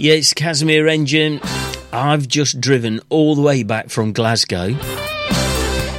Yeah, 0.00 0.14
it's 0.14 0.32
Casimir 0.32 0.86
Engine. 0.86 1.40
I've 1.92 2.26
just 2.26 2.58
driven 2.58 3.02
all 3.10 3.34
the 3.34 3.42
way 3.42 3.64
back 3.64 3.90
from 3.90 4.14
Glasgow, 4.14 4.74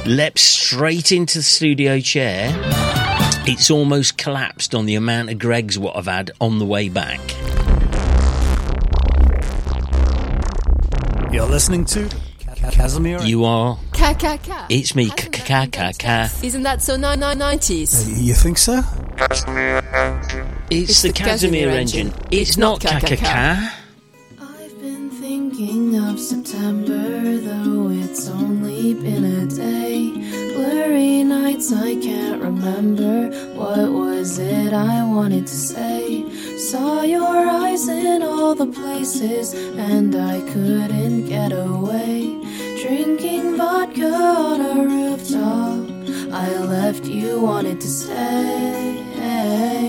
leapt 0.06 0.40
straight 0.40 1.12
into 1.12 1.38
the 1.38 1.42
studio 1.44 2.00
chair. 2.00 2.50
It's 3.46 3.70
almost 3.70 4.18
collapsed 4.18 4.74
on 4.74 4.86
the 4.86 4.96
amount 4.96 5.30
of 5.30 5.38
Greggs 5.38 5.78
what 5.78 5.96
I've 5.96 6.06
had 6.06 6.32
on 6.40 6.58
the 6.58 6.66
way 6.66 6.88
back. 6.88 7.20
You're 11.32 11.46
listening 11.46 11.84
to 11.84 12.10
Casimir. 12.72 13.20
You 13.22 13.44
are. 13.44 13.78
Ka 13.92 14.14
ka 14.14 14.36
ka. 14.36 14.66
It's 14.68 14.96
me, 14.96 15.10
ka 15.10 15.28
ka 15.30 15.66
ka 15.70 15.92
ka. 15.96 16.28
Isn't 16.42 16.64
that 16.64 16.82
so 16.82 16.96
ni- 16.96 17.14
ni- 17.14 17.40
90s? 17.40 18.08
Uh, 18.08 18.20
you 18.20 18.34
think 18.34 18.58
so? 18.58 18.82
It's, 20.70 21.02
the, 21.02 21.12
Casimir, 21.12 21.68
engine. 21.70 22.12
It's, 22.32 22.56
not 22.56 22.80
ka 22.80 22.98
ka 22.98 23.14
ka. 23.14 23.78
Of 25.62 26.18
September, 26.18 27.38
though 27.38 27.88
it's 27.90 28.28
only 28.28 28.94
been 28.94 29.24
a 29.24 29.46
day. 29.46 30.10
Blurry 30.54 31.22
nights, 31.22 31.72
I 31.72 31.94
can't 31.94 32.42
remember. 32.42 33.30
What 33.54 33.92
was 33.92 34.40
it 34.40 34.72
I 34.72 35.04
wanted 35.04 35.46
to 35.46 35.54
say? 35.54 36.28
Saw 36.58 37.02
your 37.02 37.48
eyes 37.48 37.86
in 37.86 38.24
all 38.24 38.56
the 38.56 38.66
places, 38.66 39.54
and 39.54 40.16
I 40.16 40.40
couldn't 40.50 41.26
get 41.26 41.52
away. 41.52 42.36
Drinking 42.82 43.56
vodka 43.56 44.12
on 44.12 44.60
a 44.62 44.74
rooftop, 44.82 46.34
I 46.34 46.58
left 46.58 47.04
you, 47.04 47.40
wanted 47.40 47.80
to 47.80 47.88
stay. 47.88 49.00
Hey. 49.14 49.82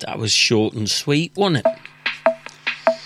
That 0.00 0.18
was 0.18 0.32
short 0.32 0.74
and 0.74 0.88
sweet, 0.88 1.32
wasn't 1.36 1.66
it? 1.66 2.96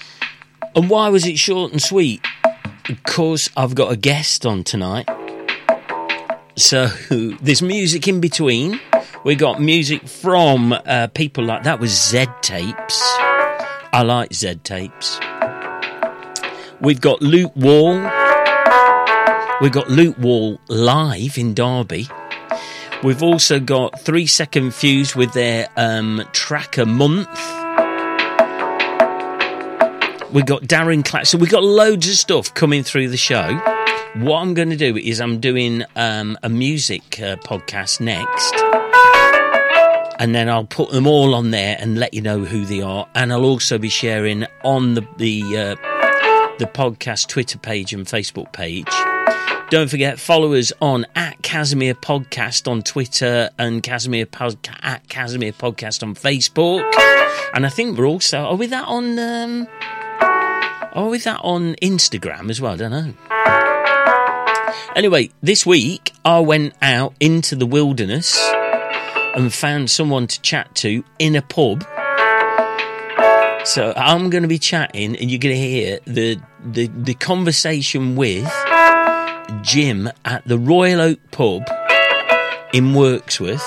And 0.76 0.90
why 0.90 1.08
was 1.08 1.26
it 1.26 1.38
short 1.38 1.72
and 1.72 1.80
sweet? 1.80 2.24
Because 2.86 3.50
I've 3.56 3.74
got 3.74 3.92
a 3.92 3.96
guest 3.96 4.44
on 4.44 4.64
tonight. 4.64 5.08
So 6.56 6.86
there's 7.10 7.62
music 7.62 8.08
in 8.08 8.20
between. 8.20 8.80
We 9.24 9.34
got 9.36 9.60
music 9.60 10.06
from 10.06 10.72
uh, 10.72 11.08
people 11.08 11.44
like 11.44 11.62
that 11.62 11.80
was 11.80 11.90
Z 11.90 12.26
Tapes. 12.42 13.02
I 13.92 14.02
like 14.04 14.34
Z 14.34 14.56
Tapes. 14.64 15.18
We've 16.80 17.00
got 17.00 17.22
Luke 17.22 17.54
Wall. 17.56 17.94
We've 19.60 19.72
got 19.72 19.88
Luke 19.88 20.18
Wall 20.18 20.60
live 20.68 21.38
in 21.38 21.54
Derby. 21.54 22.08
We've 23.04 23.22
also 23.22 23.60
got 23.60 24.00
Three 24.00 24.26
Second 24.26 24.74
Fuse 24.74 25.14
with 25.14 25.34
their 25.34 25.68
um, 25.76 26.26
tracker 26.32 26.86
month. 26.86 27.28
We've 30.32 30.46
got 30.46 30.62
Darren 30.62 31.04
Clack. 31.04 31.26
So 31.26 31.36
we've 31.36 31.50
got 31.50 31.62
loads 31.62 32.08
of 32.08 32.14
stuff 32.14 32.54
coming 32.54 32.82
through 32.82 33.10
the 33.10 33.18
show. 33.18 33.60
What 34.16 34.40
I'm 34.40 34.54
going 34.54 34.70
to 34.70 34.76
do 34.76 34.96
is 34.96 35.20
I'm 35.20 35.38
doing 35.38 35.84
um, 35.96 36.38
a 36.42 36.48
music 36.48 37.20
uh, 37.20 37.36
podcast 37.36 38.00
next. 38.00 38.54
And 40.18 40.34
then 40.34 40.48
I'll 40.48 40.64
put 40.64 40.90
them 40.90 41.06
all 41.06 41.34
on 41.34 41.50
there 41.50 41.76
and 41.78 41.98
let 41.98 42.14
you 42.14 42.22
know 42.22 42.42
who 42.46 42.64
they 42.64 42.80
are. 42.80 43.06
And 43.14 43.34
I'll 43.34 43.44
also 43.44 43.76
be 43.76 43.90
sharing 43.90 44.46
on 44.62 44.94
the 44.94 45.06
the 45.18 45.42
uh, 45.42 46.56
the 46.58 46.66
podcast 46.66 47.28
Twitter 47.28 47.58
page 47.58 47.92
and 47.92 48.06
Facebook 48.06 48.50
page. 48.54 48.88
Don't 49.74 49.90
forget, 49.90 50.20
follow 50.20 50.54
us 50.54 50.72
on 50.80 51.04
at 51.16 51.42
Casimir 51.42 51.94
Podcast 51.94 52.70
on 52.70 52.82
Twitter 52.82 53.50
and 53.58 53.82
Casimir 53.82 54.24
at 54.82 55.08
Casimir 55.08 55.50
Podcast 55.50 56.04
on 56.04 56.14
Facebook. 56.14 56.88
And 57.52 57.66
I 57.66 57.68
think 57.70 57.98
we're 57.98 58.06
also 58.06 58.38
are 58.44 58.54
we 58.54 58.68
that 58.68 58.86
on 58.86 59.18
um, 59.18 59.66
are 60.92 61.08
we 61.08 61.18
that 61.18 61.40
on 61.42 61.74
Instagram 61.82 62.50
as 62.50 62.60
well? 62.60 62.74
I 62.74 62.76
don't 62.76 62.92
know. 62.92 63.14
Anyway, 64.94 65.30
this 65.42 65.66
week 65.66 66.12
I 66.24 66.38
went 66.38 66.74
out 66.80 67.14
into 67.18 67.56
the 67.56 67.66
wilderness 67.66 68.38
and 69.34 69.52
found 69.52 69.90
someone 69.90 70.28
to 70.28 70.40
chat 70.40 70.72
to 70.76 71.02
in 71.18 71.34
a 71.34 71.42
pub. 71.42 71.82
So 73.66 73.92
I'm 73.96 74.30
going 74.30 74.42
to 74.42 74.48
be 74.48 74.60
chatting, 74.60 75.16
and 75.16 75.28
you're 75.32 75.40
going 75.40 75.56
to 75.56 75.60
hear 75.60 75.98
the 76.04 76.38
the, 76.64 76.86
the 76.86 77.14
conversation 77.14 78.14
with 78.14 78.48
Jim 79.62 80.10
at 80.24 80.46
the 80.46 80.58
Royal 80.58 81.00
Oak 81.00 81.18
Pub 81.30 81.62
in 82.72 82.94
Wirksworth. 82.94 83.64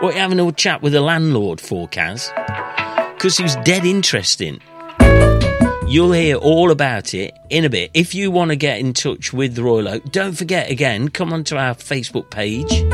What 0.00 0.14
you 0.14 0.20
having 0.20 0.40
a 0.40 0.52
chat 0.52 0.82
with 0.82 0.92
the 0.92 1.00
landlord 1.00 1.60
for, 1.60 1.88
Kaz? 1.88 2.28
Because 3.14 3.36
he 3.36 3.42
was 3.42 3.56
dead 3.64 3.84
interesting. 3.84 4.60
You'll 5.86 6.12
hear 6.12 6.36
all 6.36 6.70
about 6.70 7.14
it 7.14 7.34
in 7.50 7.64
a 7.64 7.70
bit. 7.70 7.90
If 7.94 8.14
you 8.14 8.30
want 8.30 8.50
to 8.50 8.56
get 8.56 8.80
in 8.80 8.94
touch 8.94 9.32
with 9.32 9.54
the 9.54 9.62
Royal 9.62 9.88
Oak, 9.88 10.10
don't 10.10 10.32
forget 10.32 10.70
again, 10.70 11.08
come 11.08 11.32
onto 11.32 11.56
our 11.56 11.74
Facebook 11.74 12.30
page. 12.30 12.84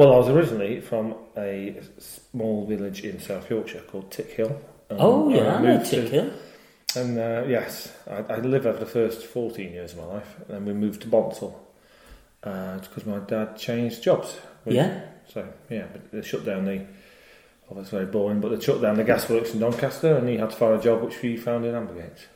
well, 0.00 0.14
I 0.14 0.16
was 0.16 0.28
originally 0.28 0.80
from 0.80 1.14
a 1.36 1.78
small 1.98 2.66
village 2.66 3.04
in 3.04 3.20
South 3.20 3.50
Yorkshire 3.50 3.82
called 3.82 4.10
Tickhill. 4.10 4.50
Um, 4.88 4.96
oh 4.98 5.28
yeah, 5.28 5.56
I 5.56 5.62
know 5.62 5.76
moved 5.76 5.90
to- 5.90 6.00
Hill. 6.08 6.30
And 6.96 7.18
uh, 7.18 7.44
yes, 7.46 7.92
I, 8.10 8.16
I 8.32 8.36
lived 8.38 8.64
there 8.64 8.72
for 8.72 8.80
the 8.80 8.86
first 8.86 9.24
14 9.26 9.72
years 9.72 9.92
of 9.92 9.98
my 9.98 10.04
life. 10.06 10.34
And 10.38 10.48
then 10.48 10.64
we 10.64 10.72
moved 10.72 11.02
to 11.02 11.08
Bonsall 11.08 11.54
uh, 12.42 12.78
because 12.78 13.04
my 13.06 13.18
dad 13.18 13.56
changed 13.58 14.02
jobs. 14.02 14.36
We- 14.64 14.76
Yeah. 14.76 15.02
So, 15.28 15.46
yeah, 15.68 15.84
but 15.92 16.10
they 16.10 16.22
shut 16.22 16.44
down 16.44 16.64
the. 16.64 16.84
Oh, 17.70 17.74
that's 17.76 17.90
very 17.90 18.06
boring, 18.06 18.40
but 18.40 18.48
they 18.50 18.58
shut 18.64 18.80
down 18.82 18.96
the 18.96 19.04
gasworks 19.04 19.52
in 19.54 19.60
Doncaster 19.60 20.16
and 20.16 20.28
he 20.28 20.38
had 20.38 20.50
to 20.50 20.56
find 20.56 20.74
a 20.80 20.82
job 20.82 21.02
which 21.02 21.20
we 21.22 21.36
found 21.36 21.64
in 21.64 21.74
Ambergate. 21.76 22.26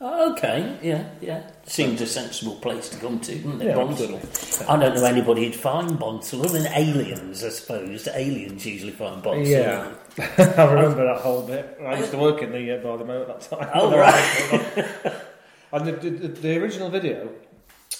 Oh, 0.00 0.32
okay, 0.32 0.76
yeah, 0.82 1.08
yeah. 1.20 1.48
Seems 1.66 2.00
a 2.00 2.06
sensible 2.06 2.56
place 2.56 2.88
to 2.88 2.98
come 2.98 3.20
to, 3.20 3.34
doesn't 3.36 3.62
it? 3.62 3.66
Yeah, 3.66 3.74
Bonsall. 3.76 4.16
absolutely. 4.16 4.66
I 4.66 4.80
don't 4.80 4.94
know 4.96 5.04
anybody 5.04 5.44
who'd 5.44 5.54
find 5.54 5.96
Bonsall, 5.98 6.40
other 6.44 6.58
than 6.58 6.72
aliens, 6.72 7.44
I 7.44 7.50
suppose. 7.50 8.08
Aliens 8.08 8.66
usually 8.66 8.90
find 8.92 9.22
Bonsall. 9.22 9.46
Yeah. 9.46 9.92
I 10.58 10.64
remember 10.64 11.04
that 11.06 11.20
whole 11.22 11.46
bit. 11.46 11.78
I 11.80 11.98
used 11.98 12.10
to 12.10 12.18
work 12.18 12.42
in 12.42 12.50
the 12.50 12.72
uh, 12.76 12.82
bar 12.82 12.98
the 12.98 13.04
at 13.04 13.26
that 13.28 13.40
time. 13.42 13.70
Oh, 13.72 13.96
right. 13.96 15.14
and 15.72 15.86
the, 15.86 15.92
the, 15.92 16.28
the 16.28 16.56
original 16.60 16.90
video. 16.90 17.28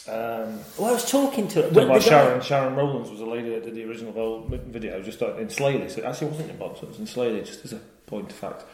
Um, 0.08 0.58
Well, 0.76 0.90
I 0.90 0.92
was 0.92 1.08
talking 1.08 1.46
to 1.48 1.62
Done 1.62 1.74
well, 1.74 1.88
by 1.88 1.98
guy- 2.00 2.04
Sharon. 2.04 2.40
Sharon 2.42 2.74
Rowlands 2.74 3.10
was 3.10 3.20
a 3.20 3.26
lady 3.26 3.50
that 3.50 3.64
did 3.64 3.74
the 3.76 3.84
original 3.84 4.42
video 4.66 5.00
just 5.00 5.22
in 5.22 5.46
Slaley. 5.46 5.88
So 5.90 6.00
it 6.00 6.04
actually 6.04 6.26
wasn't 6.26 6.50
in 6.50 6.56
Bonsall, 6.58 6.82
it 6.82 6.88
was 6.88 6.98
in 6.98 7.06
Slaley, 7.06 7.44
just 7.46 7.64
as 7.64 7.72
a 7.72 7.80
point 8.06 8.30
of 8.30 8.36
fact. 8.36 8.64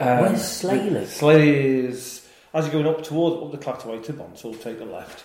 Um, 0.00 0.18
Where's 0.20 0.40
Slaley? 0.40 1.02
Slaley 1.04 1.84
is, 1.88 2.21
as 2.54 2.66
you're 2.66 2.82
going 2.82 2.86
up 2.94 3.02
towards 3.02 3.42
up 3.42 3.50
the 3.60 3.64
Clatterway 3.64 4.02
to 4.04 4.12
Bonsall, 4.12 4.54
take 4.62 4.78
the 4.78 4.84
left. 4.84 5.24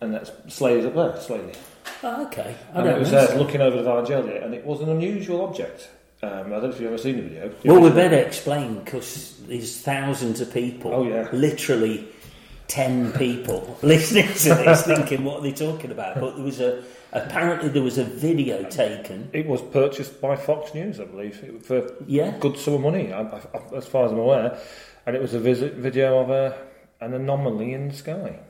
And 0.00 0.12
that's 0.12 0.30
Slaley's 0.48 0.84
up 0.84 0.94
there, 0.94 1.12
Slaley. 1.12 1.56
Oh, 2.02 2.26
okay. 2.26 2.54
I 2.74 2.80
And 2.80 2.88
it 2.88 2.98
was 2.98 3.10
there 3.10 3.36
looking 3.38 3.60
over 3.60 3.76
the 3.78 3.82
Via 3.82 4.02
Gellia, 4.02 4.44
and 4.44 4.54
it 4.54 4.64
was 4.64 4.80
an 4.80 4.90
unusual 4.90 5.42
object. 5.46 5.88
Um, 6.22 6.30
I 6.30 6.48
don't 6.48 6.62
know 6.64 6.68
if 6.70 6.80
you've 6.80 6.88
ever 6.88 6.98
seen 6.98 7.16
the 7.16 7.22
video. 7.22 7.54
Well, 7.64 7.80
we 7.80 7.90
better 7.90 8.16
explain 8.16 8.80
because 8.80 9.36
there's 9.46 9.80
thousands 9.80 10.40
of 10.40 10.52
people. 10.52 10.92
Oh, 10.92 11.02
yeah. 11.06 11.28
Literally 11.32 12.08
10 12.68 13.12
people 13.12 13.78
listening 13.82 14.26
to 14.26 14.54
this 14.64 14.82
thinking, 14.82 15.24
what 15.24 15.38
are 15.38 15.42
they 15.42 15.52
talking 15.52 15.90
about? 15.90 16.18
But 16.20 16.36
there 16.36 16.44
was 16.44 16.60
a, 16.60 16.82
apparently 17.12 17.68
there 17.68 17.82
was 17.82 17.98
a 17.98 18.04
video 18.04 18.62
taken. 18.64 19.30
It 19.32 19.46
was 19.46 19.62
purchased 19.62 20.20
by 20.20 20.36
Fox 20.36 20.74
News, 20.74 21.00
I 21.00 21.04
believe, 21.04 21.62
for 21.64 21.94
Yeah. 22.06 22.36
good 22.40 22.58
sum 22.58 22.74
of 22.74 22.80
money, 22.80 23.12
I, 23.12 23.20
I, 23.22 23.40
as 23.74 23.86
far 23.86 24.06
as 24.06 24.12
I'm 24.12 24.18
aware. 24.18 24.58
And 25.06 25.14
it 25.16 25.22
was 25.22 25.34
a 25.34 25.38
visit 25.40 25.74
video 25.74 26.18
of 26.18 26.30
a, 26.30 26.56
an 27.00 27.14
anomaly 27.14 27.72
in 27.72 27.88
the 27.88 27.94
sky. 27.94 28.40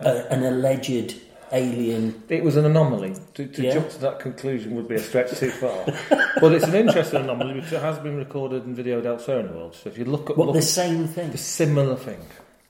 a, 0.00 0.08
an 0.32 0.44
alleged 0.44 1.16
alien. 1.52 2.22
It 2.28 2.44
was 2.44 2.56
an 2.56 2.64
anomaly. 2.64 3.14
To, 3.34 3.46
to 3.46 3.62
Yeah. 3.62 3.72
jump 3.74 3.90
to 3.90 3.98
that 4.00 4.18
conclusion 4.20 4.74
would 4.76 4.88
be 4.88 4.94
a 4.96 4.98
stretch 5.00 5.30
too 5.38 5.50
far. 5.50 5.84
but 6.40 6.52
it's 6.52 6.64
an 6.64 6.74
interesting 6.74 7.22
anomaly 7.22 7.54
which 7.60 7.70
has 7.70 7.98
been 7.98 8.16
recorded 8.16 8.64
and 8.66 8.76
videoed 8.76 9.04
elsewhere 9.06 9.40
in 9.40 9.48
the 9.48 9.52
world. 9.54 9.74
So 9.74 9.88
if 9.90 9.98
you 9.98 10.04
look 10.04 10.30
at 10.30 10.36
What, 10.36 10.46
look 10.48 10.56
the 10.56 10.62
same 10.62 11.06
thing? 11.08 11.30
the 11.32 11.38
similar 11.38 11.96
thing, 11.96 12.20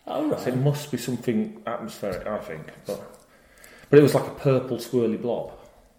Oh, 0.07 0.37
so 0.37 0.49
it 0.49 0.57
must 0.57 0.91
be 0.93 0.99
something 0.99 1.61
atmospheric, 1.67 2.27
I 2.27 2.39
think. 2.39 2.63
But, 2.87 3.01
but 3.91 3.99
it 3.99 4.03
was 4.03 4.15
like 4.15 4.27
a 4.27 4.31
purple 4.35 4.77
swirly 4.79 5.21
blob. 5.21 5.53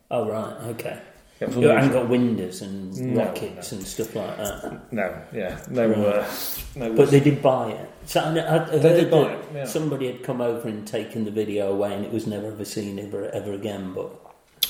Oh, 0.09 0.29
right, 0.29 0.55
okay. 0.69 0.99
It 1.39 1.47
was 1.49 1.57
You 1.57 1.67
haven't 1.69 1.91
got 1.93 2.09
windows 2.09 2.61
and 2.61 3.13
No, 3.13 3.23
rockets 3.25 3.71
and 3.71 3.83
stuff 3.83 4.15
like 4.15 4.37
that. 4.37 4.91
No, 4.91 5.21
yeah, 5.33 5.59
no, 5.69 5.91
uh, 5.93 6.27
no. 6.75 6.93
But 6.93 7.11
they 7.11 7.19
did 7.19 7.41
buy 7.41 7.71
it. 7.71 7.89
So 8.05 8.21
I, 8.21 8.55
I, 8.55 8.77
They 8.77 9.01
did 9.01 9.11
buy 9.11 9.33
it, 9.33 9.45
yeah. 9.53 9.65
Somebody 9.65 10.07
had 10.07 10.23
come 10.23 10.41
over 10.41 10.67
and 10.67 10.87
taken 10.87 11.25
the 11.25 11.31
video 11.31 11.71
away, 11.71 11.93
and 11.93 12.03
it 12.05 12.11
was 12.11 12.25
never 12.25 12.47
ever 12.47 12.65
seen 12.65 12.97
ever, 12.99 13.29
ever 13.29 13.53
again. 13.53 13.93
But 13.93 14.09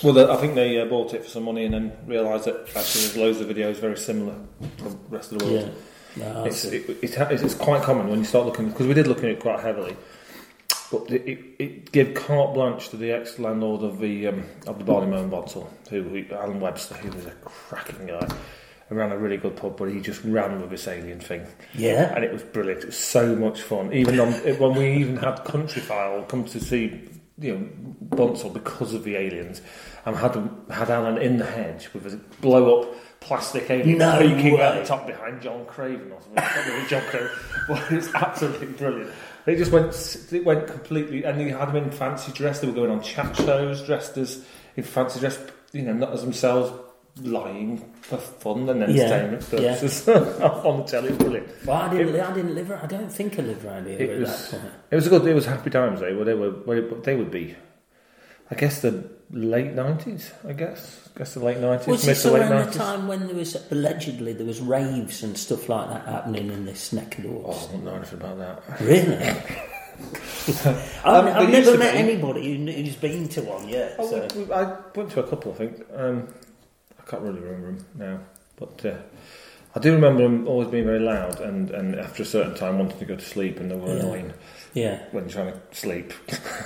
Well, 0.04 0.30
I 0.32 0.36
think 0.38 0.56
they 0.56 0.80
uh, 0.82 0.86
bought 0.86 1.14
it 1.14 1.24
for 1.24 1.30
some 1.30 1.44
money 1.44 1.64
and 1.66 1.74
then 1.74 1.92
realised 2.06 2.46
that 2.46 2.68
actually 2.76 3.02
there's 3.02 3.18
loads 3.18 3.40
of 3.42 3.48
videos 3.48 3.76
very 3.78 3.98
similar 3.98 4.36
to 4.80 4.84
the 4.84 4.98
rest 5.10 5.32
of 5.32 5.40
the 5.40 5.46
world. 5.46 5.74
yeah, 6.18 6.34
no, 6.34 6.44
It's, 6.46 6.66
it, 6.66 6.90
it, 7.02 7.16
ha- 7.16 7.28
it's 7.30 7.56
quite 7.56 7.82
common 7.84 8.10
when 8.10 8.20
you 8.20 8.26
start 8.26 8.46
looking 8.46 8.70
because 8.70 8.88
we 8.88 8.94
did 8.94 9.08
look 9.08 9.20
at 9.20 9.26
it 9.26 9.40
quite 9.40 9.60
heavily, 9.62 9.96
but 10.92 11.10
it, 11.12 11.40
it, 11.60 11.92
gave 11.92 12.14
carte 12.14 12.54
blanche 12.54 12.90
to 12.90 12.98
the 12.98 13.12
ex 13.12 13.40
landlord 13.40 13.84
of 13.84 14.00
the 14.00 14.28
um, 14.28 14.44
of 14.68 14.78
the 14.78 14.86
Barley 14.86 15.08
Mow 15.08 15.28
Bonsall, 15.28 15.70
who, 15.90 16.04
who 16.04 16.26
Alan 16.34 16.60
Webster, 16.60 16.96
who 16.96 17.12
was 17.12 17.26
a 17.26 17.32
cracking 17.44 18.08
guy, 18.08 18.28
and 18.90 18.98
ran 18.98 19.12
a 19.12 19.18
really 19.18 19.38
good 19.38 19.56
pub, 19.56 19.78
but 19.78 19.90
he 19.90 20.00
just 20.00 20.24
ran 20.24 20.62
with 20.62 20.70
this 20.70 20.88
alien 20.88 21.20
thing, 21.20 21.46
yeah. 21.74 22.14
and 22.16 22.24
it 22.24 22.32
was 22.32 22.44
brilliant. 22.44 22.84
It 22.84 22.88
was 22.88 22.98
so 22.98 23.36
much 23.36 23.62
fun. 23.62 23.92
Even 23.92 24.20
on, 24.20 24.32
when 24.34 24.76
we 24.76 24.94
even 24.94 25.18
had 25.18 25.44
Countryfile 25.44 26.28
come 26.28 26.46
to 26.46 26.60
see 26.60 27.10
you 27.38 27.54
know 27.54 27.70
Bonsall 28.16 28.54
because 28.54 28.94
of 28.94 29.04
the 29.04 29.16
aliens, 29.16 29.62
and 30.06 30.16
had 30.16 30.36
had 30.70 30.90
Alan 30.90 31.18
in 31.18 31.38
the 31.38 31.46
hedge 31.46 31.90
with 31.94 32.08
a 32.08 32.18
blow 32.42 32.82
up. 32.82 32.96
Plastic 33.20 33.70
alien 33.70 33.98
No 33.98 34.20
peeking 34.20 34.54
out 34.62 34.76
way. 34.76 34.80
the 34.80 34.86
top 34.86 35.08
behind 35.08 35.42
John 35.42 35.66
Craven 35.66 36.12
or 36.12 36.22
something. 36.22 36.38
I 36.38 36.56
don't 36.56 36.68
know, 36.68 36.88
John 36.88 37.02
Craven. 37.10 37.30
Well, 37.68 37.84
it's 37.90 38.14
absolutely 38.16 38.68
brilliant. 38.68 39.12
They 39.48 39.56
just 39.56 39.72
went, 39.72 39.94
it 40.34 40.44
went 40.44 40.68
completely, 40.68 41.24
and 41.24 41.40
they 41.40 41.48
had 41.52 41.70
them 41.70 41.78
in 41.78 41.90
fancy 41.90 42.34
dress. 42.34 42.60
They 42.60 42.68
were 42.68 42.74
going 42.74 42.92
on 42.92 43.02
chat 43.02 43.34
shows, 43.34 43.82
dressed 43.86 44.18
as 44.18 44.46
in 44.76 44.84
fancy 44.84 45.22
dress, 45.22 45.40
you 45.72 45.84
know, 45.84 45.94
not 45.94 46.12
as 46.12 46.22
themselves, 46.22 46.74
lying 47.22 47.78
for 48.02 48.18
fun 48.18 48.68
and 48.68 48.82
Yeah, 48.94 49.04
entertainment 49.06 49.50
purposes 49.50 50.06
on 50.68 50.78
the 50.80 50.84
telly. 50.84 51.10
It 51.12 51.18
brilliant. 51.18 51.48
Well, 51.66 51.78
I 51.78 51.90
didn't. 51.94 52.20
I 52.20 52.34
didn't 52.34 52.56
live. 52.56 52.72
I 52.74 52.86
don't 52.88 53.10
think 53.10 53.40
I 53.40 53.42
lived 53.44 53.64
around 53.64 53.88
here 53.88 54.02
It 54.02 54.10
at 54.10 54.20
was, 54.20 54.54
it 54.92 54.96
was 54.96 55.08
a 55.08 55.10
good. 55.12 55.26
It 55.26 55.34
was 55.34 55.46
happy 55.46 55.70
times. 55.70 56.02
They 56.02 56.12
were. 56.12 56.26
They 56.26 56.34
were- 56.34 56.82
They 57.02 57.16
would 57.16 57.32
be. 57.32 57.56
I 58.52 58.56
guess 58.56 58.82
the 58.82 59.10
late 59.32 59.74
nineties. 59.74 60.32
I 60.48 60.54
guess. 60.54 61.10
I 61.16 61.20
guess 61.20 61.34
the 61.34 61.40
late 61.44 61.58
nineties, 61.60 61.88
Was 61.88 62.06
mid 62.06 62.18
to 62.18 62.32
late 62.32 62.42
around 62.50 62.68
the 62.72 62.78
time 62.78 63.08
when 63.08 63.28
there 63.28 63.36
was 63.36 63.56
allegedly 63.72 64.34
there 64.34 64.46
was 64.46 64.62
raves 64.62 65.24
and 65.24 65.38
stuff 65.38 65.68
like 65.70 65.90
that 65.90 66.06
happening 66.06 66.50
in 66.52 66.66
this 66.66 66.94
neck 66.94 67.18
of 67.18 67.24
the 67.24 67.30
Oh, 67.30 67.42
I 67.44 67.48
woods? 67.48 67.64
wouldn't 67.68 67.84
know 67.86 67.96
anything 67.96 68.20
about 68.20 68.38
that. 68.38 68.80
Really? 68.82 69.18
I've, 69.98 71.06
Um, 71.06 71.28
I've 71.28 71.50
never 71.50 71.78
met 71.78 71.94
be- 71.94 72.00
anybody 72.00 72.56
who, 72.58 72.72
who's 72.72 72.96
been 72.96 73.28
to 73.30 73.42
one 73.42 73.68
yet. 73.68 73.96
Oh, 73.98 74.10
so. 74.10 74.28
we- 74.36 74.44
we- 74.44 74.54
I 74.54 74.78
went 74.96 75.12
to 75.12 75.24
a 75.24 75.28
couple, 75.28 75.52
I 75.54 75.56
think. 75.56 75.84
Um, 75.96 76.28
I 77.00 77.04
can't 77.10 77.24
really 77.24 77.40
remember 77.40 77.68
them 77.72 77.86
now, 77.96 78.20
but 78.58 78.86
uh, 78.86 78.98
I 79.78 79.80
do 79.80 79.94
remember 79.94 80.24
them 80.24 80.48
always 80.48 80.70
being 80.70 80.86
very 80.86 81.00
loud, 81.00 81.40
and, 81.40 81.70
and 81.70 81.94
after 82.00 82.24
a 82.24 82.26
certain 82.26 82.56
time 82.56 82.80
wanting 82.80 82.98
to 82.98 83.06
go 83.06 83.16
to 83.16 83.24
sleep, 83.24 83.60
and 83.60 83.70
they 83.70 83.76
were 83.76 83.90
Yeah. 83.94 84.00
annoying 84.00 84.34
Yeah. 84.74 85.00
when 85.12 85.26
you're 85.26 85.34
trying 85.34 85.54
to 85.54 85.60
sleep. 85.72 86.14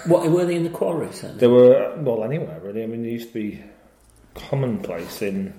What 0.07 0.29
were 0.31 0.45
they 0.45 0.55
in 0.55 0.63
the 0.63 0.69
quarries 0.69 1.19
then? 1.19 1.37
they 1.37 1.47
were 1.47 1.93
well 1.97 2.23
anywhere 2.23 2.59
really. 2.63 2.83
I 2.83 2.85
mean, 2.85 3.03
they 3.03 3.09
used 3.09 3.27
to 3.29 3.33
be 3.33 3.61
commonplace 4.33 5.21
in. 5.21 5.53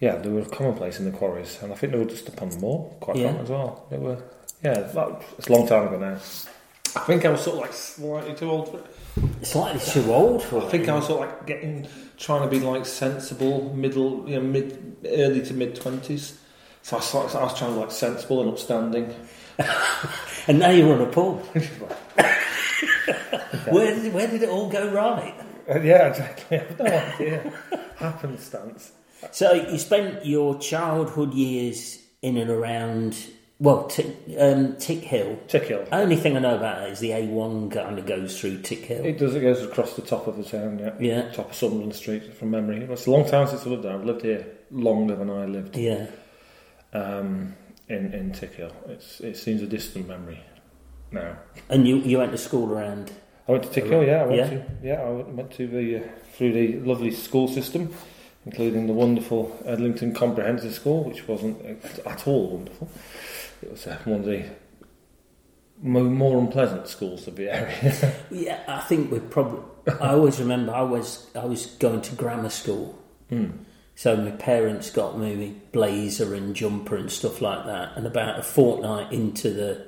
Yeah, 0.00 0.16
they 0.16 0.28
were 0.28 0.44
commonplace 0.44 0.98
in 0.98 1.04
the 1.04 1.16
quarries, 1.16 1.56
and 1.62 1.72
I 1.72 1.76
think 1.76 1.92
they 1.92 1.98
were 2.00 2.04
just 2.16 2.28
upon 2.28 2.48
the 2.50 2.58
moor 2.58 2.90
quite 2.98 3.16
Yeah. 3.16 3.26
common 3.28 3.42
as 3.42 3.50
well. 3.50 3.86
They 3.90 3.98
were, 3.98 4.16
yeah, 4.64 4.78
it's 4.80 4.96
it's 5.38 5.46
a 5.48 5.52
long 5.52 5.68
time 5.68 5.86
ago 5.86 5.98
now. 6.00 6.16
I 6.96 7.00
think 7.06 7.24
I 7.24 7.30
was 7.30 7.42
sort 7.42 7.56
of 7.58 7.62
like 7.62 7.72
slightly 7.72 8.34
too 8.34 8.50
old 8.50 8.68
for 8.70 8.78
it. 8.78 9.46
Slightly 9.46 9.78
too 9.80 10.12
old 10.12 10.42
for 10.42 10.64
I 10.64 10.68
think 10.68 10.88
I 10.88 10.96
was 10.96 11.06
sort 11.06 11.22
of 11.22 11.28
like 11.28 11.46
getting, 11.46 11.86
trying 12.18 12.42
to 12.42 12.48
be 12.48 12.58
like 12.58 12.86
sensible, 12.86 13.72
middle, 13.76 14.28
you 14.28 14.34
know, 14.34 14.42
mid, 14.42 14.96
early 15.06 15.42
to 15.42 15.54
mid 15.54 15.76
twenties. 15.76 16.38
So 16.82 16.96
I 16.96 17.00
was, 17.00 17.34
I 17.34 17.42
was 17.42 17.58
trying 17.58 17.70
to 17.70 17.76
be 17.76 17.80
like 17.80 17.90
sensible 17.90 18.40
and 18.40 18.50
upstanding. 18.50 19.14
And 20.48 20.58
now 20.58 20.70
you 20.70 20.90
run 20.90 21.02
a 21.02 21.06
pub. 21.06 21.44
where, 23.68 23.94
did, 23.94 24.12
where 24.12 24.26
did 24.26 24.42
it 24.42 24.48
all 24.48 24.68
go 24.68 24.90
right? 24.90 25.34
Uh, 25.68 25.80
yeah, 25.80 26.08
exactly. 26.08 26.58
I 26.58 26.62
have 26.62 26.78
no 26.78 26.84
idea. 26.86 27.52
Happenstance. 27.96 28.92
So 29.30 29.52
you 29.52 29.78
spent 29.78 30.24
your 30.24 30.58
childhood 30.58 31.34
years 31.34 31.98
in 32.22 32.36
and 32.36 32.50
around, 32.50 33.16
well, 33.58 33.86
Tick, 33.86 34.06
um, 34.38 34.74
Tickhill. 34.74 35.46
Tick 35.46 35.64
Hill. 35.64 35.86
Only 35.92 36.16
thing 36.16 36.36
I 36.36 36.40
know 36.40 36.56
about 36.56 36.88
it 36.88 36.92
is 36.92 37.00
the 37.00 37.10
A1 37.10 37.72
kind 37.72 37.98
of 37.98 38.06
goes 38.06 38.40
through 38.40 38.62
Tickhill. 38.62 39.04
It 39.04 39.18
does. 39.18 39.34
It 39.34 39.40
goes 39.40 39.62
across 39.62 39.94
the 39.94 40.02
top 40.02 40.26
of 40.26 40.36
the 40.36 40.44
town. 40.44 40.78
Yeah. 40.78 40.94
Yeah. 40.98 41.32
Top 41.32 41.50
of 41.50 41.54
Sunderland 41.54 41.94
Street 41.94 42.34
from 42.34 42.50
memory. 42.50 42.82
It's 42.84 43.06
a 43.06 43.10
long 43.10 43.28
time 43.28 43.46
since 43.46 43.66
I 43.66 43.70
lived 43.70 43.84
there. 43.84 43.92
I've 43.92 44.04
lived 44.04 44.22
here 44.22 44.46
longer 44.70 45.16
than 45.16 45.30
I 45.30 45.44
lived 45.44 45.76
yeah. 45.76 46.06
Um, 46.92 47.54
in 47.88 48.12
in 48.12 48.32
Tickhill. 48.32 48.72
It's 48.88 49.20
it 49.20 49.36
seems 49.36 49.62
a 49.62 49.66
distant 49.66 50.06
memory 50.08 50.40
now. 51.10 51.36
And 51.68 51.86
you, 51.88 51.96
you 51.98 52.18
went 52.18 52.32
to 52.32 52.38
school 52.38 52.72
around. 52.72 53.10
I 53.48 53.52
went 53.52 53.64
to 53.64 53.80
Tickhill, 53.80 54.06
yeah. 54.06 54.22
I 54.22 54.26
went 54.26 54.36
Yeah. 54.36 54.48
to 54.50 54.64
yeah. 54.82 55.00
I 55.02 55.10
went 55.10 55.50
to 55.52 55.66
the 55.66 55.96
uh, 55.96 56.08
through 56.34 56.52
the 56.52 56.78
lovely 56.80 57.10
school 57.10 57.48
system, 57.48 57.92
including 58.46 58.86
the 58.86 58.92
wonderful 58.92 59.56
Edlington 59.64 60.14
Comprehensive 60.14 60.72
School, 60.74 61.04
which 61.04 61.26
wasn't 61.26 61.56
at 62.06 62.26
all 62.28 62.50
wonderful. 62.56 62.88
It 63.62 63.70
was 63.72 63.86
uh, 63.86 63.98
one 64.04 64.20
of 64.20 64.26
the 64.26 64.44
more 65.82 66.38
unpleasant 66.38 66.86
schools 66.88 67.26
of 67.26 67.36
the 67.36 67.50
area. 67.52 68.14
Yeah, 68.30 68.60
I 68.68 68.80
think 68.80 69.10
we 69.10 69.18
probably. 69.18 69.62
I 70.00 70.10
always 70.10 70.38
remember 70.38 70.72
I 70.74 70.82
was 70.82 71.26
I 71.34 71.44
was 71.44 71.66
going 71.66 72.02
to 72.02 72.14
grammar 72.14 72.50
school, 72.50 72.96
so 74.00 74.16
my 74.16 74.30
parents 74.30 74.88
got 74.88 75.18
me 75.18 75.54
blazer 75.72 76.32
and 76.34 76.56
jumper 76.56 76.96
and 76.96 77.12
stuff 77.12 77.42
like 77.42 77.66
that. 77.66 77.98
And 77.98 78.06
about 78.06 78.38
a 78.38 78.42
fortnight 78.42 79.12
into 79.12 79.50
the 79.50 79.86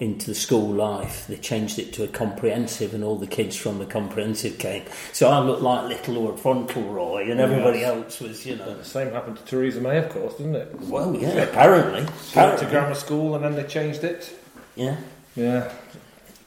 into 0.00 0.26
the 0.26 0.34
school 0.34 0.72
life. 0.72 1.28
They 1.28 1.36
changed 1.36 1.78
it 1.78 1.92
to 1.92 2.02
a 2.02 2.08
comprehensive, 2.08 2.94
and 2.94 3.04
all 3.04 3.14
the 3.14 3.28
kids 3.28 3.54
from 3.54 3.78
the 3.78 3.86
comprehensive 3.86 4.58
came. 4.58 4.82
So 5.12 5.28
I 5.28 5.38
looked 5.38 5.62
like 5.62 5.86
little 5.88 6.26
or 6.26 6.36
frontal 6.36 6.82
Roy, 6.82 7.30
and 7.30 7.38
everybody 7.38 7.78
Yes. 7.78 7.94
else 7.94 8.20
was, 8.20 8.44
you 8.44 8.56
know. 8.56 8.74
The 8.74 8.84
same 8.84 9.12
happened 9.12 9.36
to 9.36 9.44
Theresa 9.44 9.80
May, 9.80 9.98
of 9.98 10.08
course, 10.08 10.34
didn't 10.34 10.56
it? 10.56 10.74
Well, 10.80 11.14
yeah, 11.14 11.44
apparently. 11.44 12.04
She 12.28 12.36
went 12.36 12.58
to 12.58 12.66
grammar 12.66 12.96
school 12.96 13.36
and 13.36 13.44
then 13.44 13.54
they 13.54 13.62
changed 13.62 14.02
it. 14.02 14.36
Yeah. 14.74 14.96
Yeah. 15.36 15.72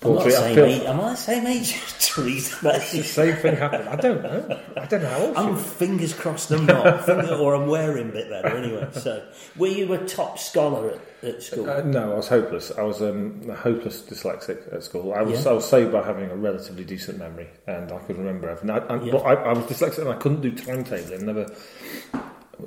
I'm 0.03 0.13
not 0.13 0.23
the 0.25 0.29
Poor 0.29 0.31
Theresa- 0.31 0.45
I 0.45 0.53
same 0.55 0.65
age. 0.65 0.81
Am 0.83 0.99
I 1.01 1.09
the 1.09 1.15
same 1.15 1.47
age 1.47 1.75
as 1.83 2.07
Theresa 2.07 2.55
The 2.63 2.79
same 3.03 3.35
thing 3.35 3.55
happened. 3.57 3.89
I 3.89 3.95
don't 3.95 4.21
know. 4.21 4.59
I 4.77 4.85
don't 4.85 5.01
know 5.01 5.09
how 5.09 5.19
old 5.19 5.37
I'm 5.37 5.57
fingers 5.57 6.13
crossed 6.13 6.51
I'm 6.51 6.65
not, 6.67 7.05
Finger- 7.05 7.33
or 7.35 7.55
I'm 7.55 7.67
wearing 7.67 8.09
a 8.09 8.11
bit 8.11 8.29
better 8.29 8.55
anyway. 8.55 8.87
So, 8.91 9.23
were 9.55 9.67
you 9.67 9.91
a 9.93 9.97
top 10.05 10.37
scholar 10.37 10.91
at, 10.91 11.27
at 11.27 11.43
school? 11.43 11.67
Uh, 11.69 11.81
no, 11.81 12.13
I 12.13 12.15
was 12.15 12.27
hopeless. 12.27 12.71
I 12.77 12.83
was 12.83 13.01
um, 13.01 13.41
a 13.49 13.55
hopeless 13.55 14.01
dyslexic 14.03 14.71
at 14.73 14.83
school. 14.83 15.13
I 15.13 15.23
was 15.23 15.43
Yeah. 15.45 15.51
I 15.51 15.53
was 15.55 15.67
saved 15.67 15.91
by 15.91 16.03
having 16.05 16.29
a 16.29 16.35
relatively 16.35 16.83
decent 16.85 17.17
memory, 17.17 17.47
and 17.65 17.91
I 17.91 17.97
could 17.99 18.17
remember 18.17 18.49
everything. 18.49 18.69
I, 18.69 18.77
I, 18.77 19.01
Yeah. 19.01 19.11
But 19.13 19.21
I, 19.23 19.33
I 19.33 19.53
was 19.53 19.65
dyslexic, 19.65 19.99
and 19.99 20.09
I 20.09 20.15
couldn't 20.15 20.41
do 20.41 20.51
timetabling. 20.51 21.21
Never. 21.23 21.47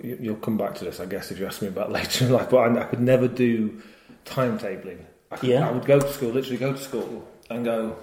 You, 0.03 0.19
you'll 0.21 0.37
come 0.37 0.57
back 0.57 0.75
to 0.77 0.85
this, 0.85 1.01
I 1.01 1.07
guess, 1.07 1.31
if 1.33 1.39
you 1.41 1.47
ask 1.47 1.63
me 1.63 1.69
about 1.69 1.91
later 1.99 2.25
in 2.25 2.33
life. 2.33 2.51
But 2.51 2.59
I, 2.59 2.81
I 2.83 2.85
could 2.87 3.01
never 3.01 3.29
do 3.29 3.81
timetabling. 4.25 5.05
I, 5.31 5.37
could, 5.37 5.49
Yeah. 5.49 5.69
I 5.69 5.73
would 5.73 5.85
go 5.87 5.99
to 6.01 6.13
school, 6.13 6.31
literally 6.31 6.57
go 6.59 6.73
to 6.73 6.79
school, 6.79 7.27
and 7.49 7.65
go. 7.65 7.97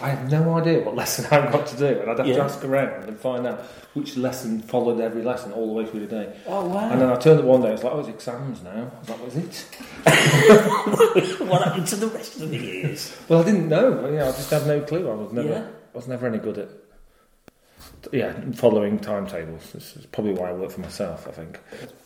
I 0.00 0.08
have 0.10 0.28
no 0.30 0.54
idea 0.54 0.80
what 0.82 0.94
lesson 1.02 1.24
I've 1.30 1.52
got 1.52 1.66
to 1.68 1.76
do, 1.76 1.86
and 2.00 2.10
I'd 2.10 2.18
have 2.18 2.26
Yeah. 2.26 2.36
to 2.36 2.42
ask 2.42 2.64
around 2.64 3.04
and 3.08 3.18
find 3.18 3.46
out 3.46 3.60
which 3.94 4.16
lesson 4.16 4.60
followed 4.60 5.00
every 5.00 5.22
lesson 5.22 5.52
all 5.52 5.68
the 5.68 5.72
way 5.72 5.86
through 5.86 6.00
the 6.00 6.06
day. 6.06 6.36
oh 6.48 6.66
wow! 6.66 6.90
And 6.90 7.00
then 7.00 7.10
I 7.10 7.16
turned 7.16 7.38
it 7.40 7.44
one 7.46 7.62
day, 7.62 7.72
it's 7.74 7.84
like, 7.84 7.92
oh, 7.92 8.00
it's 8.00 8.08
exams 8.08 8.62
now. 8.62 8.90
I 8.94 8.98
was 9.00 9.08
like, 9.08 9.20
what 9.20 9.28
is 9.28 9.36
it? 9.36 9.66
what 11.48 11.62
happened 11.62 11.86
to 11.88 11.96
the 11.96 12.08
rest 12.08 12.40
of 12.40 12.50
the 12.50 12.56
years? 12.58 13.16
Well, 13.28 13.40
I 13.40 13.44
didn't 13.44 13.68
know. 13.68 14.08
Yeah, 14.12 14.24
I 14.24 14.32
just 14.32 14.50
had 14.50 14.66
no 14.66 14.80
clue. 14.80 15.08
I 15.10 15.14
was 15.14 15.32
never, 15.32 15.48
Yeah. 15.48 15.66
I 15.66 15.96
was 15.96 16.08
never 16.08 16.26
any 16.26 16.38
good 16.38 16.58
at, 16.58 16.68
yeah, 18.12 18.32
following 18.54 18.98
timetables. 18.98 19.72
This 19.72 19.96
is 19.96 20.06
probably 20.06 20.34
why 20.34 20.50
I 20.50 20.52
work 20.52 20.70
for 20.70 20.80
myself. 20.80 21.26
I 21.28 21.32
think. 21.32 21.60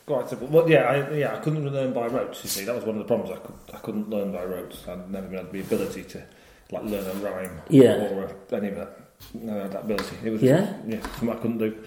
Quite 0.07 0.29
simple. 0.29 0.49
Well, 0.49 0.71
yeah, 0.71 0.85
I, 0.85 1.11
yeah, 1.15 1.37
I 1.37 1.41
couldn't 1.41 1.69
learn 1.71 1.93
by 1.93 2.07
rote. 2.07 2.39
You 2.43 2.49
see, 2.49 2.65
that 2.65 2.75
was 2.75 2.85
one 2.85 2.97
of 2.97 3.01
the 3.01 3.05
problems. 3.05 3.31
I 3.31 3.41
could, 3.41 3.55
I 3.75 3.79
couldn't 3.79 4.09
learn 4.09 4.33
by 4.33 4.45
rote. 4.45 4.77
I'd 4.89 5.11
never 5.11 5.27
been 5.27 5.39
had 5.39 5.53
the 5.53 5.61
ability 5.61 6.05
to, 6.05 6.23
like, 6.71 6.85
learn 6.85 7.07
a 7.07 7.15
rhyme. 7.21 7.61
Yeah. 7.69 7.97
Or 7.97 8.25
a, 8.25 8.55
any 8.57 8.69
of 8.69 8.77
that. 8.77 9.01
No, 9.35 9.69
that 9.69 9.81
ability. 9.85 10.17
It 10.25 10.31
was, 10.31 10.43
Yeah? 10.43 10.75
yeah, 10.87 11.01
something 11.03 11.31
I 11.31 11.35
couldn't 11.35 11.59
do. 11.59 11.85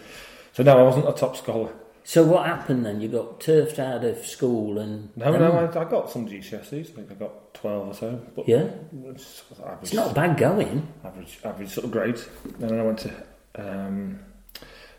So 0.54 0.64
no, 0.64 0.78
I 0.78 0.84
wasn't 0.84 1.08
a 1.08 1.14
top 1.14 1.36
scholar. 1.38 1.72
So 2.04 2.24
what 2.24 2.46
happened 2.46 2.86
then? 2.86 3.00
You 3.00 3.08
got 3.08 3.40
turfed 3.40 3.80
out 3.80 4.04
of 4.04 4.26
school 4.26 4.80
and 4.80 5.16
No, 5.16 5.32
no, 5.38 5.52
I, 5.52 5.66
I 5.66 5.86
got 5.86 6.10
some 6.10 6.28
GCSEs. 6.28 6.92
I 6.92 6.94
think 6.94 7.12
I 7.12 7.14
got 7.14 7.54
twelve 7.54 7.88
or 7.90 7.94
so. 7.94 8.20
But 8.36 8.48
yeah, 8.48 8.70
it's 9.06 9.44
average. 9.64 9.78
it's 9.84 9.94
not 9.94 10.16
bad 10.16 10.38
going. 10.38 10.92
average 11.06 11.40
average 11.44 11.70
sort 11.70 11.86
of 11.86 11.92
grades. 11.92 12.28
And 12.44 12.70
then 12.70 12.80
I 12.80 12.84
went 12.84 13.00
to 13.00 13.14
um, 13.56 14.20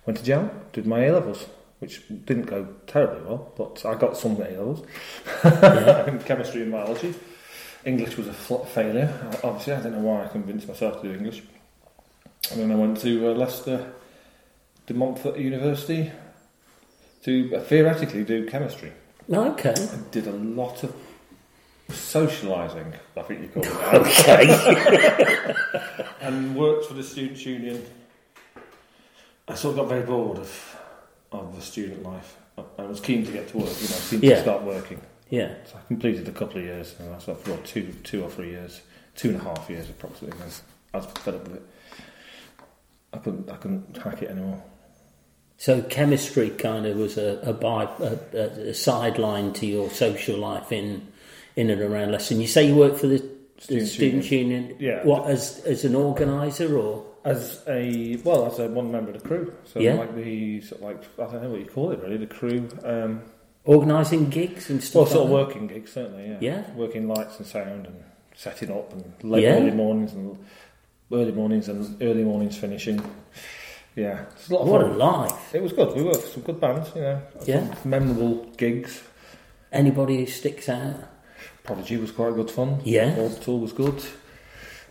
went 0.06 0.18
to 0.18 0.24
jail, 0.24 0.50
did 0.72 0.86
my 0.86 1.04
A 1.04 1.12
levels, 1.12 1.46
which 1.78 2.02
didn't 2.08 2.46
go 2.46 2.68
terribly 2.86 3.22
well, 3.22 3.52
but 3.56 3.84
I 3.84 3.94
got 3.94 4.16
some 4.16 4.32
A 4.32 4.44
levels. 4.44 4.86
in 6.08 6.18
chemistry 6.20 6.62
and 6.62 6.72
biology. 6.72 7.14
English 7.84 8.16
was 8.16 8.28
a 8.28 8.32
fl- 8.32 8.64
failure. 8.64 9.12
Obviously, 9.42 9.72
I 9.72 9.80
don't 9.80 9.92
know 9.92 10.00
why 10.00 10.24
I 10.24 10.28
convinced 10.28 10.68
myself 10.68 11.02
to 11.02 11.08
do 11.08 11.14
English. 11.14 11.42
And 12.50 12.60
then 12.60 12.72
I 12.72 12.74
went 12.74 12.98
to 12.98 13.30
uh, 13.30 13.34
Leicester, 13.34 13.92
de 14.86 14.94
Montfort 14.94 15.38
University, 15.38 16.12
to 17.24 17.56
uh, 17.56 17.60
theoretically 17.60 18.24
do 18.24 18.46
chemistry. 18.48 18.92
Okay, 19.30 19.70
I 19.70 19.98
did 20.10 20.26
a 20.26 20.32
lot 20.32 20.82
of 20.82 20.94
socialising, 21.88 22.94
I 23.16 23.22
think 23.22 23.42
you 23.42 23.48
call 23.48 23.62
it. 23.64 23.72
okay, 23.94 25.54
and 26.20 26.56
worked 26.56 26.86
for 26.86 26.94
the 26.94 27.02
Students' 27.02 27.46
Union. 27.46 27.84
I 29.48 29.54
sort 29.54 29.72
of 29.72 29.80
got 29.80 29.88
very 29.88 30.02
bored 30.04 30.38
of 30.38 30.76
of 31.32 31.56
the 31.56 31.62
student 31.62 32.02
life. 32.02 32.36
I- 32.78 32.82
was 32.84 33.00
keen 33.00 33.24
to 33.24 33.32
get 33.32 33.48
to 33.48 33.58
work, 33.58 33.72
you 33.80 33.88
know, 33.88 33.96
keen 34.10 34.20
Yeah. 34.22 34.34
to 34.36 34.42
start 34.42 34.62
working. 34.64 35.00
yeah. 35.30 35.54
So 35.64 35.78
I 35.78 35.86
completed 35.88 36.28
a 36.28 36.32
couple 36.32 36.58
of 36.58 36.64
years, 36.64 36.94
and 36.98 37.14
I 37.14 37.18
sort 37.18 37.38
of, 37.40 37.48
well, 37.48 37.58
two, 37.64 37.94
two 38.04 38.22
or 38.22 38.28
three 38.28 38.50
years, 38.50 38.82
two 39.16 39.30
and 39.30 39.38
a 39.40 39.44
half 39.44 39.70
years 39.70 39.88
approximately. 39.88 40.38
and 40.42 40.52
I 40.92 40.98
was 40.98 41.06
fed 41.06 41.34
up 41.36 41.44
with 41.48 41.56
it. 41.56 41.62
I 43.14 43.18
couldn't, 43.18 43.50
I 43.50 43.56
couldn't 43.56 43.96
hack 43.96 44.22
it 44.22 44.30
anymore. 44.30 44.62
So 45.56 45.80
chemistry 45.82 46.50
kind 46.50 46.84
of 46.86 46.96
was 46.98 47.16
a 47.16 47.38
a, 47.42 47.52
by, 47.52 47.84
a, 48.00 48.68
a, 48.70 48.74
sideline 48.74 49.52
to 49.54 49.66
your 49.66 49.88
social 49.90 50.36
life 50.38 50.70
in 50.72 51.06
in 51.56 51.70
and 51.70 51.80
around 51.80 52.12
Leicester. 52.12 52.34
And 52.34 52.42
you 52.42 52.48
say 52.48 52.66
you 52.66 52.74
work 52.74 52.96
for 52.98 53.06
the 53.06 53.18
Students' 53.58 53.92
Students' 53.92 54.30
Union. 54.30 54.76
Yeah. 54.78 55.04
What 55.04 55.30
as 55.30 55.60
as 55.64 55.84
an 55.84 55.94
organizer 55.94 56.76
or 56.76 57.04
As 57.24 57.62
a 57.68 58.16
well, 58.24 58.46
as 58.46 58.58
a 58.58 58.66
one 58.68 58.90
member 58.90 59.12
of 59.12 59.22
the 59.22 59.28
crew, 59.28 59.52
so 59.64 59.78
Yeah. 59.78 59.94
like 59.94 60.14
the 60.16 60.60
sort 60.62 60.80
of 60.80 60.86
like 60.88 61.02
I 61.18 61.32
don't 61.32 61.42
know 61.44 61.50
what 61.50 61.60
you 61.60 61.66
call 61.66 61.92
it 61.92 62.00
really, 62.02 62.16
the 62.16 62.26
crew. 62.26 62.68
Um, 62.84 63.22
organising 63.64 64.28
gigs 64.28 64.70
and 64.70 64.80
Well, 64.80 65.06
stuff? 65.06 65.10
sort 65.10 65.24
of 65.26 65.30
like 65.30 65.46
working 65.46 65.66
gigs, 65.68 65.92
certainly, 65.92 66.26
yeah. 66.28 66.38
Yeah. 66.40 66.62
Working 66.74 67.06
lights 67.06 67.38
and 67.38 67.46
sound 67.46 67.86
and 67.86 67.94
setting 68.34 68.72
up 68.72 68.92
and 68.92 69.04
late 69.22 69.44
Yeah. 69.44 69.56
early 69.58 69.70
mornings 69.70 70.12
and 70.14 70.36
early 71.12 71.30
mornings 71.32 71.68
and 71.68 72.02
early 72.02 72.24
mornings 72.24 72.56
finishing. 72.56 73.00
Yeah, 73.94 74.22
it's 74.32 74.48
a 74.48 74.54
lot 74.54 74.60
that? 74.60 74.64
of 74.64 74.68
What 74.72 74.82
a 74.82 74.88
fun. 74.88 74.98
life! 74.98 75.54
It 75.54 75.62
was 75.62 75.72
good. 75.72 75.94
We 75.94 76.02
worked 76.02 76.16
with 76.22 76.32
some 76.32 76.42
good 76.42 76.58
bands, 76.60 76.90
you 76.96 77.02
know. 77.02 77.20
Yeah. 77.44 77.72
Some 77.74 77.90
memorable 77.90 78.46
gigs. 78.56 79.00
Anybody 79.70 80.16
who 80.18 80.26
sticks 80.26 80.68
out? 80.68 80.96
Prodigy 81.62 81.98
was 81.98 82.10
quite 82.10 82.34
good 82.34 82.50
fun. 82.50 82.80
Yeah. 82.84 83.14
Orbital 83.16 83.60
was 83.60 83.72
good. 83.72 84.02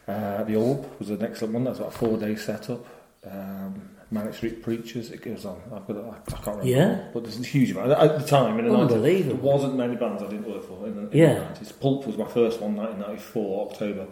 Uh, 0.07 0.43
the 0.43 0.55
Orb 0.55 0.85
was 0.99 1.09
an 1.09 1.21
excellent 1.23 1.53
one. 1.53 1.63
That's 1.63 1.79
like 1.79 1.89
a 1.89 1.91
four 1.91 2.17
day 2.17 2.35
setup. 2.35 2.85
Um, 3.29 3.89
Manic 4.13 4.33
Street 4.33 4.61
Preachers, 4.61 5.09
it 5.11 5.21
goes 5.21 5.45
on. 5.45 5.61
I've 5.73 5.87
got, 5.87 5.95
I, 5.97 6.09
I 6.09 6.31
can't 6.41 6.47
remember. 6.47 6.65
Yeah. 6.67 6.89
all, 7.05 7.09
But 7.13 7.23
there's 7.23 7.39
a 7.39 7.43
huge 7.43 7.71
amount. 7.71 7.91
At 7.91 8.19
the 8.19 8.27
time, 8.27 8.59
in 8.59 8.65
the 8.67 8.71
90s, 8.73 9.25
there 9.27 9.35
wasn't 9.35 9.75
many 9.75 9.95
bands 9.95 10.21
I 10.21 10.27
didn't 10.27 10.49
work 10.51 10.67
for 10.67 10.85
in 10.85 10.95
the, 10.95 11.11
in 11.11 11.17
Yeah. 11.17 11.33
the 11.35 11.65
90s. 11.65 11.79
Pulp 11.79 12.05
was 12.07 12.17
my 12.17 12.25
first 12.27 12.59
one, 12.59 12.75
1994, 12.75 13.69
October. 13.71 14.07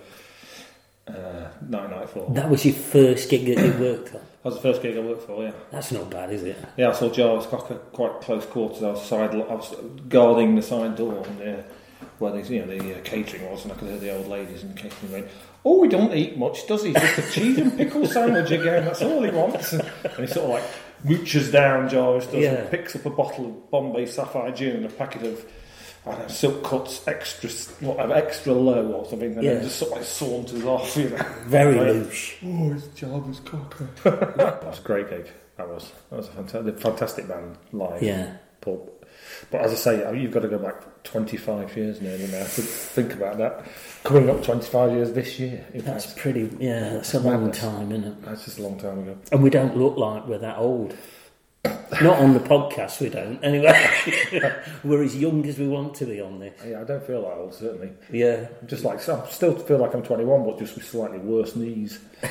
Uh, 1.08 1.50
1994. 1.67 2.34
That 2.36 2.50
was 2.50 2.63
your 2.65 2.75
first 2.75 3.29
gig 3.29 3.46
that 3.48 3.65
you 3.65 3.74
worked 3.84 4.10
on. 4.13 4.22
That 4.22 4.46
was 4.46 4.55
the 4.55 4.62
first 4.62 4.81
gig 4.84 4.96
I 4.96 5.00
worked 5.01 5.23
for, 5.23 5.43
yeah. 5.43 5.52
That's 5.71 5.91
not 5.91 6.10
bad, 6.10 6.32
is 6.32 6.43
it? 6.43 6.56
Yeah, 6.78 6.89
I 6.89 6.93
saw 6.93 7.10
Jarvis 7.10 7.47
Cocker 7.47 7.75
quite 7.91 8.21
close 8.21 8.45
quarters. 8.45 8.84
I 8.84 8.91
was 8.91 9.04
side, 9.04 9.34
I 9.34 9.38
was 9.38 9.75
guarding 10.08 10.56
the 10.56 10.62
side 10.62 10.95
door 10.95 11.25
and, 11.28 11.41
uh, 11.60 11.62
where 12.19 12.32
the, 12.32 12.54
you 12.54 12.63
know, 12.63 12.78
the 12.78 12.95
uh, 12.99 13.02
catering 13.04 13.49
was, 13.52 13.63
and 13.63 13.73
I 13.73 13.75
could 13.75 13.89
hear 13.89 13.97
the 13.97 14.15
old 14.15 14.28
ladies 14.28 14.62
the 14.62 14.73
catering 14.75 15.12
going, 15.12 15.28
"Oh, 15.65 15.84
he 15.84 15.89
don't 15.89 16.13
eat 16.15 16.38
much, 16.38 16.65
does 16.67 16.84
he? 16.84 16.93
Just 16.93 17.17
a 17.19 17.32
cheese 17.32 17.58
and 17.58 17.76
pickle 17.78 18.06
sandwich 18.06 18.52
again. 18.52 18.86
That's 18.86 19.02
all 19.02 19.22
he 19.24 19.32
wants." 19.32 19.74
And 19.74 19.84
he 20.17 20.28
sort 20.28 20.45
of 20.45 20.50
like 20.52 20.63
mooches 21.06 21.52
down, 21.52 21.89
Jarvis 21.89 22.26
does, 22.28 22.36
Yeah. 22.36 22.54
and 22.56 22.72
picks 22.72 22.95
up 22.95 23.06
a 23.06 23.10
bottle 23.10 23.45
of 23.48 23.72
Bombay 23.72 24.06
Sapphire 24.06 24.52
Gin 24.52 24.78
and 24.78 24.86
a 24.86 24.89
packet 24.89 25.24
of. 25.24 25.45
I 26.06 26.12
don't 26.12 26.22
know, 26.22 26.28
silk 26.30 26.63
cuts 26.63 27.06
extra, 27.10 27.50
whatever, 27.86 28.13
extra 28.13 28.54
low 28.54 28.88
or 28.93 29.06
something, 29.06 29.34
and 29.34 29.43
Yeah. 29.43 29.56
then 29.56 29.63
just 29.63 29.76
sort 29.80 29.91
of 29.91 29.98
like 29.98 30.06
saunters 30.08 30.63
off, 30.63 30.95
you 30.95 31.10
know. 31.10 31.17
Very 31.45 31.76
Like, 31.76 31.88
loose. 31.88 32.32
Oh, 32.45 32.74
it's 32.74 32.88
Jarvis 33.00 33.39
Cocker. 33.41 33.89
that 34.38 34.63
was 34.65 34.80
a 34.80 34.82
great 34.82 35.10
gig. 35.10 35.28
That 35.58 35.67
was. 35.67 35.91
That 36.10 36.15
was 36.17 36.28
a 36.30 36.32
fantastic, 36.32 36.80
fantastic 36.80 37.28
band 37.28 37.58
live. 37.74 38.02
Yeah. 38.02 38.32
Pub. 38.62 38.89
But 39.52 39.62
as 39.62 39.74
I 39.74 39.76
say, 39.76 40.17
you've 40.19 40.32
got 40.32 40.39
to 40.43 40.48
go 40.48 40.58
back 40.58 40.76
25 41.03 41.75
years 41.77 42.01
nearly 42.01 42.27
now 42.27 42.43
to 42.43 42.62
think 42.62 43.13
about 43.13 43.38
that. 43.38 43.65
Coming 44.03 44.29
up 44.29 44.43
25 44.43 44.91
years 44.91 45.12
this 45.13 45.39
year. 45.39 45.65
That's 45.73 46.05
fact, 46.05 46.17
pretty. 46.19 46.49
Yeah, 46.59 46.93
that's 46.93 47.13
a 47.13 47.19
That's 47.19 47.25
long 47.25 47.39
madness. 47.45 47.59
time, 47.59 47.91
isn't 47.91 48.03
it? 48.05 48.21
that's 48.23 48.45
just 48.45 48.59
a 48.59 48.62
long 48.63 48.79
time 48.79 48.99
ago. 48.99 49.17
And 49.31 49.43
we 49.43 49.49
don't 49.49 49.75
look 49.77 49.97
like 49.97 50.27
we're 50.27 50.38
that 50.39 50.57
old. 50.57 50.95
Not 52.01 52.19
on 52.19 52.33
the 52.33 52.39
podcast, 52.39 53.01
we 53.01 53.09
don't. 53.09 53.43
Anyway, 53.43 53.73
we're 54.83 55.03
as 55.03 55.15
young 55.17 55.45
as 55.45 55.57
we 55.59 55.67
want 55.67 55.95
to 55.95 56.05
be 56.05 56.21
on 56.21 56.39
this. 56.39 56.53
Yeah, 56.65 56.81
I 56.81 56.83
don't 56.85 57.03
feel 57.03 57.23
that 57.23 57.33
old, 57.33 57.53
certainly. 57.53 57.91
Yeah. 58.12 58.47
I'm 58.62 58.67
just 58.67 58.85
like, 58.85 58.97
I 59.09 59.27
still 59.29 59.55
feel 59.57 59.77
like 59.79 59.93
I'm 59.93 60.03
21, 60.03 60.45
but 60.45 60.59
just 60.59 60.75
with 60.75 60.85
slightly 60.85 61.17
worse 61.19 61.55
knees. 61.55 61.99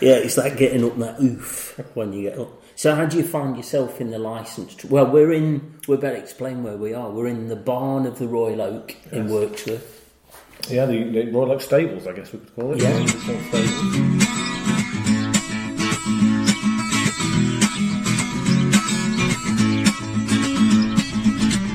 Yeah, 0.00 0.14
it's 0.14 0.36
like 0.36 0.56
getting 0.56 0.84
up 0.84 0.96
that 0.98 1.20
oof 1.20 1.80
when 1.94 2.12
you 2.12 2.30
get 2.30 2.38
up. 2.38 2.62
So, 2.78 2.94
how 2.94 3.06
do 3.06 3.16
you 3.16 3.24
find 3.24 3.56
yourself 3.56 4.00
in 4.00 4.12
the 4.12 4.20
licensed? 4.20 4.84
Well, 4.84 5.10
we're 5.10 5.32
in. 5.32 5.80
We 5.88 5.96
better 5.96 6.14
explain 6.14 6.62
where 6.62 6.76
we 6.76 6.94
are. 6.94 7.10
We're 7.10 7.26
in 7.26 7.48
the 7.48 7.56
barn 7.56 8.06
of 8.06 8.20
the 8.20 8.28
Royal 8.28 8.62
Oak 8.62 8.94
in 9.10 9.26
Wirksworth. 9.26 10.14
Yeah, 10.68 10.86
the, 10.86 11.02
the 11.10 11.32
Royal 11.32 11.50
Oak 11.50 11.60
Stables, 11.60 12.06
I 12.06 12.12
guess 12.12 12.32
we 12.32 12.38
could 12.38 12.54
call 12.54 12.74
it. 12.74 12.80
Yeah. 12.80 12.96
It's 13.00 13.14
called 13.24 13.42
Stables. 13.48 13.82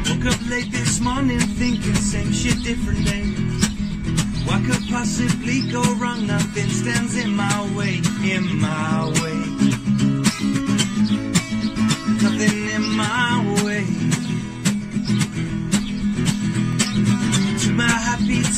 Woke 0.08 0.34
up 0.34 0.50
late 0.50 0.72
this 0.72 1.02
morning 1.02 1.40
thinking 1.60 1.96
same 1.96 2.32
shit, 2.32 2.64
different 2.64 3.04
day. 3.06 3.26
What 4.48 4.64
could 4.64 4.88
possibly 4.90 5.70
go 5.70 5.84
wrong? 5.96 6.28
Nothing 6.28 6.70
stands 6.70 7.18
in 7.18 7.36
my 7.36 7.76
way, 7.76 8.02
in 8.24 8.62
my 8.62 9.14
way. 9.22 9.23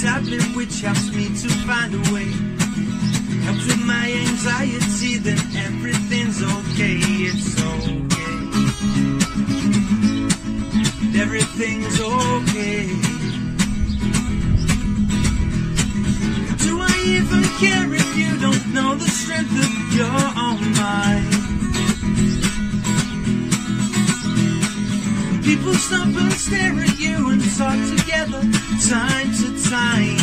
Dublin, 0.06 0.54
which 0.54 0.82
helps 0.82 1.10
me 1.16 1.26
to 1.30 1.50
find 1.66 1.92
a 1.96 1.98
way. 2.14 2.30
Helps 3.42 3.66
with 3.66 3.84
my 3.88 4.08
anxiety, 4.30 5.18
then 5.18 5.40
everything's 5.58 6.44
okay. 6.44 7.00
It's 7.26 7.60
okay. 7.60 8.36
Everything's 11.20 12.00
okay. 12.00 12.86
Do 16.64 16.72
I 16.82 16.96
even 17.18 17.44
care 17.58 17.92
if 17.92 18.16
you 18.16 18.38
don't 18.40 18.74
know 18.76 18.94
the 18.94 19.10
strength 19.10 19.58
of 19.58 19.94
your 19.96 20.22
own 20.38 20.62
mind? 20.78 21.65
People 25.46 25.76
stop 25.76 26.08
and 26.08 26.34
stare 26.34 26.74
at 26.74 27.00
you 27.00 27.30
and 27.30 27.42
talk 27.56 27.78
together 27.96 28.42
time 28.90 29.30
to 29.40 29.48
time. 29.70 30.18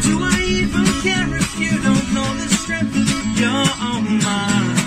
Do 0.00 0.12
I 0.22 0.38
even 0.62 0.86
care 1.02 1.28
if 1.34 1.58
you 1.58 1.72
don't 1.82 2.08
know 2.14 2.30
the 2.38 2.48
strength 2.60 2.94
of 2.94 3.08
your 3.36 3.66
own 3.90 4.06
mind? 4.28 4.78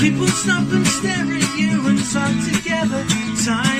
People 0.00 0.26
stop 0.26 0.66
and 0.72 0.86
stare 0.98 1.30
at 1.30 1.56
you 1.56 1.86
and 1.86 2.00
talk 2.12 2.34
together 2.44 3.04
time. 3.44 3.75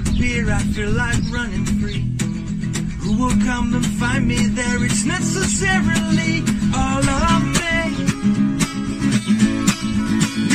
Disappear, 0.00 0.50
I 0.50 0.58
feel 0.58 0.90
like 0.90 1.18
running 1.30 1.64
free. 1.80 2.04
Who 3.00 3.16
will 3.18 3.36
come 3.44 3.74
and 3.74 3.86
find 3.86 4.26
me 4.26 4.46
there? 4.48 4.84
It's 4.84 5.04
necessarily 5.04 6.42
all 6.74 7.04
of 7.08 7.42
me. 7.60 7.78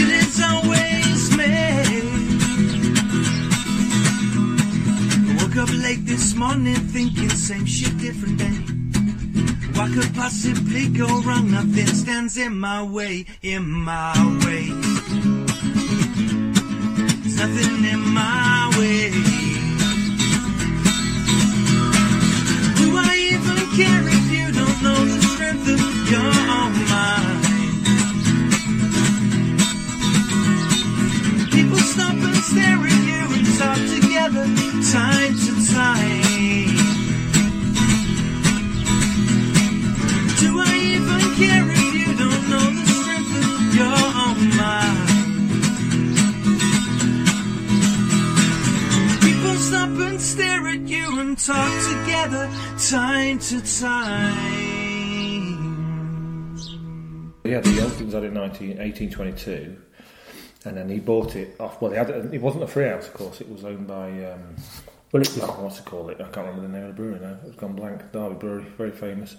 It 0.02 0.10
is 0.24 0.42
always 0.42 1.38
me. 1.38 1.54
I 5.30 5.44
woke 5.44 5.58
up 5.58 5.70
late 5.74 6.06
this 6.06 6.36
morning 6.36 6.76
thinking 6.76 7.30
same 7.30 7.66
shit, 7.66 7.98
different 7.98 8.38
day. 8.40 8.58
What 9.78 9.92
could 9.92 10.14
possibly 10.16 10.88
go 10.90 11.08
wrong? 11.22 11.52
Nothing 11.52 11.88
stands 11.88 12.38
in 12.38 12.58
my 12.58 12.84
way, 12.84 13.26
in 13.42 13.70
my 13.70 14.14
way. 14.46 14.70
Nothing 17.38 17.86
in 17.86 18.00
my 18.14 18.76
way. 18.80 19.35
Care 23.76 24.08
if 24.08 24.32
you 24.32 24.52
don't 24.54 24.82
know 24.82 25.04
the 25.04 25.20
strength 25.22 25.68
of 25.68 26.10
your 26.10 26.34
own 26.60 26.74
mind? 26.92 27.44
People 31.52 31.80
stop 31.80 32.16
and 32.16 32.36
stare 32.38 32.80
at 32.88 33.04
you 33.10 33.22
and 33.36 33.46
talk 33.60 33.80
together 34.00 34.46
time 34.94 35.34
to 35.46 35.54
time. 35.74 36.78
Do 40.40 40.50
I 40.62 40.74
even 40.96 41.22
care 41.36 41.75
talk 51.46 51.72
together 51.90 52.50
time 52.80 53.38
to 53.40 53.62
time. 53.80 54.36
He 57.44 57.52
had 57.52 57.64
the 57.64 57.80
Elkins 57.82 58.14
had 58.14 58.24
it 58.24 58.28
in 58.28 58.34
19, 58.34 58.78
1822, 58.78 59.78
and 60.66 60.78
then 60.78 60.90
he 60.90 61.00
bought 61.00 61.36
it 61.36 61.56
off. 61.60 61.80
Well, 61.82 61.92
he 61.92 61.98
had 61.98 62.10
it, 62.10 62.34
it 62.34 62.42
wasn't 62.42 62.64
a 62.64 62.68
free 62.68 62.88
house, 62.88 63.08
of 63.08 63.14
course. 63.14 63.40
It 63.42 63.50
was 63.50 63.64
owned 63.64 63.86
by 63.88 64.08
um, 64.32 64.56
Well, 65.12 65.22
it 65.22 65.30
was. 65.36 65.40
oh, 65.44 65.62
what's 65.64 65.80
it 65.80 65.86
called? 65.86 66.10
It 66.10 66.18
I 66.20 66.24
can't 66.24 66.48
remember 66.48 66.62
the 66.64 66.70
name 66.70 66.90
of 66.90 66.96
the 66.96 67.02
brewery 67.02 67.20
now. 67.20 67.38
It's 67.46 67.56
gone 67.56 67.74
blank. 67.74 68.12
Derby 68.12 68.36
Brewery, 68.36 68.64
very 68.78 68.92
famous. 68.92 69.36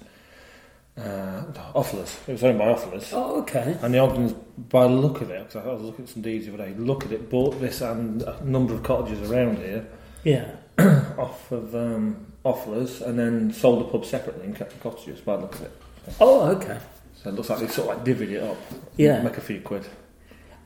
Uh, 0.97 1.42
Offilers. 1.75 2.16
It 2.29 2.33
was 2.33 2.45
owned 2.45 2.59
by 2.59 2.66
Offilers. 2.73 3.11
Oh, 3.12 3.40
okay. 3.42 3.77
And 3.83 3.92
the 3.92 3.99
Ogdens, 3.99 4.33
by 4.57 4.85
the 4.85 4.95
look 4.95 5.21
of 5.21 5.31
it, 5.31 5.47
because 5.49 5.66
I 5.66 5.73
was 5.73 5.83
looking 5.83 6.05
at 6.05 6.11
some 6.11 6.23
deeds 6.23 6.47
the 6.47 6.55
other 6.55 6.64
day, 6.69 6.75
look 6.79 7.05
at 7.05 7.12
it, 7.12 7.29
bought 7.29 7.61
this 7.61 7.81
and 7.83 8.23
a 8.23 8.42
number 8.45 8.73
of 8.73 8.83
cottages 8.83 9.29
around 9.31 9.59
here 9.59 9.87
Yeah. 10.25 10.53
off 11.19 11.51
of 11.53 11.75
um, 11.75 12.27
Offilers, 12.45 13.01
and 13.01 13.19
then 13.19 13.53
sold 13.53 13.81
the 13.81 13.85
pub 13.91 14.05
separately 14.05 14.45
and 14.47 14.55
kept 14.57 14.73
the 14.73 14.79
cottages 14.79 15.21
by 15.21 15.37
the 15.37 15.43
look 15.43 15.55
of 15.55 15.62
it. 15.62 15.73
Oh, 16.21 16.49
okay. 16.51 16.79
So 17.15 17.31
it 17.31 17.35
looks 17.35 17.49
like 17.51 17.61
they 17.61 17.69
sort 17.69 17.91
of 17.91 17.97
like 17.97 18.17
divvied 18.17 18.31
it 18.33 18.43
up. 18.43 18.57
Yeah. 18.97 19.23
Make 19.23 19.37
a 19.39 19.41
few 19.41 19.61
quid. 19.61 19.87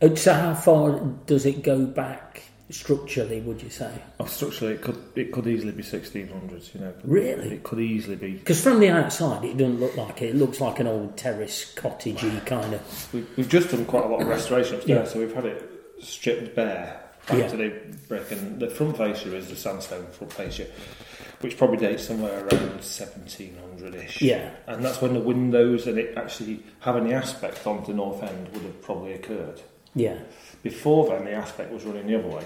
Uh, 0.02 0.14
So, 0.16 0.34
how 0.34 0.54
far 0.54 0.98
does 1.26 1.46
it 1.46 1.62
go 1.62 1.86
back 1.86 2.42
structurally? 2.70 3.40
Would 3.40 3.62
you 3.62 3.70
say? 3.70 3.90
Oh, 4.18 4.24
structurally, 4.26 4.74
it 4.74 4.82
could 4.82 5.00
it 5.14 5.32
could 5.32 5.46
easily 5.46 5.72
be 5.72 5.82
1600s. 5.82 6.74
You 6.74 6.80
know, 6.80 6.94
Really? 7.04 7.52
it 7.54 7.62
could 7.62 7.80
easily 7.80 8.16
be. 8.16 8.32
Because 8.32 8.60
from 8.62 8.80
the 8.80 8.88
outside, 8.88 9.44
it 9.44 9.56
doesn't 9.56 9.80
look 9.80 9.96
like 9.96 10.20
it. 10.22 10.30
It 10.30 10.36
looks 10.36 10.60
like 10.60 10.80
an 10.80 10.86
old 10.86 11.16
terrace 11.16 11.72
cottagey 11.76 12.44
kind 12.46 12.74
of. 12.74 13.14
We, 13.14 13.24
we've 13.36 13.48
just 13.48 13.70
done 13.70 13.84
quite 13.86 14.04
a 14.04 14.08
lot 14.08 14.20
of 14.22 14.28
restoration 14.28 14.76
upstairs, 14.76 15.06
Yeah. 15.08 15.12
so 15.12 15.20
we've 15.20 15.34
had 15.34 15.46
it 15.46 15.70
stripped 16.00 16.54
bare 16.56 16.99
back 17.26 17.38
Yeah. 17.38 17.48
to 17.48 17.56
the 17.56 17.72
brick, 18.08 18.30
and 18.32 18.60
the 18.60 18.68
front 18.68 18.96
fascia 18.96 19.34
is 19.36 19.48
the 19.48 19.56
sandstone 19.56 20.06
front 20.08 20.32
fascia, 20.32 20.66
which 21.40 21.56
probably 21.56 21.78
dates 21.78 22.04
somewhere 22.06 22.40
around 22.40 22.80
1700ish. 22.80 24.20
Yeah. 24.20 24.50
and 24.66 24.84
that's 24.84 25.00
when 25.00 25.14
the 25.14 25.20
windows 25.20 25.86
and 25.86 25.98
it 25.98 26.16
actually 26.16 26.62
having 26.80 27.08
the 27.08 27.14
aspect 27.14 27.66
onto 27.66 27.88
the 27.92 27.94
north 27.94 28.22
end 28.22 28.48
would 28.52 28.62
have 28.62 28.82
probably 28.82 29.12
occurred. 29.14 29.60
Yeah. 29.94 30.18
Before 30.62 31.08
then, 31.08 31.24
the 31.24 31.32
aspect 31.32 31.72
was 31.72 31.84
running 31.84 32.06
the 32.06 32.18
other 32.18 32.28
way 32.28 32.44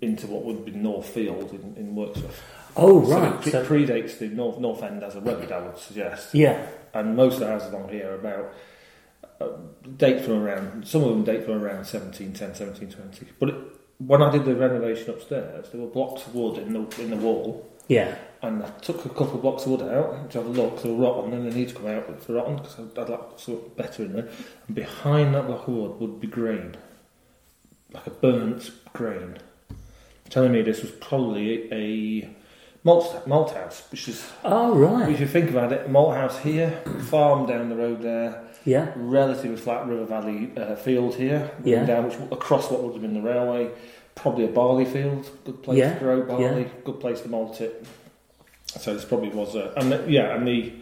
into 0.00 0.26
what 0.26 0.44
would 0.44 0.64
be 0.64 0.72
North 0.72 1.06
Field 1.08 1.50
in, 1.52 1.74
in 1.76 1.94
Wirksworth. 1.94 2.40
Oh, 2.76 3.04
So 3.04 3.18
right. 3.20 3.46
it 3.46 3.50
So, 3.52 3.64
pre- 3.64 3.86
predates 3.86 4.18
the 4.18 4.28
North 4.28 4.58
North 4.58 4.82
End 4.82 5.02
as 5.04 5.14
a 5.14 5.20
road, 5.20 5.50
I 5.52 5.60
would 5.60 5.78
suggest. 5.78 6.34
yeah. 6.34 6.66
And 6.92 7.16
most 7.16 7.34
of 7.34 7.40
the 7.40 7.46
houses 7.48 7.72
along 7.72 7.88
here 7.90 8.10
are 8.10 8.14
about 8.14 8.52
uh, 9.40 9.48
date 9.96 10.24
from 10.24 10.42
around. 10.42 10.86
Some 10.86 11.02
of 11.02 11.10
them 11.10 11.24
date 11.24 11.44
from 11.44 11.54
around 11.54 11.84
1710, 11.86 12.48
1720. 12.50 13.32
But 13.38 13.48
it, 13.50 13.54
when 13.98 14.22
I 14.22 14.30
did 14.30 14.44
the 14.44 14.54
renovation 14.54 15.10
upstairs, 15.10 15.70
there 15.70 15.80
were 15.80 15.86
blocks 15.86 16.26
of 16.26 16.34
wood 16.34 16.58
in 16.58 16.72
the 16.72 17.00
in 17.02 17.10
the 17.10 17.16
wall, 17.16 17.66
Yeah. 17.88 18.14
and 18.42 18.62
I 18.62 18.68
took 18.80 19.04
a 19.04 19.08
couple 19.08 19.34
of 19.36 19.42
blocks 19.42 19.64
of 19.66 19.72
wood 19.72 19.82
out 19.82 20.30
to 20.30 20.38
have 20.38 20.46
a 20.46 20.50
look. 20.50 20.82
They 20.82 20.90
were 20.90 20.96
rotten, 21.06 21.32
and 21.32 21.50
they 21.50 21.54
need 21.54 21.68
to 21.68 21.74
come 21.74 21.86
out 21.86 22.04
if 22.08 22.26
they're 22.26 22.36
rotten 22.36 22.56
because 22.56 22.78
I'd 22.78 23.08
like 23.08 23.20
something 23.36 23.70
better 23.76 24.02
in 24.04 24.12
there. 24.14 24.28
And 24.66 24.74
behind 24.74 25.34
that 25.34 25.46
block 25.46 25.68
of 25.68 25.74
wood 25.74 26.00
would 26.00 26.20
be 26.20 26.26
grain, 26.26 26.76
like 27.92 28.06
a 28.06 28.10
burnt 28.10 28.70
grain, 28.92 29.38
telling 30.30 30.52
me 30.52 30.62
this 30.62 30.82
was 30.82 30.90
probably 30.92 31.72
a 31.72 32.28
malt 32.82 33.26
malt 33.26 33.52
house, 33.52 33.86
which 33.90 34.08
is 34.08 34.28
Oh, 34.44 34.74
right. 34.74 35.08
if 35.10 35.20
you 35.20 35.26
think 35.26 35.50
about 35.50 35.72
it, 35.72 35.88
malt 35.88 36.14
house 36.16 36.38
here, 36.40 36.82
farm 37.08 37.46
down 37.46 37.68
the 37.68 37.76
road 37.76 38.02
there, 38.02 38.43
Yeah. 38.64 38.92
relatively 38.96 39.56
flat 39.56 39.86
River 39.86 40.04
Valley 40.06 40.50
uh, 40.56 40.74
field 40.76 41.14
here, 41.16 41.50
Yeah. 41.64 41.84
down 41.84 42.04
which 42.06 42.14
across 42.32 42.70
what 42.70 42.82
would 42.82 42.92
have 42.94 43.02
been 43.02 43.14
the 43.14 43.20
railway, 43.22 43.70
probably 44.14 44.44
a 44.44 44.48
barley 44.48 44.84
field, 44.84 45.28
good 45.44 45.62
place 45.62 45.78
Yeah, 45.78 45.94
to 45.94 45.98
grow 46.00 46.22
barley, 46.22 46.62
yeah. 46.62 46.68
good 46.84 47.00
place 47.00 47.20
to 47.22 47.28
malt 47.28 47.60
it. 47.60 47.84
So 48.66 48.94
this 48.94 49.04
probably 49.04 49.28
was 49.30 49.54
a, 49.54 49.72
and 49.76 49.92
the, 49.92 50.04
yeah, 50.10 50.34
and 50.34 50.46
the 50.48 50.72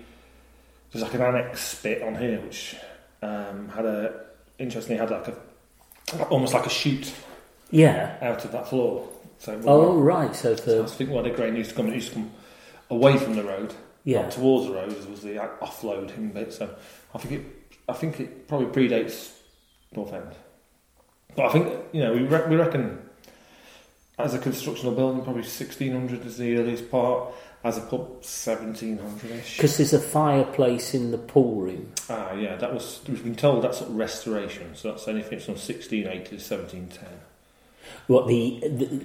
there's 0.92 1.02
like 1.02 1.14
an 1.14 1.22
annex 1.22 1.80
bit 1.82 2.02
on 2.02 2.14
here 2.14 2.38
which 2.40 2.76
um, 3.22 3.68
had 3.70 3.84
a 3.86 4.20
interestingly 4.58 4.98
had 4.98 5.10
like 5.10 5.28
a 5.28 5.34
almost 6.28 6.52
like 6.54 6.66
a 6.66 6.70
chute 6.70 7.12
Yeah. 7.70 8.16
out 8.20 8.44
of 8.44 8.52
that 8.52 8.68
floor. 8.68 9.08
So 9.38 9.60
Oh, 9.64 9.98
right. 9.98 10.34
So 10.36 10.54
so 10.54 10.62
I 10.62 10.76
for. 10.76 10.82
was 10.82 10.94
thinking, 10.94 11.14
well, 11.14 11.24
the 11.24 11.30
grain 11.30 11.56
used 11.56 11.70
to 11.70 11.76
come, 11.76 11.88
it 11.88 11.94
used 11.94 12.08
to 12.10 12.14
come 12.14 12.30
away 12.90 13.16
from 13.16 13.34
the 13.34 13.42
road, 13.42 13.74
Yeah. 14.04 14.22
not 14.22 14.30
towards 14.32 14.66
the 14.68 14.74
road, 14.74 14.96
as 14.96 15.06
was 15.06 15.22
the 15.22 15.34
offloading 15.60 16.32
bit. 16.34 16.52
So 16.52 16.68
I 17.14 17.18
think 17.18 17.32
it, 17.40 17.46
I 17.92 17.94
think 17.94 18.18
it 18.20 18.48
probably 18.48 18.66
predates 18.68 19.32
North 19.94 20.12
End. 20.12 20.32
But 21.36 21.46
I 21.46 21.52
think 21.52 21.66
you 21.92 22.00
know 22.02 22.12
we 22.14 22.22
re- 22.22 22.48
we 22.48 22.56
reckon 22.56 22.98
as 24.18 24.34
a 24.34 24.38
constructional 24.38 24.94
building, 24.94 25.22
probably 25.22 25.42
1600 25.42 26.24
is 26.26 26.36
the 26.38 26.56
earliest 26.56 26.90
part. 26.90 27.32
As 27.64 27.78
a 27.78 27.80
pub, 27.82 28.22
1700ish. 28.22 29.56
Because 29.56 29.76
there's 29.76 29.92
a 29.92 30.00
fireplace 30.00 30.94
in 30.94 31.12
the 31.12 31.18
pool 31.18 31.60
room. 31.60 31.92
Ah, 32.10 32.32
yeah, 32.32 32.56
that 32.56 32.74
was 32.74 33.00
we've 33.06 33.22
been 33.22 33.36
told 33.36 33.62
that's 33.62 33.82
restoration, 33.82 34.74
so 34.74 34.88
that's 34.90 35.06
anything 35.06 35.38
from 35.38 35.54
1680 35.54 36.24
to 36.24 36.34
1710. 36.42 37.08
What 38.08 38.26
the? 38.26 38.58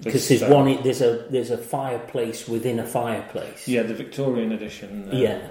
Because 0.04 0.28
There's, 0.28 0.40
there's 0.42 0.52
one. 0.52 0.82
There's 0.82 1.02
a 1.02 1.28
there's 1.30 1.52
a 1.52 1.58
fireplace 1.58 2.48
within 2.48 2.80
a 2.80 2.86
fireplace. 2.88 3.68
Yeah, 3.68 3.84
the 3.84 3.94
Victorian 3.94 4.52
edition. 4.52 5.10
uh, 5.12 5.16
Yeah. 5.16 5.50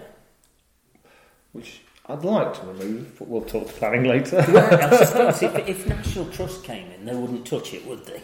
which 1.52 1.80
I'd 2.08 2.24
like 2.24 2.54
to 2.60 2.66
remove, 2.66 3.18
but 3.18 3.26
we'll 3.28 3.42
talk 3.42 3.66
to 3.66 3.72
planning 3.74 4.04
later. 4.04 4.38
I 4.38 5.04
suppose 5.04 5.42
if, 5.42 5.68
if 5.68 5.86
National 5.88 6.26
Trust 6.30 6.62
came 6.62 6.90
in, 6.92 7.04
they 7.04 7.14
wouldn't 7.14 7.46
touch 7.46 7.74
it, 7.74 7.84
would 7.86 8.04
they? 8.06 8.22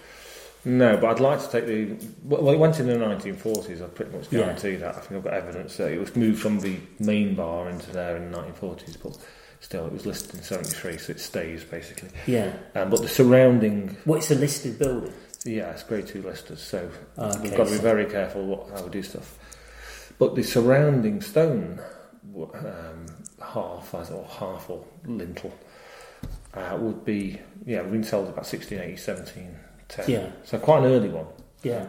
no, 0.64 0.96
but 0.96 1.10
I'd 1.10 1.20
like 1.20 1.40
to 1.40 1.50
take 1.50 1.66
the. 1.66 1.96
Well, 2.22 2.48
it 2.50 2.58
went 2.58 2.78
in 2.78 2.86
the 2.86 2.94
1940s. 2.94 3.82
I 3.82 3.86
pretty 3.88 4.16
much 4.16 4.30
Yeah. 4.30 4.40
guarantee 4.42 4.76
that. 4.76 4.94
I 4.96 5.00
think 5.00 5.12
I've 5.18 5.24
got 5.24 5.34
evidence 5.34 5.76
that 5.78 5.90
it 5.90 5.98
was 5.98 6.14
moved 6.14 6.40
from 6.40 6.60
the 6.60 6.76
main 7.00 7.34
bar 7.34 7.68
into 7.68 7.90
there 7.90 8.16
in 8.16 8.30
the 8.30 8.38
1940s, 8.38 8.96
but 9.02 9.18
still, 9.58 9.86
it 9.86 9.92
was 9.92 10.06
listed 10.06 10.36
in 10.36 10.42
73, 10.42 10.98
so 10.98 11.10
it 11.10 11.18
stays 11.20 11.64
basically. 11.64 12.10
Yeah. 12.28 12.52
Um, 12.76 12.90
but 12.90 13.02
the 13.02 13.08
surrounding, 13.08 13.96
Well, 14.06 14.18
it's 14.18 14.30
a 14.30 14.36
listed 14.36 14.78
building. 14.78 15.12
yeah, 15.44 15.70
it's 15.72 15.82
grade 15.82 16.06
two 16.06 16.22
listers, 16.22 16.60
so 16.62 16.88
Okay, 17.18 17.40
we've 17.42 17.56
got 17.56 17.66
to 17.66 17.72
be 17.72 17.78
very 17.78 18.04
careful 18.06 18.44
what, 18.46 18.70
how 18.70 18.84
we 18.84 18.90
do 18.90 19.02
stuff. 19.02 19.36
But 20.20 20.36
the 20.36 20.44
surrounding 20.44 21.20
stone 21.22 21.80
um, 22.36 23.06
half, 23.44 23.94
as 23.94 24.10
or 24.10 24.24
half 24.24 24.68
or 24.70 24.84
lintel, 25.06 25.52
uh, 26.54 26.76
would 26.80 27.04
be 27.04 27.40
yeah, 27.66 27.82
we've 27.82 27.92
been 27.92 28.04
sold 28.04 28.24
about 28.28 28.44
1680, 28.46 28.92
1710. 28.92 30.10
Yeah. 30.10 30.30
So 30.44 30.58
quite 30.58 30.78
an 30.84 30.92
early 30.92 31.08
one, 31.08 31.26
Yeah. 31.62 31.86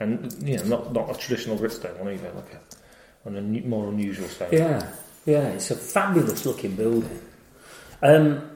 and 0.00 0.32
you 0.42 0.56
know, 0.58 0.64
not 0.64 0.92
not 0.92 1.10
a 1.10 1.14
traditional 1.18 1.56
gritstone 1.58 1.98
one 1.98 2.12
either, 2.12 2.30
like 2.32 2.54
a, 2.54 3.28
an 3.28 3.36
un- 3.36 3.68
more 3.68 3.88
unusual 3.88 4.28
stone. 4.28 4.48
Yeah. 4.52 4.92
Yeah. 5.26 5.48
It's 5.48 5.70
a 5.70 5.76
fabulous 5.76 6.44
looking 6.46 6.74
building. 6.76 7.20
Um, 8.02 8.50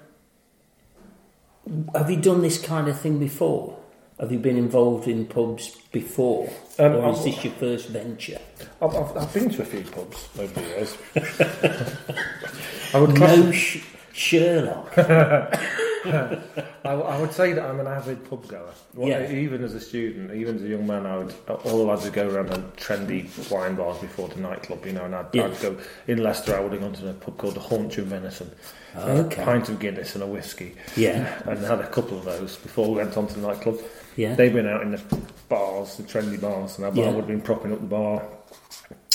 have 1.95 2.11
you 2.11 2.17
done 2.17 2.41
this 2.43 2.59
kind 2.61 2.89
of 2.89 2.99
thing 3.01 3.19
before? 3.19 3.79
Have 4.21 4.33
you 4.33 4.39
been 4.39 4.57
involved 4.57 5.07
in 5.07 5.27
pubs 5.27 5.77
before? 5.93 6.51
Um, 6.79 6.97
or 6.97 7.11
is 7.11 7.21
I've- 7.21 7.31
this 7.31 7.45
your 7.45 7.53
first 7.55 7.89
venture? 7.89 8.39
I've, 8.83 8.95
I've, 8.95 9.17
I've 9.17 9.33
been 9.35 9.49
to 9.51 9.63
a 9.63 9.65
few 9.65 9.83
pubs 9.83 10.29
over 10.39 10.53
the 10.53 10.61
years. 10.63 10.97
I 12.95 13.01
would 13.01 13.19
No 13.19 13.53
sh- 13.53 13.85
Sherlock. 14.13 14.93
I, 14.99 16.41
I 16.85 17.21
would 17.21 17.33
say 17.33 17.53
that 17.53 17.65
I'm 17.65 17.79
an 17.81 17.87
avid 17.87 18.29
pub 18.29 18.47
goer. 18.49 18.73
What- 18.95 19.09
Yeah. 19.09 19.31
Even 19.31 19.63
as 19.63 19.75
a 19.75 19.81
student, 19.81 20.33
even 20.35 20.57
as 20.57 20.63
a 20.63 20.69
young 20.69 20.87
man, 20.87 21.07
I 21.07 21.19
would 21.19 21.35
all 21.49 21.79
the 21.79 21.85
lads 21.85 22.05
would 22.05 22.13
go 22.15 22.29
around 22.29 22.49
the 22.49 22.59
trendy 22.77 23.29
wine 23.53 23.75
bars 23.77 23.99
before 23.99 24.29
the 24.29 24.41
nightclub, 24.41 24.85
you 24.87 24.93
know, 24.93 25.05
and 25.05 25.15
I'd, 25.15 25.27
Yeah. 25.33 25.47
I'd 25.47 25.61
go 25.61 25.77
in 26.09 26.23
Leicester. 26.23 26.57
I 26.57 26.61
would 26.61 26.73
have 26.73 26.81
gone 26.81 26.93
to 26.95 27.11
a 27.11 27.13
pub 27.13 27.37
called 27.37 27.55
the 27.55 27.61
Haunch 27.61 27.99
of 27.99 28.07
Venison, 28.07 28.51
Okay. 28.97 29.43
a 29.43 29.45
pint 29.45 29.69
of 29.69 29.79
Guinness 29.79 30.15
and 30.15 30.25
a 30.25 30.27
whiskey, 30.27 30.75
Yeah. 30.97 31.41
and 31.47 31.59
had 31.65 31.81
a 31.81 31.89
couple 31.89 32.19
of 32.19 32.25
those 32.25 32.57
before 32.57 32.89
we 32.89 32.97
went 32.97 33.17
on 33.17 33.27
to 33.29 33.39
the 33.39 33.47
nightclub. 33.47 33.79
Yeah. 34.19 34.35
They've 34.35 34.53
been 34.53 34.67
out 34.67 34.83
in 34.83 34.91
the 34.91 35.01
bars, 35.49 35.97
the 35.97 36.03
trendy 36.03 36.41
bars, 36.41 36.77
and 36.77 36.87
I, 36.87 36.91
I 36.91 36.93
Yeah. 36.93 37.07
would 37.07 37.17
have 37.17 37.27
been 37.29 37.41
propping 37.41 37.73
up 37.73 37.81
the 37.81 37.87
bar 37.87 38.23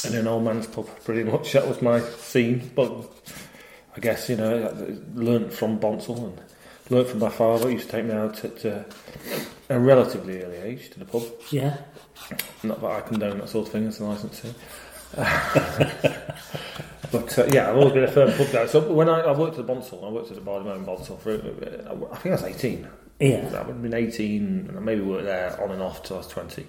in 0.07 0.15
an 0.15 0.27
old 0.27 0.43
man's 0.43 0.65
pub. 0.67 0.87
Pretty 1.03 1.23
much 1.29 1.51
that 1.53 1.67
was 1.67 1.81
my 1.81 1.99
scene, 1.99 2.71
but. 2.75 2.91
I 3.95 3.99
guess 3.99 4.27
you 4.27 4.35
know, 4.37 4.69
I 4.69 5.19
learnt 5.19 5.53
from 5.53 5.77
Bonsall 5.79 6.17
and 6.25 6.41
learnt 6.89 7.09
from 7.09 7.19
my 7.19 7.29
father. 7.29 7.67
He 7.67 7.75
used 7.75 7.85
to 7.91 7.97
take 7.97 8.05
me 8.05 8.13
out 8.13 8.43
at 8.43 8.65
uh, 8.65 8.83
a 9.69 9.79
relatively 9.79 10.41
early 10.41 10.57
age 10.57 10.89
to 10.89 10.97
the 10.99 11.05
pub. 11.05 11.21
Yeah. 11.51 11.77
Not 12.63 12.81
that 12.81 12.89
I 12.91 13.01
condone 13.01 13.37
that 13.37 13.49
sort 13.49 13.67
of 13.67 13.71
thing. 13.71 13.85
It's 13.85 13.99
a 13.99 14.05
license 14.05 14.41
to. 14.41 14.47
but 17.11 17.37
uh, 17.37 17.45
yeah, 17.51 17.69
I've 17.69 17.77
always 17.77 17.93
been 17.93 18.03
a 18.03 18.11
firm 18.11 18.31
pub 18.33 18.51
guy. 18.51 18.65
So 18.65 18.91
when 18.91 19.09
I, 19.09 19.19
I 19.21 19.37
worked 19.37 19.59
at 19.59 19.67
Bonsall, 19.67 20.03
I 20.05 20.09
worked 20.09 20.29
at 20.31 20.35
the 20.37 20.41
Barley 20.41 20.71
in 20.71 20.85
Bonsall 20.85 21.17
for 21.19 21.33
uh, 21.33 21.35
I 22.11 22.17
think 22.17 22.27
I 22.33 22.41
was 22.41 22.43
eighteen. 22.43 22.87
Yeah. 23.27 23.37
I 23.53 23.59
would 23.63 23.67
have 23.67 23.81
been 23.81 23.93
eighteen, 23.93 24.65
and 24.69 24.77
I 24.77 24.81
maybe 24.81 25.01
worked 25.01 25.25
there 25.25 25.61
on 25.63 25.71
and 25.71 25.81
off 25.81 26.03
till 26.03 26.17
I 26.17 26.19
was 26.19 26.27
twenty. 26.27 26.67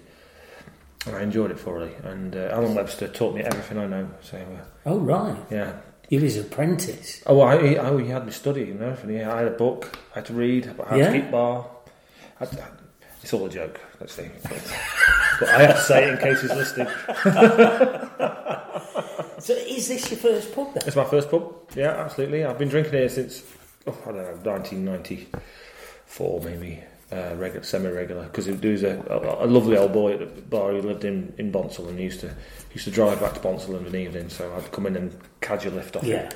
And 1.06 1.16
I 1.16 1.22
enjoyed 1.22 1.50
it 1.50 1.58
thoroughly. 1.60 1.92
And 2.02 2.34
uh, 2.34 2.48
Alan 2.52 2.74
Webster 2.74 3.08
taught 3.08 3.34
me 3.34 3.42
everything 3.42 3.76
I 3.78 3.86
know. 3.86 4.08
So 4.22 4.38
uh, 4.38 4.64
Oh, 4.86 4.98
right. 5.00 5.36
yeah, 5.50 5.72
You 6.08 6.20
was 6.22 6.36
apprentice. 6.38 7.22
Oh, 7.26 7.38
well, 7.38 7.48
I, 7.48 7.56
I, 7.76 8.02
he 8.02 8.08
had 8.08 8.24
me 8.24 8.32
studying 8.32 8.70
and 8.70 8.82
everything. 8.82 9.16
Yeah, 9.16 9.34
I 9.34 9.38
had 9.40 9.48
a 9.48 9.56
book 9.56 9.98
I 10.12 10.20
had 10.20 10.26
to 10.26 10.32
read 10.32 10.66
about 10.66 10.88
how 10.88 10.96
Yeah? 10.96 11.10
to 11.12 11.20
keep 11.20 11.30
bar. 11.30 11.66
I, 12.40 12.44
I- 12.44 12.48
it's 13.22 13.32
all 13.34 13.44
a 13.46 13.50
joke, 13.50 13.80
actually. 14.02 14.30
But, 14.42 14.62
but 15.40 15.48
I 15.48 15.62
have 15.62 15.76
to 15.76 15.82
say 15.82 16.04
it 16.04 16.10
in 16.10 16.18
case 16.18 16.40
he's 16.42 16.50
listening. 16.54 16.88
So 19.38 19.52
is 19.52 19.88
this 19.88 20.10
your 20.10 20.20
first 20.20 20.54
pub 20.54 20.72
then? 20.72 20.84
It's 20.86 20.96
my 20.96 21.04
first 21.04 21.30
pub. 21.30 21.52
Yeah, 21.76 21.90
absolutely. 21.90 22.44
I've 22.46 22.58
been 22.58 22.68
drinking 22.68 22.94
here 22.94 23.08
since, 23.10 23.42
oh, 23.86 23.94
I 24.06 24.12
don't 24.12 24.16
know, 24.46 24.98
1994 26.18 26.40
maybe. 26.50 26.82
Uh, 27.12 27.36
regular, 27.36 27.62
semi-regular, 27.62 28.24
because 28.24 28.46
there 28.46 28.72
was 28.72 28.82
a, 28.82 28.98
a, 29.08 29.44
a 29.44 29.46
lovely 29.46 29.76
old 29.76 29.92
boy 29.92 30.14
at 30.14 30.18
the 30.34 30.42
bar 30.42 30.72
who 30.72 30.80
lived 30.80 31.04
in, 31.04 31.32
in 31.38 31.52
Bonsall 31.52 31.88
and 31.88 31.98
he 31.98 32.06
used 32.06 32.18
to 32.20 32.28
he 32.28 32.74
used 32.74 32.86
to 32.86 32.90
drive 32.90 33.20
back 33.20 33.34
to 33.34 33.40
Bonsall 33.40 33.76
in 33.76 33.84
the 33.84 33.98
evening, 33.98 34.28
so 34.30 34.52
I'd 34.56 34.72
come 34.72 34.86
in 34.86 34.96
and 34.96 35.16
cadge 35.40 35.66
a 35.66 35.70
lift 35.70 35.94
off 35.94 36.02
him. 36.02 36.10
Yeah. 36.10 36.32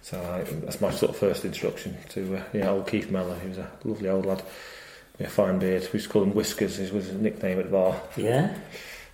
So 0.00 0.18
I, 0.18 0.42
that's 0.60 0.80
my 0.80 0.90
sort 0.90 1.10
of 1.10 1.18
first 1.18 1.44
introduction 1.44 1.96
to 2.10 2.36
uh, 2.36 2.42
yeah, 2.54 2.70
old 2.70 2.86
Keith 2.86 3.10
Mellor. 3.10 3.38
He 3.40 3.48
was 3.48 3.58
a 3.58 3.70
lovely 3.84 4.08
old 4.08 4.24
lad. 4.24 4.42
with 5.18 5.26
a 5.26 5.30
fine 5.30 5.58
beard. 5.58 5.82
We 5.92 5.98
used 5.98 6.06
to 6.06 6.12
call 6.12 6.22
him 6.22 6.34
Whiskers. 6.34 6.76
His 6.76 6.92
was 6.92 7.06
his 7.06 7.20
nickname 7.20 7.58
at 7.58 7.66
the 7.66 7.72
bar. 7.72 8.00
Yeah. 8.16 8.56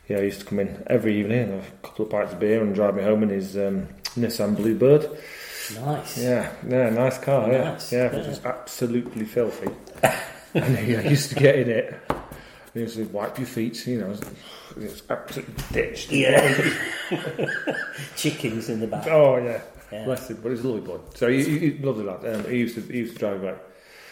Yeah, 0.08 0.18
he 0.18 0.24
used 0.26 0.40
to 0.40 0.46
come 0.46 0.60
in 0.60 0.82
every 0.86 1.18
evening 1.18 1.50
have 1.50 1.68
a 1.68 1.86
couple 1.86 2.04
of 2.04 2.10
pints 2.12 2.32
of 2.32 2.38
beer 2.38 2.62
and 2.62 2.74
drive 2.74 2.94
me 2.94 3.02
home 3.02 3.22
in 3.24 3.30
his 3.30 3.56
um, 3.56 3.88
Nissan 4.16 4.54
Bluebird. 4.56 5.08
Nice. 5.74 6.18
Yeah, 6.18 6.52
yeah, 6.66 6.90
nice 6.90 7.18
car. 7.18 7.50
Yeah, 7.52 7.64
Nice, 7.72 7.92
yeah, 7.92 8.04
yeah. 8.10 8.16
which 8.18 8.26
was 8.26 8.44
absolutely 8.44 9.24
filthy. 9.24 9.70
and 10.54 10.76
he, 10.78 10.96
I 10.96 11.02
used 11.02 11.28
to 11.30 11.34
get 11.36 11.56
in 11.58 11.68
it. 11.70 11.94
He 12.74 12.80
used 12.80 12.96
to 12.96 13.04
wipe 13.06 13.38
your 13.38 13.46
feet. 13.46 13.86
You 13.86 14.00
know, 14.00 14.10
it 14.12 14.76
was 14.76 15.02
absolutely 15.10 15.54
ditched. 15.72 16.12
Yeah. 16.12 16.70
Chickens 18.16 18.68
in 18.68 18.80
the 18.80 18.86
back. 18.86 19.06
Oh 19.08 19.36
yeah, 19.38 19.60
Yeah. 19.92 20.04
bless 20.04 20.28
him. 20.30 20.38
But 20.42 20.50
he's 20.50 20.64
a 20.64 20.68
lovely 20.68 20.80
boy. 20.82 20.98
So 21.14 21.28
he, 21.28 21.42
he, 21.44 21.58
he 21.70 21.78
lovely 21.78 22.04
lad. 22.04 22.24
Um, 22.26 22.44
he 22.50 22.58
used 22.58 22.74
to 22.76 22.82
he 22.82 22.98
used 22.98 23.14
to 23.14 23.18
drive 23.18 23.42
back. 23.42 23.56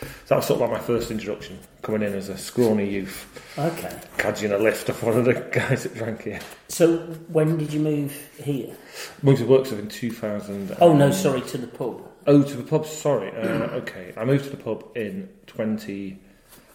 So 0.00 0.06
that 0.28 0.37
was 0.37 0.46
sort 0.46 0.61
of 0.61 0.70
like 0.70 0.80
my 0.80 0.87
first 0.87 1.11
introduction, 1.11 1.59
coming 1.82 2.02
in 2.02 2.12
as 2.12 2.28
a 2.28 2.37
scrawny 2.37 2.88
youth, 2.90 3.26
Okay. 3.59 3.96
cadging 4.18 4.52
a 4.52 4.59
lift 4.59 4.90
off 4.90 5.02
one 5.02 5.16
of 5.16 5.24
the 5.24 5.35
guys 5.52 5.85
that 5.85 5.94
drank 5.94 6.22
here. 6.22 6.40
So 6.68 6.98
when 7.28 7.56
did 7.56 7.72
you 7.72 7.80
move 7.80 8.12
here? 8.42 8.74
Moved 9.22 9.38
to 9.38 9.46
Worksop 9.46 9.78
in 9.78 9.88
2000. 9.88 10.76
Oh 10.80 10.92
no, 10.92 11.11
sorry, 11.11 11.40
to 11.42 11.59
the 11.59 11.66
pub. 11.66 12.02
Oh, 12.26 12.42
to 12.42 12.56
the 12.56 12.62
pub. 12.62 12.87
Sorry. 12.87 13.30
Uh, 13.30 13.68
okay, 13.82 14.12
I 14.16 14.24
moved 14.24 14.44
to 14.44 14.50
the 14.50 14.56
pub 14.62 14.85
in 14.96 15.28
20. 15.46 16.18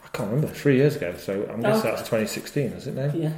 I 0.03 0.07
can't 0.17 0.29
remember. 0.31 0.53
Three 0.53 0.77
years 0.77 0.95
ago. 0.95 1.15
So 1.17 1.33
I'm 1.51 1.61
guessing 1.61 1.79
Okay. 1.81 1.89
that's 1.89 2.01
2016, 2.09 2.63
is 2.73 2.87
it 2.87 2.95
now? 2.95 3.11
Yeah. 3.13 3.33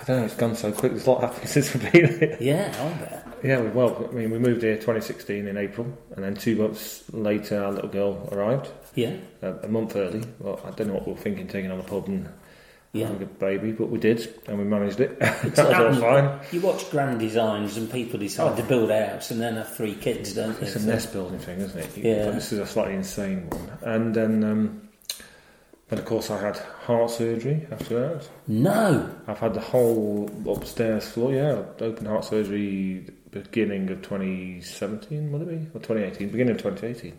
I 0.00 0.04
don't 0.04 0.18
know. 0.18 0.24
It's 0.26 0.34
gone 0.34 0.56
so 0.56 0.72
quick. 0.72 0.92
There's 0.92 1.06
a 1.06 1.10
lot 1.12 1.22
happened 1.22 1.48
since 1.48 1.72
we've 1.72 1.90
been 1.92 2.18
here. 2.18 2.36
Yeah, 2.40 2.74
I'll 2.78 2.90
bet. 2.90 3.23
Yeah, 3.44 3.60
we- 3.60 3.68
well, 3.68 4.08
I 4.10 4.14
mean, 4.14 4.30
we 4.30 4.38
moved 4.38 4.62
here 4.62 4.76
2016 4.76 5.46
in 5.46 5.56
April, 5.56 5.86
and 6.16 6.24
then 6.24 6.34
two 6.34 6.56
months 6.56 7.04
later, 7.12 7.62
our 7.62 7.72
little 7.72 7.90
girl 7.90 8.28
arrived. 8.32 8.68
Yeah. 8.94 9.14
A, 9.42 9.52
a 9.64 9.68
month 9.68 9.94
early. 9.96 10.22
Well, 10.40 10.60
I 10.66 10.70
don't 10.70 10.88
know 10.88 10.94
what 10.94 11.06
we 11.06 11.12
were 11.12 11.18
thinking, 11.18 11.46
taking 11.46 11.70
on 11.70 11.78
a 11.78 11.82
pub 11.82 12.08
and 12.08 12.28
Yeah. 12.92 13.08
having 13.08 13.22
a 13.22 13.26
baby, 13.26 13.72
but 13.72 13.90
we 13.90 13.98
did, 13.98 14.32
and 14.46 14.56
we 14.58 14.64
managed 14.64 15.00
it. 15.00 15.18
that 15.20 15.44
It's 15.44 15.58
was 15.58 15.74
all 15.76 15.94
fine. 15.94 16.38
You 16.52 16.60
watch 16.60 16.90
grand 16.90 17.18
designs 17.20 17.76
and 17.76 17.90
people 17.90 18.18
decide 18.18 18.56
to 18.56 18.62
build 18.62 18.90
a 18.90 19.06
house 19.06 19.30
and 19.30 19.40
then 19.40 19.54
have 19.56 19.74
three 19.76 19.94
kids, 19.94 20.32
don't 20.34 20.58
they? 20.58 20.66
It's 20.66 20.76
a 20.76 20.80
So- 20.80 20.86
nest 20.88 21.12
building 21.12 21.38
thing, 21.40 21.60
isn't 21.60 21.78
it? 21.78 21.96
You- 21.96 22.10
Yeah. 22.10 22.30
This 22.30 22.52
is 22.52 22.60
a 22.60 22.66
slightly 22.66 22.94
insane 22.94 23.50
one. 23.50 23.70
And 23.82 24.14
then, 24.14 24.44
um, 24.44 24.80
of 25.90 26.04
course, 26.06 26.30
I 26.30 26.40
had 26.40 26.56
heart 26.86 27.10
surgery 27.10 27.66
after 27.70 27.98
that. 28.00 28.28
No. 28.48 29.08
I've 29.28 29.38
had 29.38 29.54
the 29.54 29.60
whole 29.60 30.30
upstairs 30.48 31.06
floor. 31.08 31.32
Yeah, 31.32 31.62
open 31.80 32.06
heart 32.06 32.24
surgery 32.24 33.06
beginning 33.34 33.90
of 33.90 34.02
2017, 34.02 35.32
would 35.32 35.42
it 35.42 35.48
be? 35.48 35.54
Or 35.76 35.80
2018? 35.80 36.28
Beginning 36.30 36.52
of 36.52 36.58
2018. 36.62 37.18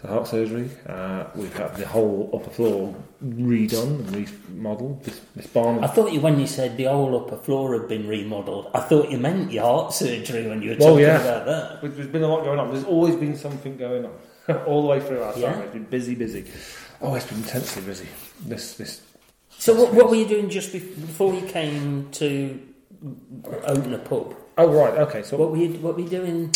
So 0.00 0.08
heart 0.08 0.28
surgery. 0.28 0.70
Uh, 0.86 1.24
we've 1.34 1.54
had 1.54 1.76
the 1.76 1.86
whole 1.86 2.30
upper 2.32 2.48
floor 2.50 2.94
redone 3.22 3.98
and 3.98 4.30
remodelled. 4.50 5.04
This, 5.04 5.20
this 5.36 5.46
barn. 5.48 5.84
I 5.84 5.88
thought 5.88 6.12
you, 6.12 6.20
when 6.20 6.40
you 6.40 6.46
said 6.46 6.76
the 6.78 6.84
whole 6.84 7.14
upper 7.22 7.36
floor 7.36 7.78
had 7.78 7.86
been 7.88 8.08
remodelled, 8.08 8.70
I 8.72 8.80
thought 8.80 9.10
you 9.10 9.18
meant 9.18 9.52
your 9.52 9.64
heart 9.64 9.92
surgery 9.92 10.46
when 10.48 10.62
you 10.62 10.70
were 10.70 10.76
Well, 10.78 10.88
talking 10.90 11.04
yeah. 11.04 11.20
about 11.20 11.46
that. 11.82 11.94
There's 11.96 12.08
been 12.08 12.22
a 12.22 12.28
lot 12.28 12.44
going 12.44 12.58
on. 12.58 12.72
There's 12.72 12.84
always 12.84 13.14
been 13.16 13.36
something 13.36 13.76
going 13.76 14.06
on. 14.06 14.64
All 14.66 14.80
the 14.82 14.88
way 14.88 15.00
through 15.00 15.22
our 15.22 15.32
time. 15.34 15.42
Yeah. 15.42 15.58
It's 15.60 15.72
been 15.74 15.84
busy, 15.84 16.14
busy. 16.14 16.50
Oh, 17.02 17.14
it's 17.14 17.26
been 17.26 17.38
intensely 17.38 17.82
busy. 17.82 18.08
This, 18.46 18.74
this. 18.74 19.02
So 19.58 19.74
what, 19.74 19.92
what 19.92 20.08
were 20.08 20.16
you 20.16 20.26
doing 20.26 20.48
just 20.48 20.72
before 20.72 21.34
you 21.34 21.42
came 21.42 22.08
to 22.12 22.58
open 23.64 23.92
a 23.92 23.98
pub? 23.98 24.34
Oh, 24.58 24.68
right. 24.72 24.94
Okay. 24.98 25.22
So 25.22 25.36
What 25.36 25.50
were 25.50 25.56
you 25.58 25.74
What 25.74 25.94
were 25.94 26.00
you 26.02 26.08
doing? 26.08 26.52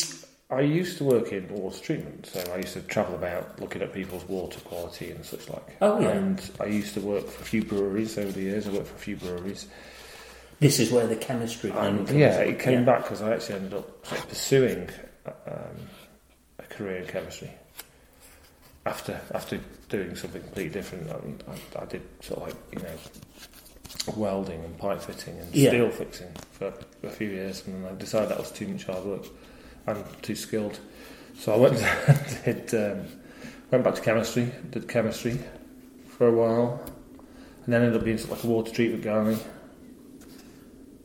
I 0.50 0.60
used 0.60 0.98
to 0.98 1.04
work 1.04 1.32
in 1.32 1.48
water 1.48 1.80
treatment, 1.80 2.26
so 2.26 2.40
I 2.52 2.58
used 2.58 2.74
to 2.74 2.82
travel 2.82 3.14
about 3.14 3.58
looking 3.60 3.82
at 3.82 3.92
people's 3.92 4.28
water 4.28 4.60
quality 4.60 5.10
and 5.10 5.24
such 5.24 5.48
like. 5.48 5.76
Oh, 5.80 5.98
yeah. 6.00 6.10
And 6.10 6.50
I 6.60 6.66
used 6.66 6.94
to 6.94 7.00
work 7.00 7.26
for 7.26 7.42
a 7.42 7.46
few 7.46 7.64
breweries 7.64 8.18
over 8.18 8.30
the 8.30 8.42
years. 8.42 8.68
I 8.68 8.70
worked 8.72 8.88
for 8.88 8.94
a 8.94 8.98
few 8.98 9.16
breweries. 9.16 9.66
This 10.60 10.78
is 10.78 10.92
where 10.92 11.06
the 11.06 11.16
chemistry 11.16 11.70
And 11.70 12.06
comes 12.06 12.12
yeah, 12.12 12.38
it 12.40 12.60
came 12.60 12.84
back 12.84 13.02
because 13.02 13.22
I 13.22 13.32
actually 13.34 13.56
ended 13.56 13.74
up 13.74 14.06
sort 14.06 14.20
of 14.20 14.28
pursuing 14.28 14.88
um, 15.26 15.88
a 16.58 16.62
career 16.68 16.98
in 16.98 17.06
chemistry. 17.06 17.50
After 18.86 19.18
after 19.34 19.58
doing 19.88 20.14
something 20.14 20.42
completely 20.42 20.72
different, 20.72 21.10
I, 21.10 21.14
mean, 21.24 21.40
I, 21.48 21.82
I 21.82 21.86
did 21.86 22.02
sort 22.20 22.42
of 22.42 22.48
like 22.48 22.56
you 22.72 22.82
know 22.82 24.14
welding 24.14 24.62
and 24.62 24.76
pipe 24.78 25.00
fitting 25.00 25.38
and 25.38 25.54
Yeah. 25.54 25.70
steel 25.70 25.90
fixing 25.90 26.28
for 26.52 26.72
a 27.06 27.10
few 27.10 27.28
years, 27.28 27.66
and 27.66 27.84
then 27.84 27.92
I 27.92 27.94
decided 27.96 28.30
that 28.30 28.38
was 28.38 28.50
too 28.50 28.66
much 28.68 28.84
hard 28.84 29.04
work. 29.04 29.24
I'm 29.86 30.02
too 30.22 30.34
skilled, 30.34 30.78
So 31.38 31.52
I 31.52 31.56
went 31.56 31.76
did 32.44 32.74
um, 32.74 33.06
went 33.70 33.84
back 33.84 33.94
to 33.96 34.00
chemistry, 34.00 34.50
did 34.70 34.88
chemistry 34.88 35.38
for 36.08 36.28
a 36.28 36.32
while, 36.32 36.80
and 37.64 37.72
then 37.74 37.82
ended 37.82 37.98
up 37.98 38.04
being 38.04 38.18
sort 38.18 38.32
of 38.32 38.38
like 38.38 38.44
a 38.44 38.46
water 38.46 38.72
treatment 38.72 39.02
guy, 39.04 39.36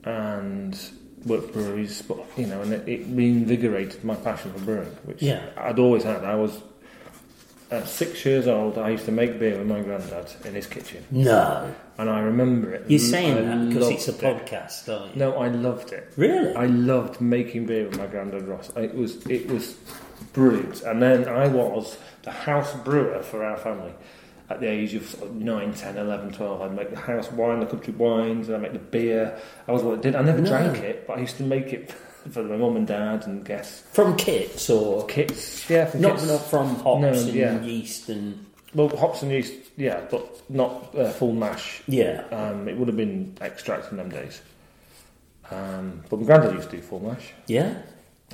and 0.05 0.79
worked 1.25 1.47
for 1.47 1.53
breweries. 1.53 2.01
But 2.01 2.19
you 2.37 2.45
know, 2.47 2.61
and 2.61 2.73
it, 2.73 2.87
it 2.87 3.05
reinvigorated 3.07 4.03
my 4.03 4.15
passion 4.15 4.53
for 4.53 4.59
brewing, 4.59 4.95
which 5.05 5.21
Yeah. 5.21 5.49
I'd 5.57 5.79
always 5.79 6.03
had. 6.03 6.23
I 6.23 6.35
was 6.35 6.57
at 7.71 7.87
six 7.87 8.25
years 8.25 8.47
old. 8.47 8.77
I 8.77 8.89
used 8.89 9.05
to 9.05 9.11
make 9.11 9.39
beer 9.39 9.57
with 9.57 9.67
my 9.67 9.81
granddad 9.81 10.31
in 10.45 10.53
his 10.55 10.65
kitchen, 10.67 11.03
No. 11.11 11.73
and 11.97 12.09
I 12.09 12.19
remember 12.21 12.73
it. 12.73 12.85
You're 12.89 12.99
saying 12.99 13.37
I 13.37 13.41
that 13.41 13.69
because 13.69 13.89
it's 13.89 14.07
a 14.07 14.11
loved 14.11 14.23
it. 14.23 14.45
podcast, 14.47 14.99
aren't 14.99 15.13
you? 15.15 15.19
No, 15.19 15.37
I 15.37 15.47
loved 15.49 15.91
it. 15.93 16.11
Really? 16.15 16.55
I 16.55 16.65
loved 16.65 17.21
making 17.21 17.65
beer 17.67 17.85
with 17.87 17.97
my 17.97 18.07
granddad 18.07 18.47
Ross. 18.47 18.71
It 18.75 18.95
was 18.95 19.25
it 19.27 19.49
was 19.49 19.75
brilliant. 20.33 20.81
And 20.83 21.01
then 21.01 21.27
I 21.27 21.47
was 21.47 21.97
the 22.23 22.31
house 22.31 22.73
brewer 22.77 23.21
for 23.21 23.43
our 23.43 23.57
family. 23.57 23.93
At 24.49 24.61
the 24.61 24.67
age 24.67 24.95
of 24.95 25.31
9, 25.35 25.73
10, 25.75 25.95
11, 25.97 26.31
12, 26.33 26.61
I'd 26.63 26.75
make 26.75 26.89
the 26.89 26.95
house 26.95 27.31
wine, 27.31 27.59
the 27.59 27.67
country 27.67 27.93
wines, 27.93 28.47
and 28.47 28.55
I'd 28.55 28.63
make 28.63 28.73
the 28.73 28.79
beer. 28.79 29.37
I 29.67 29.71
was 29.71 29.83
what 29.83 29.99
I 29.99 30.01
did. 30.01 30.15
I 30.15 30.23
never 30.23 30.41
No. 30.41 30.49
drank 30.49 30.79
it, 30.79 31.05
but 31.05 31.19
I 31.19 31.21
used 31.21 31.37
to 31.37 31.43
make 31.43 31.71
it 31.71 31.93
for 32.31 32.43
my 32.43 32.57
mum 32.57 32.75
and 32.75 32.87
dad 32.87 33.25
and 33.27 33.43
guests. 33.45 33.83
From 33.93 34.15
kits 34.17 34.69
or 34.69 35.05
Kits, 35.07 35.69
yeah, 35.69 35.85
from 35.85 36.01
not, 36.01 36.15
kits. 36.17 36.27
not 36.27 36.41
from 36.45 36.75
hops 36.75 37.01
No, 37.01 37.13
and 37.13 37.33
yeah. 37.33 37.61
yeast 37.61 38.09
and 38.09 38.45
Well, 38.73 38.89
hops 38.89 39.21
and 39.23 39.31
yeast, 39.31 39.53
yeah, 39.77 40.01
but 40.11 40.49
not 40.49 40.93
uh, 40.95 41.11
full 41.11 41.33
mash. 41.33 41.81
yeah. 41.87 42.23
Um, 42.31 42.67
it 42.67 42.77
would 42.77 42.87
have 42.87 42.97
been 42.97 43.35
extract 43.41 43.91
in 43.91 43.97
them 43.97 44.09
days. 44.09 44.41
Um, 45.51 46.03
but 46.09 46.19
my 46.19 46.25
granddad 46.25 46.53
used 46.53 46.69
to 46.69 46.75
do 46.77 46.81
full 46.83 46.99
mash. 46.99 47.31
Yeah. 47.47 47.73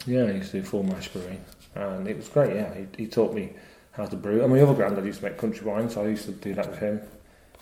Yeah, 0.05 0.27
he 0.27 0.37
used 0.39 0.51
to 0.51 0.59
do 0.61 0.67
full 0.67 0.83
mash 0.83 1.07
brewing, 1.07 1.39
and 1.75 2.07
it 2.07 2.17
was 2.17 2.27
great. 2.27 2.53
Yeah, 2.55 2.73
he, 2.73 3.03
he 3.03 3.07
taught 3.07 3.33
me 3.33 3.53
how 3.93 4.05
to 4.05 4.15
brew. 4.17 4.43
And 4.43 4.51
my 4.53 4.59
other 4.59 4.73
granddad 4.73 5.05
used 5.05 5.19
to 5.19 5.25
make 5.25 5.37
country 5.37 5.65
wine, 5.65 5.89
so 5.89 6.03
I 6.03 6.09
used 6.09 6.25
to 6.25 6.33
do 6.33 6.53
that 6.55 6.69
with 6.69 6.79
him. 6.79 6.99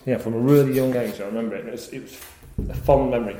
Yeah, 0.07 0.17
from 0.17 0.33
a 0.33 0.39
really 0.39 0.73
young 0.73 0.95
age, 0.95 1.21
I 1.21 1.25
remember 1.25 1.55
it. 1.55 1.59
and 1.59 1.69
It 1.69 1.73
was, 1.73 1.89
it 1.93 2.01
was 2.01 2.19
a 2.69 2.73
fond 2.73 3.11
memory. 3.11 3.35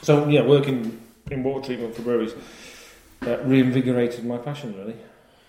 So 0.00 0.26
yeah, 0.28 0.46
working 0.46 1.01
in 1.30 1.42
water 1.42 1.66
treatment 1.66 1.94
for 1.94 2.02
breweries 2.02 2.34
that 3.20 3.46
reinvigorated 3.46 4.24
my 4.24 4.38
passion 4.38 4.74
really. 4.76 4.96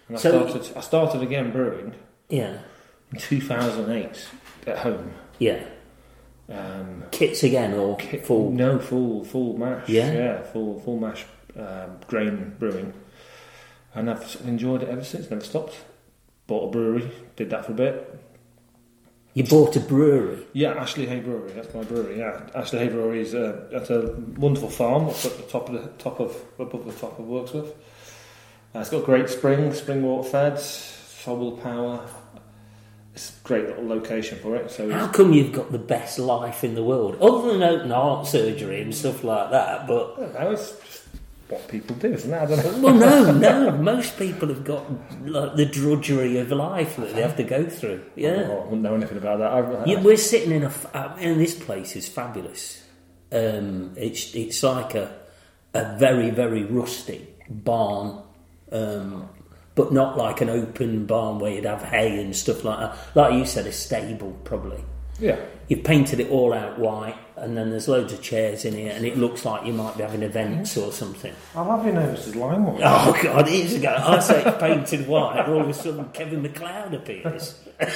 And 0.07 0.17
I 0.17 0.19
So- 0.19 0.47
started. 0.47 0.77
I 0.77 0.81
started 0.81 1.21
again 1.21 1.51
brewing 1.51 1.93
Yeah. 2.29 2.59
in 3.12 3.19
2008 3.19 4.27
at 4.67 4.79
home. 4.79 5.12
Yeah. 5.39 5.63
Um, 6.49 7.03
Kits 7.12 7.41
again 7.43 7.73
or 7.73 7.95
kit, 7.95 8.25
full 8.25 8.51
No, 8.51 8.77
full 8.77 9.23
full 9.23 9.57
mash. 9.57 9.88
Yeah? 9.88 10.12
yeah, 10.12 10.41
full 10.43 10.79
full 10.81 10.99
mash 10.99 11.25
um, 11.57 11.97
grain 12.07 12.55
brewing, 12.59 12.93
and 13.95 14.09
I've 14.09 14.38
enjoyed 14.45 14.83
it 14.83 14.89
ever 14.89 15.03
since. 15.03 15.29
Never 15.29 15.43
stopped. 15.43 15.77
Bought 16.47 16.67
a 16.67 16.71
brewery, 16.71 17.12
did 17.38 17.49
that 17.51 17.65
for 17.65 17.71
a 17.71 17.75
bit. 17.75 18.19
You 19.33 19.43
bought 19.43 19.75
a 19.75 19.79
brewery. 19.79 20.45
Yeah, 20.53 20.73
Ashley 20.73 21.07
Hay 21.07 21.19
Brewery. 21.19 21.53
That's 21.53 21.73
my 21.73 21.83
brewery. 21.83 22.19
Yeah, 22.19 22.47
Ashley 22.53 22.79
Hay 22.79 22.89
Brewery 22.89 23.21
is 23.21 23.33
uh, 23.33 23.67
at 23.73 23.89
a 23.89 24.13
wonderful 24.37 24.69
farm 24.69 25.05
up 25.05 25.25
at 25.25 25.37
the 25.37 25.43
top 25.49 25.69
of 25.69 25.81
the 25.81 25.87
top 26.03 26.19
of 26.19 26.35
above 26.59 26.85
the 26.85 26.91
top 26.91 27.17
of 27.17 27.25
Wirksworth. 27.25 27.73
Uh, 28.75 28.79
it's 28.79 28.89
got 28.89 29.05
great 29.05 29.29
spring, 29.29 29.73
spring 29.73 30.03
water 30.03 30.29
fed, 30.29 30.59
solar 30.59 31.59
power. 31.61 32.07
It's 33.15 33.39
a 33.39 33.47
great 33.47 33.67
little 33.67 33.87
location 33.87 34.39
for 34.39 34.55
it. 34.55 34.71
So 34.71 34.89
How 34.91 35.07
come 35.07 35.33
you've 35.33 35.51
got 35.51 35.71
the 35.71 35.77
best 35.79 36.17
life 36.17 36.63
in 36.63 36.73
the 36.73 36.83
world? 36.83 37.15
Other 37.21 37.53
than 37.53 37.61
open 37.63 37.91
heart 37.91 38.25
surgery 38.27 38.81
and 38.81 38.93
stuff 38.93 39.23
like 39.23 39.51
that, 39.51 39.87
but 39.87 40.13
I 40.17 40.21
don't 40.21 40.33
know, 40.33 40.51
it's 40.51 40.71
what 41.53 41.67
people 41.67 41.95
do, 41.95 42.13
isn't 42.13 42.33
it? 42.33 42.37
I 42.37 42.79
well 42.79 42.93
no, 42.93 43.31
no. 43.37 43.71
Most 43.71 44.17
people 44.17 44.49
have 44.49 44.63
got 44.63 44.85
like 45.25 45.55
the 45.55 45.65
drudgery 45.65 46.37
of 46.39 46.51
life 46.51 46.97
that 46.97 47.15
they 47.15 47.21
have 47.21 47.37
to 47.37 47.43
go 47.43 47.65
through. 47.65 48.03
Yeah. 48.15 48.47
Oh, 48.49 48.61
I 48.61 48.63
wouldn't 48.65 48.81
know 48.81 48.95
anything 48.95 49.17
about 49.17 49.39
that. 49.39 49.51
I, 49.51 49.85
Yeah, 49.85 50.01
we're 50.01 50.17
sitting 50.17 50.51
in 50.51 50.63
a, 50.63 50.73
uh, 50.93 51.15
and 51.19 51.39
this 51.39 51.55
place 51.55 51.95
is 51.95 52.07
fabulous. 52.07 52.83
Um, 53.31 53.93
it's 53.95 54.33
it's 54.35 54.61
like 54.63 54.95
a 54.95 55.15
a 55.73 55.97
very 55.97 56.29
very 56.29 56.63
rustic 56.63 57.39
barn, 57.49 58.21
um, 58.71 59.29
but 59.75 59.91
not 59.91 60.17
like 60.17 60.41
an 60.41 60.49
open 60.49 61.05
barn 61.05 61.39
where 61.39 61.51
you'd 61.53 61.65
have 61.65 61.83
hay 61.83 62.21
and 62.21 62.35
stuff 62.35 62.63
like 62.63 62.79
that. 62.79 62.97
Like 63.15 63.33
you 63.33 63.45
said, 63.45 63.65
a 63.67 63.71
stable 63.71 64.37
probably. 64.43 64.83
Yeah. 65.19 65.38
You've 65.67 65.84
painted 65.84 66.19
it 66.19 66.30
all 66.30 66.54
out 66.54 66.78
white, 66.78 67.15
and 67.38 67.56
then 67.56 67.69
there's 67.69 67.88
loads 67.88 68.12
of 68.12 68.21
chairs 68.21 68.65
in 68.65 68.73
here, 68.73 68.91
and 68.93 69.06
it 69.06 69.17
looks 69.17 69.45
like 69.45 69.65
you 69.65 69.71
might 69.73 69.95
be 69.95 70.04
having 70.04 70.21
events 70.23 70.76
or 70.76 70.91
something. 70.91 71.34
I'll 71.56 71.78
have 71.78 71.86
you 71.86 71.93
know 71.93 72.10
this 72.12 72.28
is 72.28 72.36
limelight. 72.36 72.82
Oh 72.84 73.17
God, 73.23 73.47
years 73.49 73.73
ago, 73.73 73.95
I 73.97 74.19
say 74.19 74.43
it's 74.43 74.58
painted 74.60 75.08
white, 75.08 75.39
and 75.39 75.54
all 75.54 75.62
of 75.62 75.69
a 75.69 75.73
sudden 75.73 76.10
Kevin 76.10 76.43
McCloud 76.43 76.93
appears. 76.93 77.60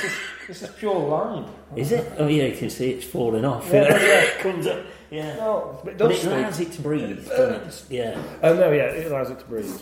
This 0.48 0.62
is 0.64 0.70
pure 0.72 0.98
lime. 0.98 1.46
Is 1.76 1.92
it? 1.92 2.10
Oh 2.18 2.28
yeah, 2.28 2.46
you 2.46 2.56
can 2.58 2.70
see 2.70 2.92
it's 2.92 3.06
falling 3.06 3.44
off. 3.44 3.68
Yeah, 3.72 3.84
yeah. 3.84 4.22
it 4.22 4.40
comes 4.40 4.66
up. 4.66 4.80
Yeah. 5.12 5.36
No, 5.36 5.78
it 5.84 5.86
But 5.86 5.98
does 5.98 6.24
it 6.26 6.32
allows 6.32 6.60
it 6.62 6.72
to 6.74 6.82
breathe, 6.82 7.28
doesn't 7.28 7.68
it? 7.68 7.84
Yeah, 7.90 8.22
Oh 8.42 8.54
no, 8.54 8.72
yeah, 8.72 8.84
it 8.84 9.12
allows 9.12 9.30
it 9.30 9.40
to 9.40 9.46
breathe. 9.46 9.80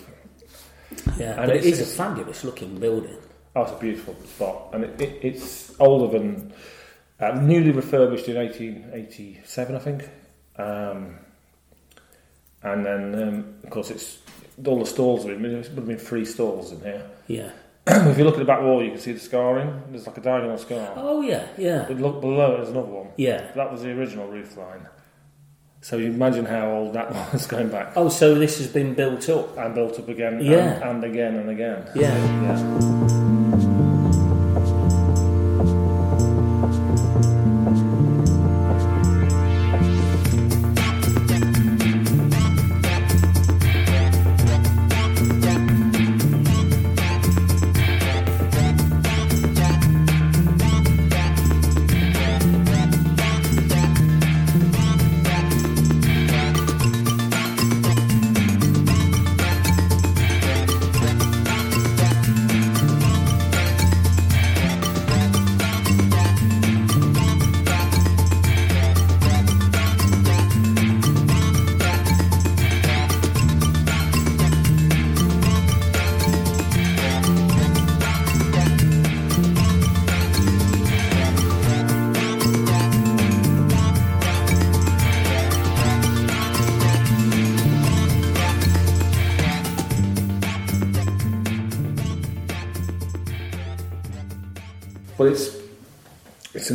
yeah. 1.17 1.39
And 1.39 1.47
but 1.47 1.55
it 1.57 1.65
it's- 1.65 1.81
a 1.81 1.85
fabulous 1.85 2.43
looking 2.43 2.79
building. 2.79 3.15
Oh, 3.55 3.61
it's 3.61 3.71
a 3.71 3.75
beautiful 3.77 4.15
spot, 4.25 4.69
and 4.73 4.83
it, 4.83 4.99
it, 4.99 5.19
it's 5.21 5.71
older 5.79 6.17
than 6.19 6.51
uh, 7.19 7.31
newly 7.39 7.71
refurbished 7.71 8.27
in 8.27 8.35
1887, 8.37 9.75
I 9.75 9.79
think. 9.79 10.09
Um, 10.57 11.15
and 12.63 12.85
then, 12.85 13.15
um, 13.27 13.53
of 13.63 13.69
course, 13.69 13.91
it's 13.91 14.17
all 14.65 14.79
the 14.79 14.85
stalls. 14.85 15.25
Have 15.25 15.41
been, 15.41 15.53
would 15.57 15.65
have 15.65 15.87
been 15.87 15.97
three 15.97 16.25
stalls 16.25 16.71
in 16.71 16.81
here. 16.81 17.09
Yeah. 17.27 17.51
if 17.87 18.17
you 18.17 18.23
look 18.23 18.33
at 18.35 18.39
the 18.39 18.45
back 18.45 18.61
wall, 18.61 18.83
you 18.83 18.89
can 18.91 18.99
see 18.99 19.11
the 19.13 19.19
scarring. 19.19 19.81
There's 19.91 20.07
like 20.07 20.17
a 20.17 20.21
diagonal 20.21 20.57
scar. 20.57 20.93
Oh 20.95 21.21
yeah, 21.21 21.45
yeah, 21.57 21.85
But 21.87 21.97
look 21.97 22.19
below, 22.21 22.55
there's 22.57 22.69
another 22.69 22.87
one. 22.87 23.09
yeah. 23.17 23.51
That 23.55 23.71
was 23.71 23.83
the 23.83 23.91
original 23.91 24.27
roof 24.27 24.57
line. 24.57 24.87
So 25.81 25.97
you 25.97 26.07
imagine 26.07 26.45
how 26.45 26.71
old 26.71 26.93
that 26.93 27.11
was 27.33 27.45
going 27.45 27.69
back. 27.69 27.93
Oh, 27.95 28.09
so 28.09 28.33
this 28.33 28.57
has 28.57 28.67
been 28.67 28.95
built 28.95 29.29
up. 29.29 29.55
And 29.55 29.75
built 29.75 29.99
up 29.99 30.09
again, 30.09 30.39
Yeah. 30.41 30.57
and, 30.81 30.83
and 30.83 31.03
again, 31.03 31.35
and 31.35 31.49
again. 31.51 31.87
Yeah. 31.93 32.15
Yeah. 32.41 33.44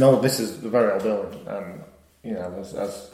An 0.03 0.15
old. 0.15 0.23
This 0.23 0.41
is 0.41 0.63
a 0.65 0.69
very 0.69 0.91
old 0.93 1.03
building. 1.03 1.47
and 1.47 1.83
you 2.23 2.35
know, 2.35 2.55
as, 2.61 2.75
as 2.75 3.11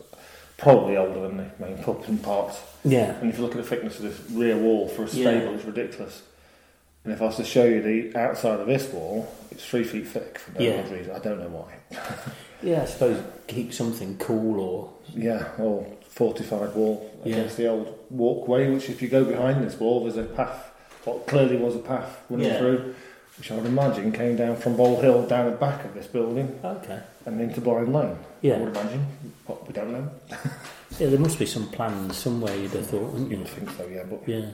probably 0.57 0.97
older 0.97 1.21
than 1.21 1.37
the 1.37 1.47
main 1.65 1.79
pub 1.83 2.05
in 2.09 2.19
parts. 2.19 2.59
Yeah. 2.85 3.13
And 3.21 3.31
if 3.31 3.37
you 3.39 3.45
look 3.45 3.53
at 3.55 3.59
the 3.63 3.69
thickness 3.69 3.99
of 3.99 4.03
this 4.05 4.31
rear 4.31 4.57
wall 4.57 4.89
for 4.89 5.03
a 5.03 5.07
Yeah. 5.07 5.39
stable, 5.39 5.55
it's 5.55 5.65
ridiculous. 5.65 6.23
And 7.05 7.13
if 7.13 7.23
I 7.23 7.27
was 7.27 7.37
to 7.37 7.45
show 7.45 7.65
you 7.65 7.83
the 7.83 8.19
outside 8.19 8.59
of 8.59 8.67
this 8.67 8.91
wall, 8.93 9.33
it's 9.53 9.65
three 9.65 9.85
feet 9.85 10.09
thick 10.09 10.39
for 10.39 10.59
no 10.59 10.61
Yeah. 10.67 10.83
good 10.83 10.93
reason. 10.93 11.13
I 11.15 11.19
don't 11.21 11.39
know 11.41 11.49
why. 11.49 11.99
Yeah, 12.63 12.83
I 12.83 12.85
suppose 12.87 13.23
keep 13.49 13.75
something 13.75 14.17
cool 14.19 14.59
or 14.61 14.91
Yeah, 15.15 15.45
or 15.59 15.87
fortified 16.09 16.75
wall 16.75 17.09
Yeah. 17.23 17.37
against 17.37 17.59
the 17.59 17.69
old 17.69 17.97
walkway, 18.11 18.71
which 18.71 18.89
if 18.89 19.03
you 19.03 19.09
go 19.09 19.25
behind 19.25 19.63
this 19.63 19.79
wall, 19.79 20.01
there's 20.05 20.17
a 20.17 20.23
path, 20.25 20.71
what 21.05 21.27
clearly 21.27 21.59
was 21.59 21.77
a 21.77 21.81
path 21.81 22.19
running 22.31 22.47
Yeah. 22.47 22.59
through, 22.59 22.95
which 23.39 23.51
I 23.51 23.57
would 23.57 23.67
imagine 23.67 24.13
came 24.13 24.37
down 24.37 24.57
from 24.57 24.77
Bole 24.77 25.01
Hill 25.01 25.27
down 25.27 25.51
the 25.51 25.57
back 25.57 25.85
of 25.85 25.95
this 25.95 26.07
building 26.07 26.59
okay. 26.65 27.01
and 27.27 27.41
into 27.41 27.61
Blind 27.61 27.93
Lane. 27.93 28.17
Yeah. 28.41 28.55
I 28.55 28.59
would 28.61 28.77
imagine. 28.77 29.07
But 29.47 29.67
we 29.67 29.75
don't 29.75 29.93
know. 29.93 30.11
Yeah, 30.99 31.09
there 31.09 31.19
must 31.19 31.39
be 31.39 31.45
some 31.45 31.69
plans 31.69 32.17
somewhere. 32.17 32.57
You'd 32.57 32.71
have 32.71 32.87
thought, 32.87 33.13
wouldn't 33.13 33.31
You 33.31 33.37
you? 33.37 33.43
would 33.43 33.53
think 33.53 33.71
so, 33.71 33.87
yeah. 33.87 34.05
But 34.05 34.27
Yeah. 34.27 34.47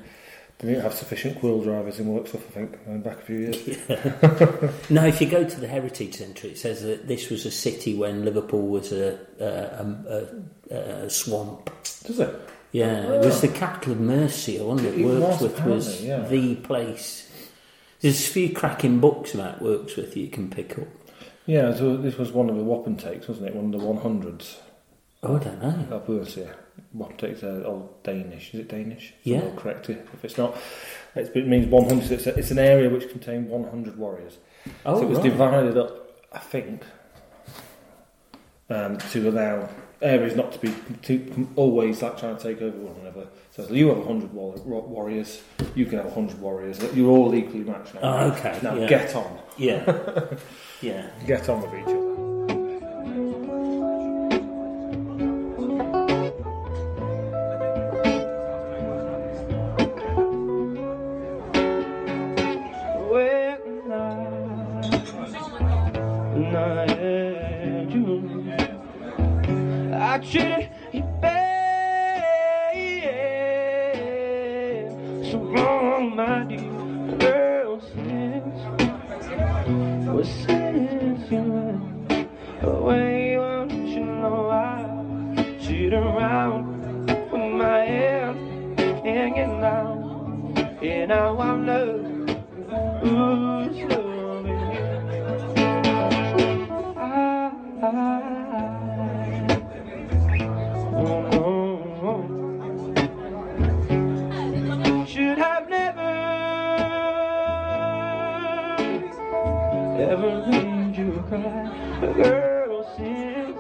They 0.59 0.68
didn't 0.68 0.83
have 0.83 0.95
sufficient 0.95 1.40
quill 1.40 1.61
drivers 1.61 1.99
and 1.99 2.09
in 2.09 2.14
Wirksworth, 2.14 2.47
I 2.49 2.51
think, 2.53 2.85
going 2.85 3.01
back 3.03 3.18
a 3.18 3.23
few 3.23 3.38
years. 3.38 4.90
Now, 4.90 5.07
if 5.07 5.21
you 5.21 5.29
go 5.29 5.42
to 5.42 5.61
the 5.61 5.66
Heritage 5.66 6.14
Centre, 6.14 6.47
it 6.47 6.59
says 6.59 6.83
that 6.83 7.09
this 7.09 7.31
was 7.31 7.45
a 7.47 7.51
city 7.51 7.97
when 7.97 8.25
Liverpool 8.25 8.68
was 8.68 8.92
a, 8.92 9.18
a, 9.40 9.45
a, 9.45 10.75
a, 10.75 11.05
a 11.07 11.11
swamp. 11.11 11.68
Does 12.05 12.21
it? 12.21 12.49
Yeah, 12.71 13.12
it 13.12 13.25
was 13.25 13.38
ah. 13.38 13.47
the 13.47 13.53
capital 13.53 13.92
of 13.92 14.01
Mercia, 14.01 14.64
wasn't 14.64 14.88
it? 14.88 15.01
It 15.01 15.05
was, 15.05 15.21
Wirksworth 15.21 15.64
was 15.66 16.01
apparently, 16.01 16.09
yeah. 16.09 16.29
the 16.29 16.55
place. 16.57 17.29
There's 18.03 18.29
a 18.29 18.31
few 18.31 18.53
cracking 18.53 18.99
books 18.99 19.33
about 19.33 19.62
with 19.62 20.17
you 20.17 20.29
can 20.29 20.51
pick 20.51 20.79
up. 20.79 20.88
Yeah, 21.47 21.75
so 21.75 21.97
this 21.97 22.19
was 22.19 22.33
one 22.33 22.51
of 22.51 22.57
the 22.57 22.62
Wapentakes, 22.62 23.29
wasn't 23.29 23.49
it? 23.49 23.55
One 23.55 23.73
of 23.73 23.81
the 23.81 23.87
100s 23.87 24.57
Oh, 25.25 25.37
I 25.37 25.38
don't 25.38 25.62
know. 25.62 25.97
of 25.97 26.09
Mercia. 26.09 26.55
Wapentakes 26.97 27.45
are 27.45 27.65
all 27.65 27.97
Danish. 28.03 28.53
Is 28.55 28.61
it 28.61 28.69
Danish? 28.69 29.15
Yeah. 29.23 29.41
I'll 29.41 29.53
correct 29.53 29.88
you 29.88 30.03
if 30.13 30.25
it's 30.25 30.37
not. 30.37 30.57
It's, 31.15 31.31
it 31.31 31.46
means 31.46 31.67
100. 31.67 32.11
It's, 32.11 32.27
a, 32.27 32.37
it's 32.37 32.50
an 32.50 32.59
area 32.59 32.90
which 32.90 33.09
contained 33.09 33.48
100 33.48 33.96
warriors. 33.96 34.38
Oh, 34.85 34.98
so 34.98 35.03
it 35.05 35.09
was 35.09 35.19
right. 35.19 35.31
divided 35.31 35.77
up, 35.79 36.11
I 36.33 36.38
think, 36.38 36.83
um, 38.69 38.98
to 38.98 39.29
allow 39.29 39.69
areas 40.03 40.37
not 40.37 40.53
to 40.53 40.59
be 40.59 40.75
to 41.03 41.48
always 41.57 42.03
like 42.03 42.19
trying 42.19 42.37
to 42.37 42.42
take 42.42 42.61
over 42.61 42.77
one 42.77 42.96
another. 43.00 43.27
So 43.50 43.67
you 43.71 43.88
have 43.88 43.98
100 43.98 44.33
war- 44.33 44.57
warriors, 44.83 45.42
you 45.75 45.87
can 45.87 45.98
have 45.98 46.07
100 46.15 46.40
warriors. 46.40 46.81
You're 46.94 47.11
all 47.11 47.35
equally 47.35 47.65
matched 47.65 47.94
now. 47.94 48.00
Oh, 48.03 48.33
okay, 48.33 48.59
Now 48.63 48.75
yeah. 48.75 48.88
get 48.88 49.15
on. 49.15 49.38
Yeah. 49.57 50.25
yeah. 50.81 51.11
Get 51.27 51.48
on 51.48 51.63
with 51.63 51.75
each 51.75 51.87
other. 51.87 52.32
Made 110.93 110.99
you 110.99 111.25
cry, 111.29 112.13
girl. 112.15 112.95
Since, 112.97 113.57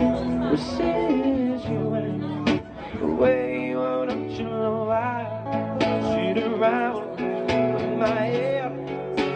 well, 0.00 0.56
since 0.56 1.64
you 1.64 1.78
went 1.88 2.62
away, 3.00 3.74
why 3.74 4.06
don't 4.06 4.30
you 4.30 4.44
know 4.44 4.90
I 4.90 6.34
cheat 6.34 6.42
around? 6.42 7.12
with 7.12 7.98
my 7.98 8.24
hair 8.26 8.70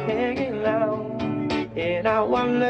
hanging 0.06 0.64
out, 0.64 1.22
and 1.76 2.06
I 2.06 2.20
want 2.20 2.60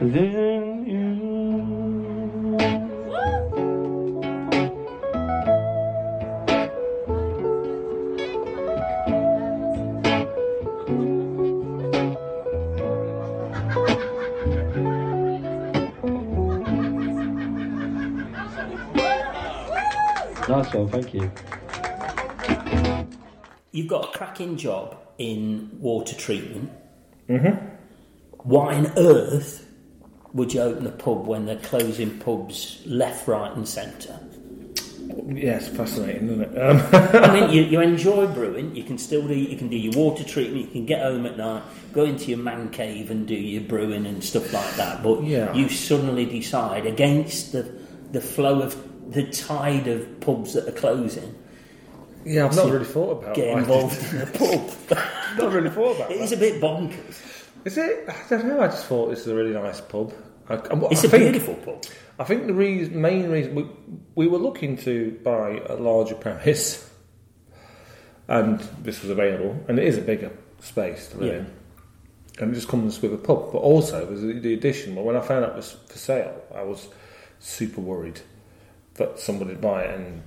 then 0.00 0.86
you. 0.86 1.06
Nice 20.48 20.72
one, 20.72 20.88
thank 20.88 21.12
you. 21.12 21.30
You've 23.72 23.88
got 23.88 24.04
a 24.04 24.18
cracking 24.18 24.56
job 24.56 24.96
in 25.18 25.70
water 25.80 26.14
treatment. 26.14 26.70
Mm-hmm. 27.28 27.66
Why 28.44 28.74
on 28.76 28.92
earth 28.96 29.65
would 30.36 30.52
you 30.54 30.60
open 30.60 30.86
a 30.86 30.90
pub 30.92 31.26
when 31.26 31.46
they're 31.46 31.56
closing 31.56 32.18
pubs 32.18 32.82
left, 32.86 33.26
right, 33.26 33.50
and 33.56 33.66
centre? 33.68 34.18
Yes, 35.28 35.68
fascinating, 35.68 36.28
isn't 36.28 36.40
it? 36.42 36.58
Um, 36.58 36.80
I 36.92 37.32
mean, 37.40 37.50
you, 37.54 37.62
you 37.62 37.80
enjoy 37.80 38.26
brewing. 38.26 38.74
You 38.76 38.84
can 38.84 38.98
still 38.98 39.26
do. 39.26 39.34
You 39.34 39.56
can 39.56 39.68
do 39.68 39.76
your 39.76 39.92
water 39.94 40.24
treatment. 40.24 40.66
You 40.66 40.70
can 40.72 40.86
get 40.86 41.02
home 41.02 41.26
at 41.26 41.36
night, 41.36 41.62
go 41.92 42.04
into 42.04 42.26
your 42.26 42.38
man 42.38 42.70
cave, 42.70 43.10
and 43.10 43.26
do 43.26 43.34
your 43.34 43.62
brewing 43.62 44.06
and 44.06 44.22
stuff 44.22 44.52
like 44.52 44.74
that. 44.76 45.02
But 45.02 45.24
Yeah. 45.24 45.52
you 45.54 45.68
suddenly 45.68 46.26
decide 46.26 46.86
against 46.86 47.52
the 47.52 47.62
the 48.12 48.20
flow 48.20 48.60
of 48.62 49.12
the 49.12 49.24
tide 49.30 49.88
of 49.88 50.20
pubs 50.20 50.54
that 50.54 50.68
are 50.68 50.72
closing. 50.72 51.34
Yeah, 52.24 52.46
I've 52.46 52.56
not 52.56 52.70
really 52.70 52.84
thought 52.84 53.22
about 53.22 53.34
Get 53.36 53.56
involved 53.56 53.98
in 54.12 54.20
a 54.22 54.26
pub. 54.26 54.98
not 55.38 55.52
really 55.52 55.70
thought 55.70 55.96
about 55.96 56.10
it 56.10 56.20
is 56.20 56.30
that. 56.30 56.36
a 56.36 56.40
bit 56.40 56.60
bonkers. 56.60 57.22
Is 57.64 57.78
it? 57.78 58.08
I 58.08 58.14
don't 58.28 58.46
know. 58.46 58.60
I 58.60 58.68
just 58.68 58.86
thought 58.86 59.10
this 59.10 59.20
is 59.20 59.28
a 59.28 59.34
really 59.34 59.52
nice 59.54 59.80
pub. 59.80 60.12
I, 60.48 60.54
It's 60.90 61.04
I 61.04 61.08
a 61.08 61.10
think, 61.10 61.22
beautiful 61.32 61.54
pub. 61.56 61.84
I 62.18 62.24
think 62.24 62.46
the 62.46 62.54
reason, 62.54 63.00
main 63.00 63.28
reason 63.30 63.54
we, 63.54 63.66
we 64.14 64.26
were 64.28 64.38
looking 64.38 64.76
to 64.78 65.18
buy 65.22 65.60
a 65.68 65.74
larger 65.74 66.14
premise, 66.14 66.88
and 68.28 68.60
this 68.82 69.02
was 69.02 69.10
available, 69.10 69.56
and 69.68 69.78
it 69.78 69.84
is 69.86 69.98
a 69.98 70.02
bigger 70.02 70.30
space 70.60 71.08
to 71.08 71.18
live 71.18 71.32
Yeah. 71.32 71.38
in, 71.40 71.46
and 72.40 72.52
it 72.52 72.54
just 72.54 72.68
comes 72.68 73.00
with 73.02 73.12
a 73.14 73.18
pub. 73.18 73.52
But 73.52 73.58
also 73.58 74.04
there's 74.06 74.22
the, 74.22 74.38
the 74.40 74.54
addition. 74.54 74.94
But 74.94 75.04
when 75.04 75.16
I 75.16 75.20
found 75.20 75.44
out 75.44 75.50
it 75.52 75.56
was 75.56 75.72
for 75.88 75.98
sale, 75.98 76.42
I 76.54 76.62
was 76.62 76.88
super 77.38 77.80
worried 77.80 78.20
that 78.94 79.18
somebody 79.18 79.50
would 79.50 79.60
buy 79.60 79.82
it 79.84 79.94
and 80.00 80.22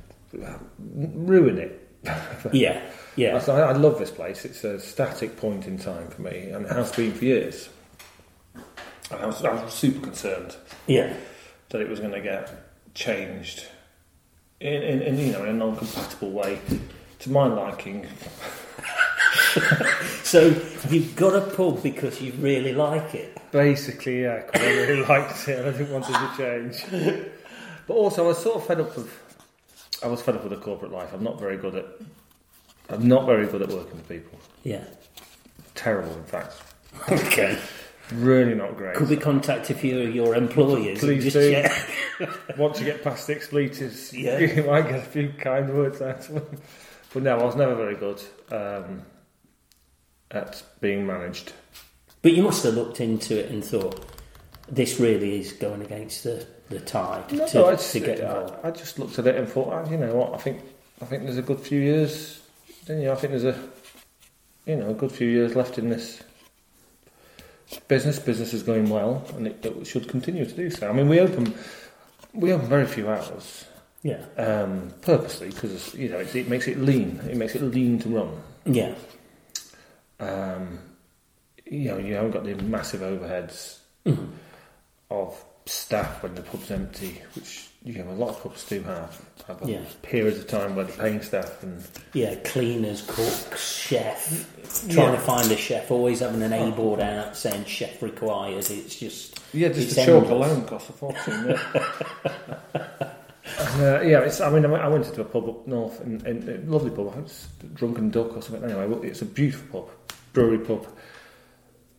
uh, 0.45 0.57
ruin 0.77 1.57
it. 1.57 1.85
Yeah, 2.53 2.81
yeah. 3.17 3.43
I, 3.47 3.51
I 3.51 3.71
love 3.73 3.99
this 3.99 4.11
place. 4.11 4.45
It's 4.45 4.63
a 4.63 4.79
static 4.79 5.35
point 5.35 5.65
in 5.67 5.77
time 5.77 6.07
for 6.07 6.21
me, 6.21 6.49
and 6.51 6.65
it 6.65 6.71
has 6.71 6.91
been 6.95 7.13
for 7.13 7.25
years. 7.25 7.67
And 9.11 9.21
I 9.21 9.25
was, 9.25 9.43
I 9.43 9.63
was 9.63 9.73
super 9.73 9.99
concerned 10.01 10.55
Yeah. 10.87 11.13
that 11.69 11.81
it 11.81 11.89
was 11.89 11.99
going 11.99 12.11
to 12.13 12.21
get 12.21 12.51
changed 12.93 13.65
in, 14.59 14.73
in, 14.83 15.01
in 15.01 15.17
you 15.19 15.31
know 15.31 15.43
in 15.43 15.49
a 15.49 15.53
non-compatible 15.53 16.31
way 16.31 16.59
to 17.19 17.31
my 17.31 17.47
liking. 17.47 18.07
So 20.23 20.47
you've 20.89 21.15
got 21.15 21.35
a 21.35 21.41
pub 21.55 21.81
because 21.81 22.21
you 22.21 22.31
really 22.33 22.73
like 22.73 23.15
it. 23.15 23.35
Basically, 23.51 24.21
yeah, 24.23 24.41
'cause 24.41 24.61
I 24.61 24.65
really 24.71 25.03
liked 25.05 25.47
it 25.47 25.59
and 25.59 25.67
I 25.69 25.71
didn't 25.77 25.91
want 25.91 26.05
it 26.07 26.13
to 26.13 26.37
change. 26.37 27.25
But 27.87 27.93
also, 27.95 28.25
I 28.25 28.27
was 28.29 28.37
sort 28.37 28.57
of 28.57 28.65
fed 28.67 28.79
up 28.79 28.95
with. 28.95 29.11
I 30.03 30.07
was 30.07 30.21
fed 30.21 30.35
up 30.35 30.43
with 30.43 30.51
the 30.51 30.57
corporate 30.63 30.91
life. 30.91 31.11
I'm 31.13 31.23
not 31.23 31.39
very 31.39 31.57
good 31.57 31.75
at. 31.75 31.85
I'm 32.89 33.07
not 33.07 33.25
very 33.25 33.47
good 33.47 33.61
at 33.63 33.69
working 33.69 33.97
with 33.97 34.07
people. 34.07 34.37
Yeah. 34.63 34.83
Terrible, 35.75 36.13
in 36.13 36.23
fact. 36.25 36.53
Okay. 37.11 37.57
Really 38.13 38.55
not 38.55 38.75
great. 38.75 38.95
Could 38.95 39.09
we 39.09 39.17
contact 39.17 39.69
a 39.69 39.73
few 39.75 40.01
of 40.01 40.15
your 40.15 40.35
employers? 40.35 40.99
Please 40.99 41.23
just 41.25 41.35
do. 41.35 41.51
check? 41.51 41.89
Once 42.57 42.79
you 42.79 42.85
get 42.85 43.03
past 43.03 43.27
the 43.27 43.33
expletives, 43.35 44.13
Yeah. 44.17 44.39
you 44.39 44.63
might 44.67 44.87
get 44.89 44.99
a 44.99 45.01
few 45.03 45.31
kind 45.37 45.71
words 45.73 46.01
out 46.01 46.27
of 46.29 46.33
them. 46.35 46.61
But 47.13 47.23
no, 47.23 47.37
I 47.39 47.43
was 47.43 47.55
never 47.55 47.75
very 47.75 47.95
good 47.95 48.21
um, 48.51 49.03
at 50.31 50.61
being 50.81 51.05
managed. 51.05 51.53
But 52.21 52.33
you 52.33 52.43
must 52.43 52.63
have 52.63 52.73
looked 52.73 52.99
into 52.99 53.39
it 53.39 53.49
and 53.51 53.63
thought, 53.63 54.05
this 54.67 54.99
really 54.99 55.39
is 55.39 55.53
going 55.53 55.81
against 55.81 56.23
the, 56.23 56.45
the 56.69 56.79
tide 56.79 57.31
No, 57.31 57.47
to, 57.47 57.65
I, 57.65 57.71
just, 57.71 57.91
to 57.93 57.99
get 57.99 58.19
involved. 58.19 58.55
I, 58.63 58.67
I 58.67 58.71
just 58.71 58.99
looked 58.99 59.17
at 59.17 59.25
it 59.27 59.35
and 59.35 59.47
thought, 59.47 59.71
ah, 59.73 59.89
you 59.89 59.97
know 59.97 60.13
what? 60.15 60.33
I 60.33 60.37
think 60.37 60.61
I 61.01 61.05
think 61.05 61.23
there's 61.23 61.37
a 61.37 61.41
good 61.43 61.59
few 61.59 61.79
years. 61.79 62.41
You 62.87 63.11
I 63.11 63.15
think 63.15 63.31
there's 63.31 63.45
a 63.45 63.69
you 64.65 64.75
know 64.75 64.89
a 64.89 64.93
good 64.93 65.11
few 65.11 65.27
years 65.27 65.55
left 65.55 65.77
in 65.79 65.89
this 65.89 66.21
business. 67.87 68.19
Business 68.19 68.53
is 68.53 68.63
going 68.63 68.89
well, 68.89 69.23
and 69.35 69.47
it, 69.47 69.65
it 69.65 69.85
should 69.87 70.07
continue 70.07 70.45
to 70.45 70.51
do 70.55 70.69
so. 70.69 70.89
I 70.89 70.93
mean, 70.93 71.07
we 71.09 71.19
open 71.19 71.53
we 72.33 72.51
open 72.53 72.67
very 72.67 72.85
few 72.85 73.09
hours. 73.09 73.65
Yeah. 74.01 74.23
um, 74.37 74.93
purposely 75.01 75.49
because 75.49 75.93
you 75.93 76.07
know 76.07 76.19
it, 76.19 76.33
it 76.33 76.47
makes 76.47 76.67
it 76.67 76.77
lean. 76.79 77.19
It 77.29 77.35
makes 77.35 77.55
it 77.55 77.61
lean 77.61 77.99
to 77.99 78.09
run. 78.09 78.41
Yeah. 78.65 78.95
Um, 80.19 80.79
you 81.65 81.89
know, 81.89 81.97
you 81.97 82.13
haven't 82.15 82.31
got 82.31 82.43
the 82.45 82.55
massive 82.55 83.01
overheads 83.01 83.77
Mm-hmm. 84.05 84.25
of 85.11 85.43
staff 85.69 86.23
when 86.23 86.35
the 86.35 86.41
pub's 86.41 86.71
empty, 86.71 87.21
which 87.35 87.67
you 87.83 87.93
know 88.03 88.11
a 88.11 88.13
lot 88.13 88.29
of 88.29 88.43
pubs 88.43 88.65
do 88.67 88.81
have. 88.83 89.21
Have 89.47 89.61
Yeah. 89.67 89.79
periods 90.03 90.37
of 90.39 90.47
time 90.47 90.75
where 90.75 90.85
they're 90.85 90.95
paying 90.97 91.21
staff 91.23 91.63
and 91.63 91.83
Yeah, 92.13 92.35
cleaners, 92.43 93.01
cooks, 93.07 93.61
chef. 93.79 94.45
Trying 94.89 95.13
Yeah. 95.13 95.15
to 95.15 95.21
find 95.21 95.51
a 95.51 95.57
chef, 95.57 95.89
always 95.89 96.19
having 96.19 96.41
an 96.43 96.53
A 96.53 96.69
board 96.71 96.99
out 96.99 97.35
saying 97.35 97.65
chef 97.65 98.01
required. 98.03 98.69
It's 98.69 98.95
just 98.95 99.39
yeah, 99.53 99.69
just 99.69 99.95
the 99.95 100.05
chalk 100.05 100.29
alone 100.29 100.65
costs 100.65 100.89
a 100.89 100.93
fortune. 100.93 101.47
Yeah. 101.49 103.11
And, 103.57 103.81
uh, 103.81 104.01
yeah, 104.01 104.19
it's. 104.21 104.39
I 104.41 104.49
mean, 104.51 104.63
I 104.65 104.87
went- 104.87 105.05
into 105.07 105.21
a 105.21 105.25
pub 105.25 105.49
up 105.49 105.65
north, 105.67 105.99
and, 106.01 106.21
and 106.25 106.47
a 106.47 106.71
lovely 106.71 106.91
pub. 106.91 107.07
I 107.09 107.11
think 107.13 107.25
it's 107.25 107.47
Drunken 107.73 108.11
Duck 108.11 108.35
or 108.37 108.41
something. 108.41 108.63
Anyway, 108.69 109.07
it's 109.07 109.21
a 109.23 109.25
beautiful 109.25 109.81
pub, 109.81 109.89
brewery 110.33 110.59
pub, 110.59 110.85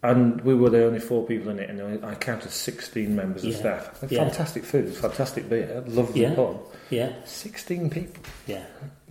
and 0.02 0.40
we 0.42 0.54
were 0.54 0.70
the 0.70 0.84
only 0.86 0.98
four 1.00 1.26
people 1.26 1.50
in 1.50 1.58
it, 1.58 1.68
and 1.70 2.04
I 2.04 2.14
counted 2.14 2.50
sixteen 2.50 3.14
members 3.14 3.44
of 3.44 3.50
Yeah. 3.50 3.56
staff. 3.58 4.04
Yeah. 4.08 4.24
Fantastic 4.24 4.64
food, 4.64 4.94
fantastic 4.94 5.48
beer, 5.48 5.82
lovely 5.86 6.22
Yeah. 6.22 6.34
pub. 6.34 6.60
Yeah, 6.90 7.12
Sixteen 7.24 7.90
people. 7.90 8.22
yeah, 8.46 8.64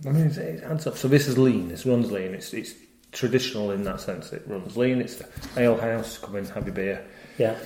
I 0.06 0.10
mean, 0.10 0.26
it's, 0.26 0.36
it 0.36 0.62
adds 0.64 0.86
up. 0.86 0.96
So 0.96 1.08
this 1.08 1.28
is 1.28 1.38
lean. 1.38 1.68
This 1.68 1.86
runs 1.86 2.10
lean. 2.10 2.34
It's 2.34 2.52
it's 2.52 2.74
traditional 3.12 3.70
in 3.70 3.84
that 3.84 4.00
sense. 4.00 4.32
It 4.32 4.42
runs 4.46 4.76
lean. 4.76 5.00
It's 5.00 5.16
the 5.16 5.26
ale 5.56 5.76
house. 5.76 6.18
Come 6.18 6.36
in, 6.36 6.44
have 6.46 6.66
your 6.66 6.74
beer. 6.74 7.04
yeah. 7.38 7.56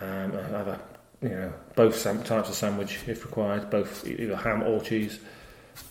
Um, 0.00 0.32
I 0.36 0.58
have 0.58 0.68
a, 0.68 0.80
you 1.22 1.30
know, 1.30 1.52
both 1.74 2.02
types 2.02 2.48
of 2.50 2.54
sandwich 2.54 2.98
if 3.06 3.24
required, 3.24 3.70
both 3.70 4.06
either 4.06 4.36
ham 4.36 4.62
or 4.62 4.80
cheese. 4.82 5.18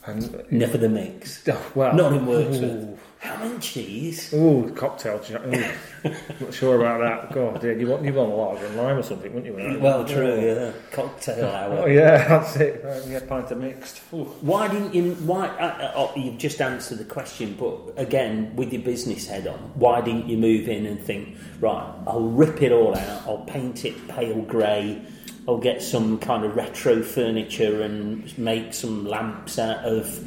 And 0.06 0.46
Never 0.52 0.78
the 0.78 0.90
mix. 0.90 1.48
oh, 1.48 1.72
well, 1.76 1.94
Not 1.96 2.14
in 2.14 2.26
works. 2.26 2.58
Ooh, 2.58 2.98
Ham 3.20 3.42
and 3.42 3.62
cheese. 3.62 4.32
ooh, 4.36 4.72
cocktail. 4.76 5.18
ch- 5.20 5.32
Ooh, 5.32 5.72
not 6.42 6.54
sure 6.54 6.76
about 6.80 7.00
that. 7.02 7.34
God, 7.34 7.60
dear, 7.60 7.76
you 7.76 7.88
want 7.88 8.04
you 8.06 8.14
want 8.14 8.32
a 8.32 8.36
lager 8.36 8.66
and 8.68 8.78
lime 8.78 8.98
or 9.00 9.02
something, 9.02 9.34
wouldn't 9.34 9.60
you? 9.60 9.80
Well, 9.80 10.06
true. 10.06 10.40
Yeah. 10.40 10.72
Cocktail 10.92 11.46
hour. 11.48 11.80
Oh 11.80 11.86
yeah, 11.88 12.28
that's 12.28 12.56
it. 12.58 12.84
Right, 12.84 13.02
yeah, 13.08 13.22
pint 13.28 13.50
of 13.50 13.58
mixed. 13.58 14.02
Ooh. 14.14 14.26
Why 14.42 14.68
didn't 14.68 14.94
you? 14.94 15.14
Why? 15.16 15.48
Uh, 15.48 15.66
uh, 15.66 15.92
oh, 15.96 16.12
you've 16.16 16.38
just 16.38 16.62
answered 16.62 17.00
the 17.00 17.06
question, 17.06 17.56
but 17.60 17.94
again, 18.00 18.56
with 18.56 18.72
your 18.72 18.84
business 18.84 19.26
head 19.28 19.48
on, 19.48 19.58
why 19.74 20.02
didn't 20.02 20.28
you 20.30 20.38
move 20.38 20.70
in 20.70 20.86
and 20.86 21.00
think, 21.00 21.36
right? 21.60 21.92
I'll 22.06 22.30
rip 22.30 22.62
it 22.62 22.72
all 22.72 22.96
out. 22.96 23.24
I'll 23.26 23.46
paint 23.46 23.86
it 23.86 24.08
pale 24.08 24.42
grey. 24.44 25.02
I'll 25.48 25.58
get 25.60 25.82
some 25.82 26.18
kind 26.20 26.44
of 26.44 26.56
retro 26.56 27.04
furniture 27.04 27.82
and 27.84 28.36
make 28.38 28.74
some 28.74 29.06
lamps 29.06 29.60
out 29.60 29.86
of 29.86 30.20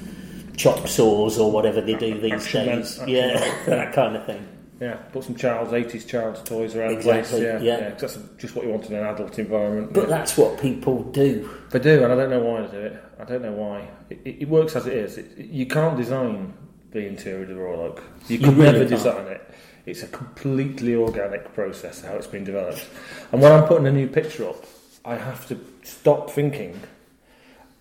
chop 0.57 0.87
saws 0.89 1.39
or 1.39 1.51
whatever 1.51 1.81
they 1.81 1.95
do 1.95 2.21
these 2.21 2.33
Action 2.33 2.67
days. 2.67 2.99
action 2.99 3.09
Yeah, 3.09 3.63
that 3.67 3.93
kind 3.93 4.17
of 4.17 4.27
thing. 4.27 4.47
Yeah, 4.81 4.95
put 5.13 5.25
some 5.25 5.35
Charles 5.35 5.73
eighties 5.73 6.05
Charles 6.05 6.41
toys 6.45 6.77
around 6.77 6.93
Exactly, 6.93 7.41
the 7.41 7.47
place. 7.51 7.63
Yeah, 7.65 7.79
yeah. 7.79 7.91
'cause 7.93 8.15
that's 8.15 8.19
just 8.41 8.55
what 8.55 8.65
you 8.65 8.71
want 8.71 8.87
in 8.89 8.95
an 8.95 9.05
adult 9.07 9.37
environment. 9.41 9.93
But 9.93 10.03
yeah. 10.05 10.07
that's 10.11 10.37
what 10.39 10.61
people 10.61 11.03
do. 11.03 11.51
They 11.71 11.81
do, 11.81 12.05
and 12.05 12.13
I 12.13 12.17
don't 12.17 12.31
know 12.31 12.39
why 12.41 12.61
they 12.63 12.71
do 12.71 12.81
it. 12.85 13.05
I 13.19 13.25
don't 13.25 13.43
know 13.43 13.53
why. 13.53 13.89
It, 14.09 14.21
it, 14.25 14.37
it 14.43 14.49
works 14.49 14.77
as 14.77 14.87
it 14.87 14.93
is. 14.95 15.19
It, 15.19 15.37
you 15.37 15.67
can't 15.67 15.97
design 15.97 16.55
the 16.93 17.05
interior 17.09 17.43
of 17.43 17.49
the 17.49 17.57
Royal 17.57 17.81
Oak. 17.81 18.05
You 18.29 18.39
You 18.39 18.45
could 18.45 18.57
really 18.57 18.73
never 18.73 18.79
can't. 18.79 18.91
design 18.91 19.27
it. 19.27 19.51
It's 19.85 20.05
a 20.05 20.09
completely 20.09 20.95
organic 20.95 21.53
process 21.55 22.03
how 22.03 22.15
it's 22.15 22.29
been 22.29 22.45
developed. 22.45 22.87
And 23.33 23.43
when 23.43 23.51
I'm 23.51 23.65
putting 23.65 23.87
a 23.89 23.93
new 23.93 24.07
picture 24.07 24.49
up, 24.49 24.65
I 25.09 25.17
have 25.17 25.47
to 25.49 25.59
stop 25.83 26.31
thinking 26.31 26.79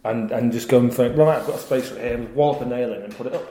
and 0.04 0.32
and 0.32 0.52
just 0.52 0.70
go 0.70 0.80
and 0.80 0.94
think, 0.94 1.18
right, 1.18 1.38
I've 1.40 1.48
got 1.48 1.56
a 1.58 1.60
space 1.60 1.92
right 1.92 2.02
here, 2.02 2.18
wallop 2.34 2.62
a 2.62 2.66
nail 2.66 2.94
in 2.94 3.02
and 3.04 3.16
put 3.16 3.28
it 3.28 3.34
up. 3.34 3.48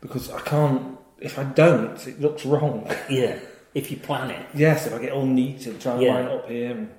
Because 0.00 0.30
I 0.30 0.40
can't, 0.40 0.98
if 1.20 1.38
I 1.38 1.44
don't, 1.44 2.06
it 2.06 2.20
looks 2.20 2.44
wrong. 2.44 2.90
Yeah, 3.08 3.38
if 3.74 3.90
you 3.90 3.98
plan 3.98 4.30
it. 4.30 4.46
Yes, 4.54 4.86
if 4.86 4.94
I 4.94 4.98
get 4.98 5.12
all 5.12 5.26
neat 5.26 5.66
and 5.66 5.80
try 5.80 5.92
and 5.92 6.02
Yeah. 6.02 6.14
line 6.14 6.24
it 6.24 6.32
up 6.32 6.48
here, 6.48 6.70
and, 6.72 6.90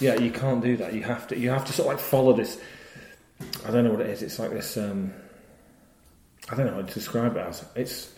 yeah, 0.00 0.14
you 0.16 0.30
can't 0.30 0.62
do 0.62 0.76
that. 0.78 0.92
You 0.92 1.02
have 1.04 1.26
to, 1.28 1.38
you 1.38 1.50
have 1.50 1.64
to 1.66 1.72
sort 1.72 1.88
of 1.88 1.94
like 1.94 2.04
follow 2.04 2.32
this. 2.32 2.58
I 3.66 3.70
don't 3.70 3.84
know 3.84 3.92
what 3.92 4.00
it 4.00 4.10
is. 4.10 4.22
It's 4.22 4.38
like 4.38 4.50
this. 4.50 4.76
Um, 4.76 5.14
I 6.50 6.56
don't 6.56 6.66
know 6.66 6.74
how 6.74 6.82
to 6.82 6.94
describe 6.94 7.36
it 7.36 7.40
as. 7.40 7.64
It's. 7.76 8.12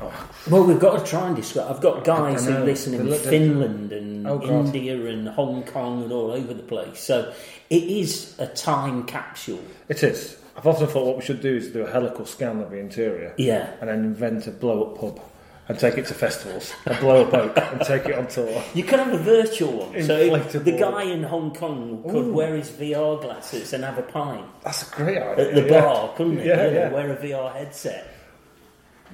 Oh, 0.00 0.28
Well, 0.50 0.64
we've 0.64 0.80
got 0.80 0.98
to 1.04 1.04
try 1.10 1.26
and 1.28 1.36
describe. 1.36 1.70
I've 1.70 1.80
got 1.80 2.04
guys 2.04 2.46
who 2.46 2.58
listen 2.58 2.94
in 2.94 3.12
Finland 3.14 3.92
and 3.92 4.26
Oh, 4.26 4.40
India 4.40 4.96
and 5.06 5.28
Hong 5.28 5.62
Kong 5.64 6.02
and 6.04 6.12
all 6.12 6.30
over 6.30 6.54
the 6.54 6.62
place. 6.62 7.00
So 7.00 7.32
it 7.70 7.82
is 7.82 8.34
a 8.38 8.46
time 8.46 9.04
capsule. 9.04 9.60
it 9.88 10.02
is. 10.02 10.36
I've 10.56 10.66
often 10.66 10.86
thought 10.86 11.06
what 11.06 11.16
we 11.16 11.22
should 11.22 11.40
do 11.40 11.56
is 11.56 11.68
do 11.70 11.82
a 11.82 11.90
helical 11.90 12.26
scan 12.26 12.60
of 12.60 12.70
the 12.70 12.76
interior, 12.78 13.32
Yeah. 13.38 13.70
and 13.80 13.88
then 13.88 14.04
invent 14.04 14.46
a 14.46 14.50
blow 14.50 14.84
up 14.84 14.98
pub 15.00 15.20
and 15.68 15.78
take 15.78 15.96
it 15.96 16.04
to 16.06 16.14
festivals, 16.14 16.72
and 16.84 16.98
blow 16.98 17.22
up 17.24 17.32
oak, 17.32 17.56
and 17.56 17.80
take 17.82 18.04
it 18.06 18.14
on 18.16 18.26
tour. 18.26 18.62
You 18.74 18.82
could 18.84 18.98
have 18.98 19.14
a 19.14 19.18
virtual 19.18 19.72
one. 19.88 20.02
So 20.02 20.36
the 20.58 20.72
guy 20.72 21.04
in 21.04 21.22
Hong 21.22 21.54
Kong 21.54 22.02
could 22.10 22.26
wear 22.34 22.54
his 22.56 22.68
VR 22.68 23.18
glasses 23.22 23.72
and 23.72 23.82
have 23.84 23.96
a 23.96 24.02
pint 24.02 24.44
That's 24.62 24.82
a 24.92 24.94
great 24.94 25.16
idea. 25.18 25.48
at 25.48 25.54
the 25.54 25.62
yeah. 25.62 25.80
bar, 25.80 26.12
couldn't 26.16 26.40
he? 26.40 26.48
Yeah, 26.48 26.56
know, 26.56 26.68
yeah. 26.70 26.92
Wear 26.92 27.12
a 27.12 27.16
VR 27.16 27.52
headset. 27.54 28.11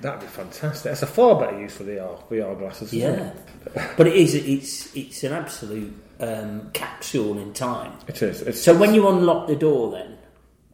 That'd 0.00 0.20
be 0.20 0.26
fantastic. 0.26 0.84
That's 0.84 1.02
a 1.02 1.06
far 1.06 1.38
better 1.38 1.58
use 1.60 1.76
for 1.76 1.82
the 1.84 1.92
VR, 1.92 2.28
VR 2.30 2.58
glasses. 2.58 2.92
isn't 2.92 2.98
Yeah. 3.18 3.32
it? 3.74 3.96
But 3.96 4.06
it 4.06 4.14
is. 4.16 4.34
It's 4.34 4.94
it's 4.96 5.24
an 5.24 5.32
absolute 5.32 5.92
um, 6.20 6.70
capsule 6.72 7.38
in 7.38 7.52
time. 7.52 7.92
it 8.06 8.22
is. 8.22 8.42
It's, 8.42 8.60
So 8.62 8.76
when 8.76 8.94
you 8.94 9.08
unlock 9.08 9.46
the 9.48 9.56
door, 9.56 9.90
then 9.92 10.16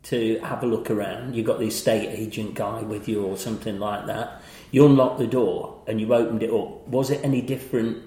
to 0.05 0.39
have 0.41 0.63
a 0.63 0.67
look 0.67 0.91
around, 0.91 1.35
you've 1.35 1.47
got 1.47 1.59
the 1.59 1.67
estate 1.69 2.09
agent 2.11 2.55
guy 2.55 2.83
with 2.83 3.09
you 3.09 3.25
or 3.25 3.37
something 3.39 3.79
like 3.79 4.07
that. 4.07 4.43
You 4.71 4.85
unlock 4.87 5.19
the 5.19 5.27
door 5.27 5.83
and 5.87 6.01
you 6.01 6.13
opened 6.13 6.43
it 6.43 6.51
up. 6.51 6.87
Was 6.89 7.11
it 7.11 7.21
any 7.25 7.41
different? 7.41 8.03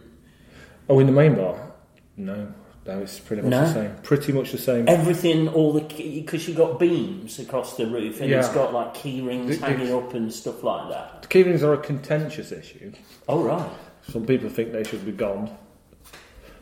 Oh, 0.90 1.00
in 1.00 1.06
the 1.08 1.12
main 1.14 1.36
bar? 1.36 1.72
No. 2.16 2.54
No, 2.88 3.00
it's 3.00 3.20
pretty 3.20 3.42
much 3.42 3.52
No? 3.52 3.62
the 3.66 3.74
same. 3.74 3.96
Pretty 4.02 4.32
much 4.32 4.52
the 4.54 4.58
same. 4.58 4.88
Everything, 4.88 5.50
all 5.50 5.74
the 5.74 5.82
because 5.82 6.48
you've 6.48 6.56
got 6.58 6.80
beams 6.80 7.38
across 7.38 7.76
the 7.76 7.86
roof, 7.86 8.22
and 8.22 8.32
it's 8.32 8.48
got 8.50 8.74
like 8.74 8.94
key 8.94 9.20
rings 9.22 9.60
The- 9.60 9.66
hanging 9.66 9.94
up 9.94 10.14
and 10.14 10.32
stuff 10.34 10.64
like 10.64 10.90
that. 10.90 11.24
The 11.24 11.28
keylings 11.28 11.64
are 11.64 11.74
a 11.74 11.78
contentious 11.78 12.52
issue. 12.54 12.94
Oh 13.28 13.44
right, 13.44 13.70
Some 14.10 14.26
people 14.26 14.50
think 14.50 14.72
they 14.72 14.86
should 14.86 15.06
be 15.06 15.12
gone. 15.12 15.50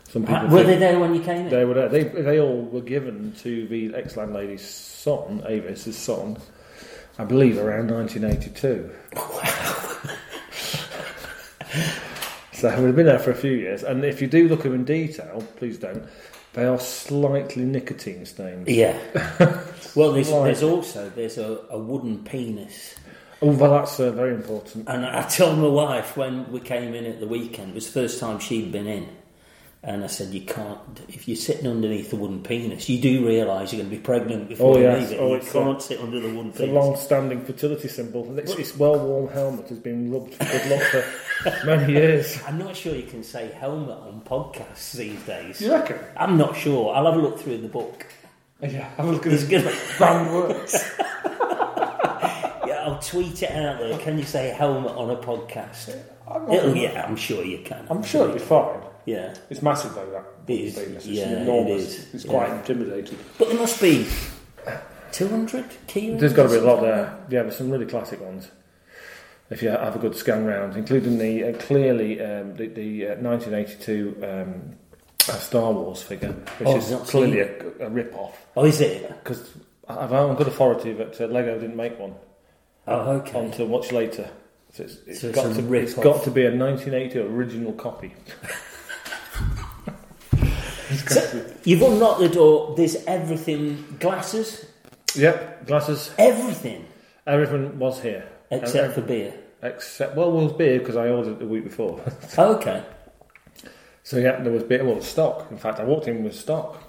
Some 0.10 0.24
people 0.24 0.48
Uh, 0.48 0.50
were 0.50 0.64
they 0.64 0.78
there 0.78 0.98
when 1.00 1.14
you 1.14 1.22
came 1.22 1.46
in? 1.46 1.50
they 1.50 1.64
were 1.66 1.74
there. 1.76 1.90
They, 1.90 2.04
they 2.06 2.40
all 2.40 2.62
were 2.64 2.82
given 2.82 3.34
to 3.44 3.68
the 3.68 3.94
ex 3.96 4.16
landlady's 4.16 4.68
son, 4.68 5.44
Avis's 5.48 5.96
son, 5.98 6.38
I 7.20 7.26
believe 7.26 7.60
around 7.60 7.92
1982. 7.92 8.90
so 12.56 12.82
we've 12.84 12.96
been 12.96 13.06
there 13.06 13.20
for 13.20 13.32
a 13.32 13.36
few 13.36 13.52
years, 13.52 13.84
and 13.84 14.04
if 14.04 14.22
you 14.22 14.28
do 14.28 14.48
look 14.48 14.60
at 14.60 14.64
them 14.64 14.76
in 14.76 14.86
detail, 14.86 15.44
please 15.58 15.78
don't. 15.78 16.06
They 16.54 16.66
are 16.66 16.80
slightly 16.80 17.66
nicotine 17.66 18.26
stained. 18.26 18.68
Yeah. 18.70 18.98
well, 19.96 20.14
there's, 20.14 20.30
there's 20.30 20.64
also 20.64 21.10
there's 21.10 21.38
a, 21.38 21.60
a 21.70 21.78
wooden 21.78 22.24
penis, 22.24 22.96
Oh, 23.42 23.52
well, 23.52 23.72
that's 23.72 24.00
uh, 24.00 24.12
very 24.12 24.34
important. 24.34 24.88
and 24.88 25.06
I 25.06 25.28
told 25.28 25.60
my 25.60 25.68
wife 25.68 26.16
when 26.16 26.52
we 26.52 26.60
came 26.60 26.94
in 26.94 27.06
at 27.06 27.20
the 27.20 27.28
weekend. 27.28 27.72
It 27.72 27.76
was 27.76 27.86
the 27.88 28.02
first 28.02 28.20
time 28.20 28.40
she'd 28.40 28.72
been 28.72 28.88
in, 28.88 29.10
and 29.86 30.04
I 30.04 30.08
said, 30.08 30.34
"You 30.34 30.42
can't 30.42 30.80
if 31.08 31.28
you're 31.28 31.38
sitting 31.38 31.68
underneath 31.68 32.10
the 32.10 32.16
wooden 32.16 32.42
penis, 32.42 32.90
you 32.90 33.00
do 33.00 33.26
realise 33.26 33.72
you're 33.72 33.82
going 33.84 33.92
to 33.92 33.96
be 33.96 34.02
pregnant 34.02 34.50
before 34.50 34.74
Oh, 34.76 34.78
you 34.78 34.84
yes. 34.84 35.10
leave 35.12 35.20
it. 35.20 35.22
Oh, 35.22 35.28
you 35.30 35.36
it's 35.36 35.52
can't 35.52 35.82
sit 35.82 36.00
under 36.02 36.20
the 36.20 36.28
wooden 36.28 36.52
penis. 36.52 36.60
It's 36.60 36.70
a 36.70 36.74
long-standing 36.74 37.46
fertility 37.46 37.88
symbol. 37.88 38.24
This, 38.26 38.56
this 38.56 38.76
well-worn 38.78 39.28
helmet 39.32 39.70
has 39.70 39.80
been 39.80 40.12
rubbed 40.12 40.34
for 40.34 40.44
good 40.46 40.70
luck 40.72 40.82
for 40.84 41.66
many 41.66 41.94
years. 41.94 42.40
I'm 42.48 42.58
not 42.58 42.76
sure 42.76 42.96
you 42.96 43.04
can 43.04 43.24
say 43.24 43.52
helmet 43.52 43.98
on 43.98 44.22
podcasts 44.22 44.94
these 44.94 45.22
days. 45.24 45.62
You 45.62 45.72
reckon? 45.74 46.00
I'm 46.18 46.38
not 46.38 46.56
sure. 46.58 46.94
I'll 46.96 47.06
have 47.06 47.16
a 47.16 47.22
look 47.22 47.40
through 47.40 47.60
the 47.60 47.68
book. 47.70 48.06
Yeah, 48.62 48.90
have 48.96 49.06
a 49.08 49.12
look 49.12 49.28
at 49.28 49.34
It's 49.34 49.44
this 49.48 50.00
works. 50.00 50.96
yeah, 52.66 52.84
I'll 52.86 53.00
tweet 53.00 53.44
it 53.44 53.52
out 53.52 53.80
there. 53.80 53.98
Can 54.00 54.18
you 54.18 54.24
say 54.24 54.48
helmet 54.50 54.94
on 54.94 55.10
a 55.12 55.18
podcast? 55.18 55.96
I'm, 56.28 56.46
not- 56.46 56.54
It'll, 56.56 56.76
yeah, 56.76 57.06
I'm 57.06 57.16
sure 57.18 57.44
you 57.44 57.60
can. 57.60 57.86
I'm 57.90 58.02
sure 58.02 58.24
it'll 58.24 58.34
be 58.34 58.40
fine. 58.40 58.80
Yeah, 59.06 59.36
It's 59.50 59.62
massive 59.62 59.94
though. 59.94 60.10
That 60.12 60.26
It 60.52 60.60
is. 60.62 60.78
It's 60.78 61.06
yeah, 61.06 61.42
enormous. 61.42 61.84
is, 61.84 62.14
It's 62.16 62.26
yeah. 62.26 62.32
quite 62.32 62.50
intimidating. 62.52 63.18
but 63.38 63.50
there 63.50 63.58
must 63.58 63.80
be 63.82 64.08
200 65.12 65.66
kilos. 65.88 66.20
There's 66.20 66.34
got 66.34 66.44
to 66.44 66.50
be 66.50 66.56
a 66.58 66.62
lot 66.62 66.82
there. 66.82 67.18
Yeah, 67.30 67.44
there's 67.44 67.58
some 67.58 67.70
really 67.70 67.86
classic 67.86 68.20
ones. 68.22 68.50
If 69.50 69.62
you 69.62 69.70
have 69.70 69.96
a 69.96 70.00
good 70.00 70.16
scan 70.16 70.46
round, 70.46 70.76
including 70.76 71.20
the 71.20 71.44
uh, 71.50 71.58
clearly 71.60 72.20
um, 72.20 72.56
the, 72.56 72.68
the 72.68 73.08
uh, 73.10 73.16
1982 73.18 74.18
um, 74.24 74.76
uh, 75.30 75.38
Star 75.40 75.72
Wars 75.72 76.02
figure, 76.02 76.32
which 76.58 76.68
Oh, 76.68 76.78
is 76.78 77.10
clearly 77.10 77.42
a, 77.42 77.86
a 77.86 77.90
rip-off. 77.90 78.44
Oh, 78.58 78.66
is 78.66 78.82
it? 78.82 79.08
Because 79.08 79.52
I've 79.88 80.12
on 80.12 80.36
good 80.36 80.48
authority 80.48 80.94
that 80.94 81.22
uh, 81.22 81.26
Lego 81.28 81.60
didn't 81.60 81.76
make 81.76 82.00
one 82.00 82.16
Oh, 82.88 83.12
okay. 83.18 83.40
until 83.40 83.68
much 83.68 83.92
later. 83.92 84.30
So 84.74 84.84
it's, 84.84 84.98
it's 85.06 85.22
So 85.22 85.32
got 85.32 85.46
a 85.52 85.54
to 85.54 85.74
it's 85.76 85.94
got 85.94 86.24
to 86.24 86.32
be 86.32 86.46
a 86.46 86.52
1980 86.56 87.20
original 87.20 87.74
copy. 87.74 88.14
So, 90.96 91.46
you've 91.64 91.82
unlocked 91.82 92.20
the 92.22 92.30
door. 92.30 92.74
There's 92.76 92.96
everything. 93.06 93.98
Glasses. 94.00 94.66
Yep, 95.16 95.68
glasses. 95.68 96.12
Everything 96.18 96.86
Everything 97.28 97.80
was 97.80 98.02
here 98.02 98.28
except 98.52 98.94
for 98.94 99.02
beer. 99.02 99.34
Except 99.64 100.16
well, 100.16 100.30
it 100.30 100.44
was 100.44 100.54
beer 100.54 100.80
because 100.80 100.96
I 100.96 101.10
ordered 101.10 101.34
it 101.34 101.40
the 101.40 101.48
week 101.48 101.64
before. 101.64 102.00
Oh, 102.38 102.56
okay. 102.56 102.84
so 104.04 104.18
yeah, 104.18 104.40
there 104.42 104.54
was 104.54 104.64
beer. 104.64 104.84
Well, 104.84 105.02
stock. 105.02 105.48
In 105.50 105.58
fact, 105.58 105.80
I 105.80 105.84
walked 105.86 106.08
in 106.08 106.24
with 106.24 106.36
stock. 106.36 106.82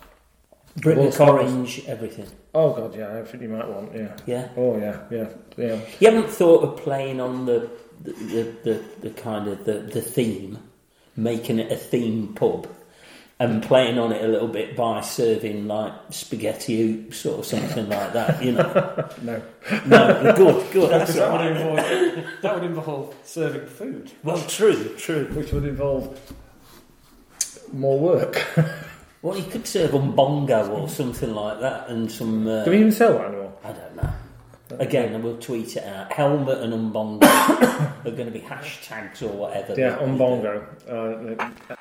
British 0.76 1.18
Well, 1.18 1.30
orange, 1.30 1.82
everything. 1.86 2.26
Oh 2.54 2.74
god, 2.74 2.94
yeah, 2.94 3.08
everything 3.08 3.42
you 3.42 3.48
might 3.48 3.66
want. 3.66 3.94
Yeah. 3.94 4.14
Yeah. 4.26 4.48
Oh 4.58 4.78
yeah, 4.78 5.00
yeah, 5.10 5.28
yeah. 5.56 5.80
You 6.00 6.10
haven't 6.10 6.30
thought 6.30 6.64
of 6.64 6.76
playing 6.76 7.18
on 7.18 7.46
the 7.46 7.70
the, 8.02 8.12
the, 8.12 8.42
the, 8.64 8.84
the 9.08 9.10
kind 9.10 9.48
of 9.48 9.64
the, 9.64 9.78
the 9.78 10.02
theme, 10.02 10.58
making 11.16 11.58
it 11.58 11.72
a 11.72 11.76
theme 11.76 12.34
pub, 12.34 12.68
and 13.38 13.62
playing 13.62 13.98
on 13.98 14.12
it 14.12 14.24
a 14.24 14.28
little 14.28 14.48
bit 14.48 14.74
by 14.76 15.00
serving 15.02 15.66
like 15.68 15.92
spaghetti 16.10 16.76
hoops 16.80 17.26
or 17.26 17.44
something 17.44 17.88
like 17.88 18.12
that. 18.14 18.42
You 18.42 18.52
know, 18.52 19.08
No, 19.86 20.22
no, 20.22 20.32
good, 20.36 20.72
good. 20.72 20.90
That's 20.90 21.14
that 21.14 21.28
all 21.30 21.38
would 21.38 21.46
involve 21.56 22.26
that 22.42 22.54
would 22.54 22.64
involve 22.64 23.14
serving 23.24 23.66
food, 23.66 24.10
Well, 24.24 24.40
true, 24.48 24.94
true. 24.96 25.26
which 25.34 25.52
would 25.52 25.64
involve 25.64 26.18
more 27.72 27.98
work. 27.98 28.46
Well, 29.22 29.36
you 29.36 29.44
could 29.44 29.66
serve 29.66 29.94
on 29.94 30.14
bongo 30.14 30.68
or 30.70 30.88
something 30.88 31.34
like 31.34 31.60
that, 31.60 31.88
and 31.88 32.10
some. 32.10 32.46
Uh, 32.46 32.64
Do 32.64 32.70
we 32.70 32.78
even 32.78 32.92
sell 32.92 33.14
that 33.14 33.26
anymore? 33.26 33.52
I 33.64 33.72
don't 33.72 33.96
know. 33.96 34.10
Again, 34.78 35.22
we'll 35.22 35.38
tweet 35.38 35.76
it 35.76 35.84
out. 35.84 36.12
Helmet 36.12 36.58
and 36.58 36.72
umbongo 36.72 37.22
are 38.06 38.10
going 38.10 38.26
to 38.26 38.30
be 38.30 38.40
hashtags 38.40 39.22
or 39.22 39.28
whatever. 39.28 39.74
Yeah, 39.78 39.90
that 39.90 40.00
on 40.00 40.16
bongo. 40.18 40.66
Uh, 40.88 41.75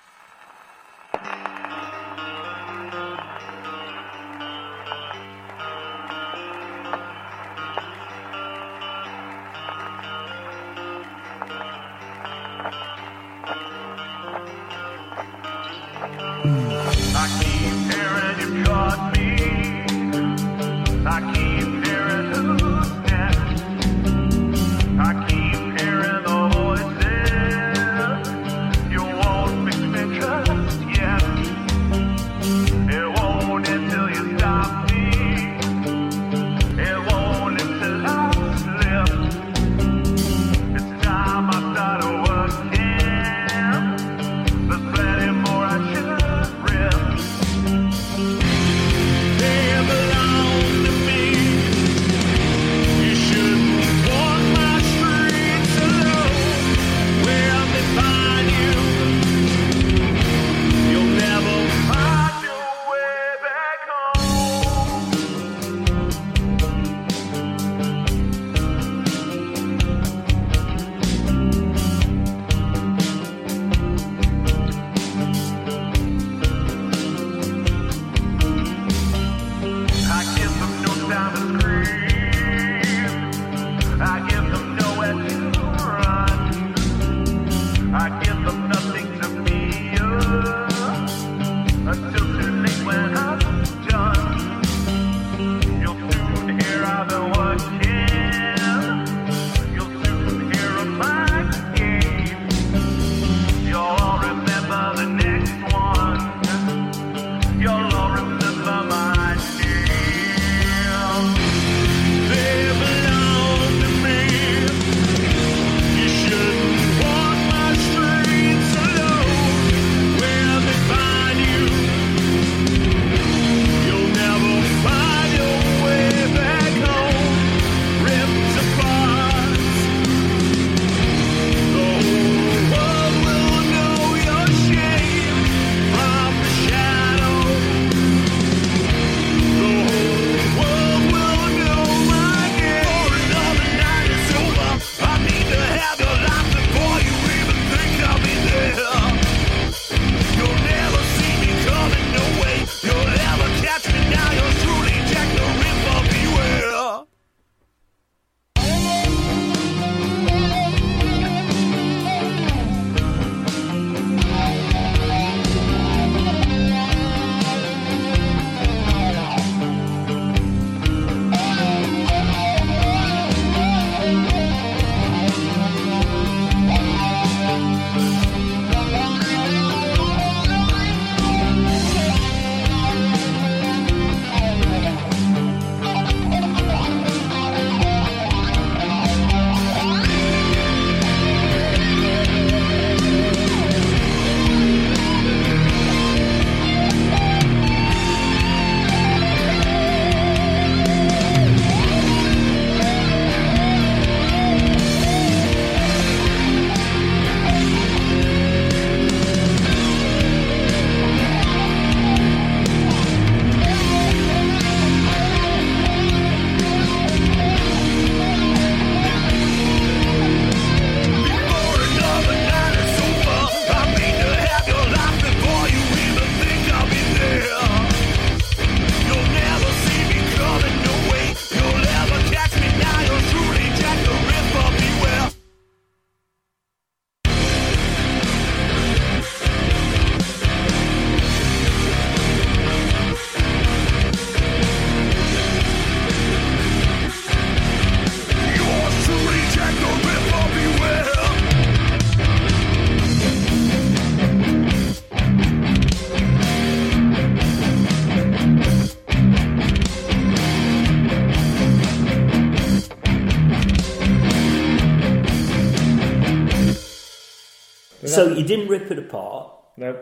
didn't 268.45 268.67
rip 268.69 268.91
it 268.91 268.99
apart. 268.99 269.51
no, 269.77 269.97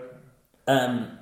Um, 0.67 1.17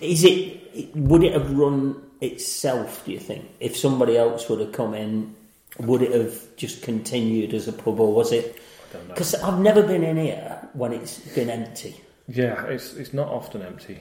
is 0.00 0.24
it? 0.24 0.94
Would 0.96 1.22
it 1.24 1.32
have 1.32 1.50
run 1.56 2.02
itself? 2.20 3.04
Do 3.04 3.12
you 3.12 3.20
think 3.20 3.44
if 3.60 3.76
somebody 3.76 4.16
else 4.16 4.48
would 4.48 4.60
have 4.60 4.72
come 4.72 4.94
in, 4.94 5.34
would 5.78 6.02
it 6.02 6.12
have 6.12 6.56
just 6.56 6.82
continued 6.82 7.54
as 7.54 7.68
a 7.68 7.72
pub, 7.72 8.00
or 8.00 8.12
was 8.12 8.32
it? 8.32 8.60
Because 9.08 9.34
I've 9.34 9.60
never 9.60 9.82
been 9.82 10.02
in 10.02 10.16
here 10.16 10.68
when 10.72 10.92
it's 10.92 11.18
been 11.34 11.50
empty. 11.50 12.00
yeah, 12.26 12.64
it's 12.66 12.94
it's 12.94 13.12
not 13.12 13.28
often 13.28 13.62
empty. 13.62 13.98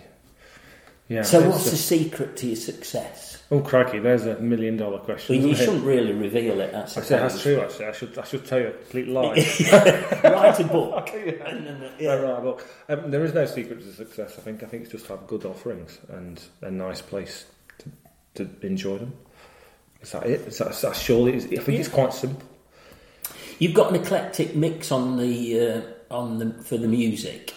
Yeah. 1.09 1.21
So 1.21 1.49
what's 1.49 1.67
a- 1.67 1.71
the 1.71 1.77
secret 1.77 2.35
to 2.37 2.47
your 2.47 2.55
success? 2.55 3.41
oh 3.49 3.61
crikey, 3.61 3.99
there's 3.99 4.25
a 4.25 4.37
million 4.39 4.75
dollar 4.75 4.99
question. 4.99 5.37
Well, 5.37 5.45
you 5.47 5.53
it? 5.53 5.57
shouldn't 5.57 5.85
really 5.85 6.11
reveal 6.11 6.59
it. 6.59 6.73
That's, 6.73 6.97
I 6.97 7.01
say 7.01 7.17
that's 7.17 7.41
true. 7.41 7.61
Actually, 7.61 7.85
I 7.85 7.91
should 7.93 8.17
I 8.17 8.23
should 8.25 8.45
tell 8.45 8.59
you 8.59 8.67
a 8.67 8.71
complete 8.71 9.07
lie. 9.07 9.35
Write 10.23 10.59
a 10.59 10.63
book. 10.65 11.09
And 11.13 11.65
then, 11.65 11.81
Yeah. 11.81 11.89
yeah. 11.99 12.13
right, 12.15 12.43
well, 12.43 12.59
um, 12.89 13.09
there 13.09 13.23
is 13.23 13.33
no 13.33 13.45
secret 13.45 13.79
to 13.81 13.93
success. 13.93 14.35
I 14.37 14.41
think. 14.41 14.63
I 14.63 14.65
think 14.65 14.83
it's 14.83 14.91
just 14.91 15.05
to 15.05 15.13
have 15.15 15.27
good 15.27 15.45
offerings 15.45 15.97
and 16.09 16.41
a 16.61 16.69
nice 16.71 17.01
place 17.01 17.45
to, 17.79 18.43
to 18.45 18.65
enjoy 18.67 18.97
them. 18.97 19.13
Is 20.01 20.11
that 20.11 20.25
it? 20.25 20.41
Is 20.41 20.57
that, 20.57 20.71
is 20.71 20.81
that 20.81 20.95
surely? 20.97 21.35
Is, 21.37 21.45
I 21.45 21.63
think 21.63 21.79
it's 21.79 21.87
quite 21.89 22.13
simple. 22.13 22.43
You've 23.59 23.73
got 23.73 23.89
an 23.93 23.95
eclectic 24.01 24.55
mix 24.55 24.91
on 24.91 25.17
the 25.17 25.59
uh, 25.59 25.81
on 26.13 26.37
the 26.37 26.51
for 26.63 26.77
the 26.77 26.87
music. 26.87 27.53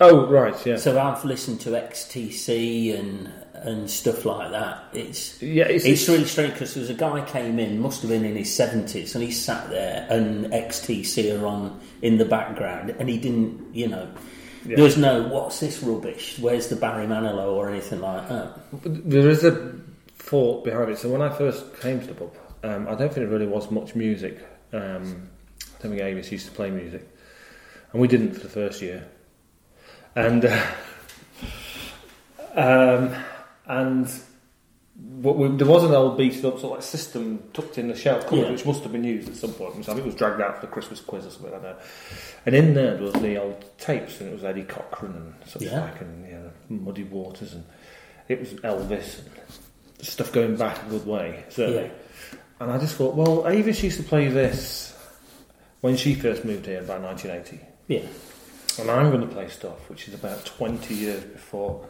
Oh 0.00 0.26
right, 0.26 0.54
yeah, 0.66 0.76
So 0.76 0.98
I've 0.98 1.24
listened 1.24 1.60
to 1.62 1.70
XTC 1.70 2.98
and 2.98 3.32
and 3.54 3.90
stuff 3.90 4.24
like 4.24 4.52
that. 4.52 4.84
It's 4.92 5.42
yeah. 5.42 5.64
It's, 5.64 5.84
it's 5.84 6.08
really 6.08 6.24
strange 6.24 6.52
because 6.52 6.74
there 6.74 6.80
was 6.82 6.90
a 6.90 6.94
guy 6.94 7.24
came 7.24 7.58
in, 7.58 7.80
must 7.80 8.02
have 8.02 8.10
been 8.10 8.24
in 8.24 8.36
his 8.36 8.54
seventies, 8.54 9.14
and 9.14 9.24
he 9.24 9.32
sat 9.32 9.68
there 9.70 10.06
and 10.08 10.46
XTC 10.46 11.40
are 11.40 11.46
on 11.46 11.80
in 12.02 12.18
the 12.18 12.24
background, 12.24 12.90
and 12.98 13.08
he 13.08 13.18
didn't, 13.18 13.74
you 13.74 13.88
know, 13.88 14.08
Yeah. 14.64 14.76
there's 14.76 14.96
no 14.96 15.22
what's 15.26 15.58
this 15.58 15.82
rubbish? 15.82 16.38
Where's 16.38 16.68
the 16.68 16.76
Barry 16.76 17.06
Manilow 17.06 17.52
or 17.52 17.68
anything 17.68 18.00
like 18.00 18.28
that? 18.28 18.56
There 18.84 19.28
is 19.28 19.42
a 19.44 19.72
thought 20.18 20.64
behind 20.64 20.90
it. 20.90 20.98
So 20.98 21.08
when 21.08 21.22
I 21.22 21.30
first 21.30 21.80
came 21.80 22.00
to 22.00 22.06
the 22.06 22.14
pub, 22.14 22.36
um, 22.62 22.86
I 22.86 22.90
don't 22.90 23.12
think 23.12 23.14
there 23.14 23.26
really 23.26 23.46
was 23.46 23.70
much 23.72 23.96
music. 23.96 24.38
Um, 24.72 25.28
I 25.60 25.82
don't 25.82 25.90
think 25.92 26.00
Avis 26.02 26.30
used 26.30 26.46
to 26.46 26.52
play 26.52 26.70
music, 26.70 27.08
and 27.92 28.00
we 28.00 28.06
didn't 28.06 28.34
for 28.34 28.40
the 28.40 28.48
first 28.48 28.80
year. 28.82 29.04
And 30.18 30.44
uh, 30.44 30.66
um, 32.54 33.14
and 33.66 34.10
what 35.20 35.36
we, 35.36 35.48
there 35.48 35.66
was 35.66 35.84
an 35.84 35.92
old 35.92 36.16
beaten 36.18 36.44
up 36.46 36.54
sort 36.58 36.64
of 36.64 36.70
like 36.70 36.82
system 36.82 37.42
tucked 37.52 37.78
in 37.78 37.88
the 37.88 37.94
shelf 37.96 38.24
cupboard, 38.24 38.38
Yeah. 38.46 38.50
which 38.50 38.66
must 38.66 38.82
have 38.82 38.92
been 38.92 39.04
used 39.04 39.28
at 39.28 39.36
some 39.36 39.52
point. 39.52 39.84
So 39.84 39.92
I 39.92 39.94
think 39.94 40.00
it 40.00 40.06
was 40.06 40.14
dragged 40.16 40.40
out 40.40 40.56
for 40.56 40.66
the 40.66 40.72
Christmas 40.72 41.00
quiz 41.00 41.26
or 41.26 41.30
something 41.30 41.52
like 41.52 41.62
that. 41.62 41.80
And 42.46 42.54
in 42.54 42.74
there 42.74 42.96
was 42.96 43.12
the 43.14 43.40
old 43.40 43.64
tapes, 43.78 44.20
and 44.20 44.30
it 44.30 44.32
was 44.32 44.44
Eddie 44.44 44.64
Cochran 44.64 45.12
and 45.14 45.34
such 45.46 45.62
Yeah. 45.62 45.80
like, 45.82 46.00
and 46.00 46.26
you 46.26 46.32
know, 46.32 46.50
Muddy 46.68 47.04
Waters, 47.04 47.52
and 47.54 47.64
it 48.28 48.40
was 48.40 48.54
Elvis, 48.54 49.20
and 49.20 50.06
stuff 50.06 50.32
going 50.32 50.56
back 50.56 50.84
a 50.84 50.90
good 50.90 51.06
way, 51.06 51.44
certainly. 51.48 51.82
Yeah. 51.84 52.38
And 52.60 52.72
I 52.72 52.78
just 52.78 52.96
thought, 52.96 53.14
well, 53.14 53.46
Avis 53.46 53.82
used 53.84 53.98
to 53.98 54.02
play 54.02 54.28
this 54.28 54.96
when 55.80 55.96
she 55.96 56.14
first 56.14 56.44
moved 56.44 56.66
here 56.66 56.80
about 56.80 57.02
1980. 57.02 57.64
Yeah, 57.86 58.00
And 58.80 58.90
I'm 58.90 59.10
going 59.10 59.20
to 59.26 59.34
play 59.34 59.48
stuff 59.48 59.88
which 59.90 60.08
is 60.08 60.14
about 60.14 60.44
20 60.46 60.94
years 60.94 61.22
before 61.24 61.84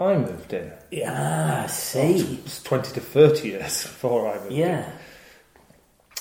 I 0.00 0.16
moved 0.16 0.52
in. 0.52 0.72
yeah, 0.90 1.62
I 1.64 1.66
see, 1.68 2.40
It's 2.44 2.62
20 2.62 2.92
to 2.94 3.00
30 3.00 3.48
years 3.48 3.82
before 3.82 4.28
I 4.32 4.38
moved 4.38 4.52
in. 4.52 4.58
yeah. 4.58 4.92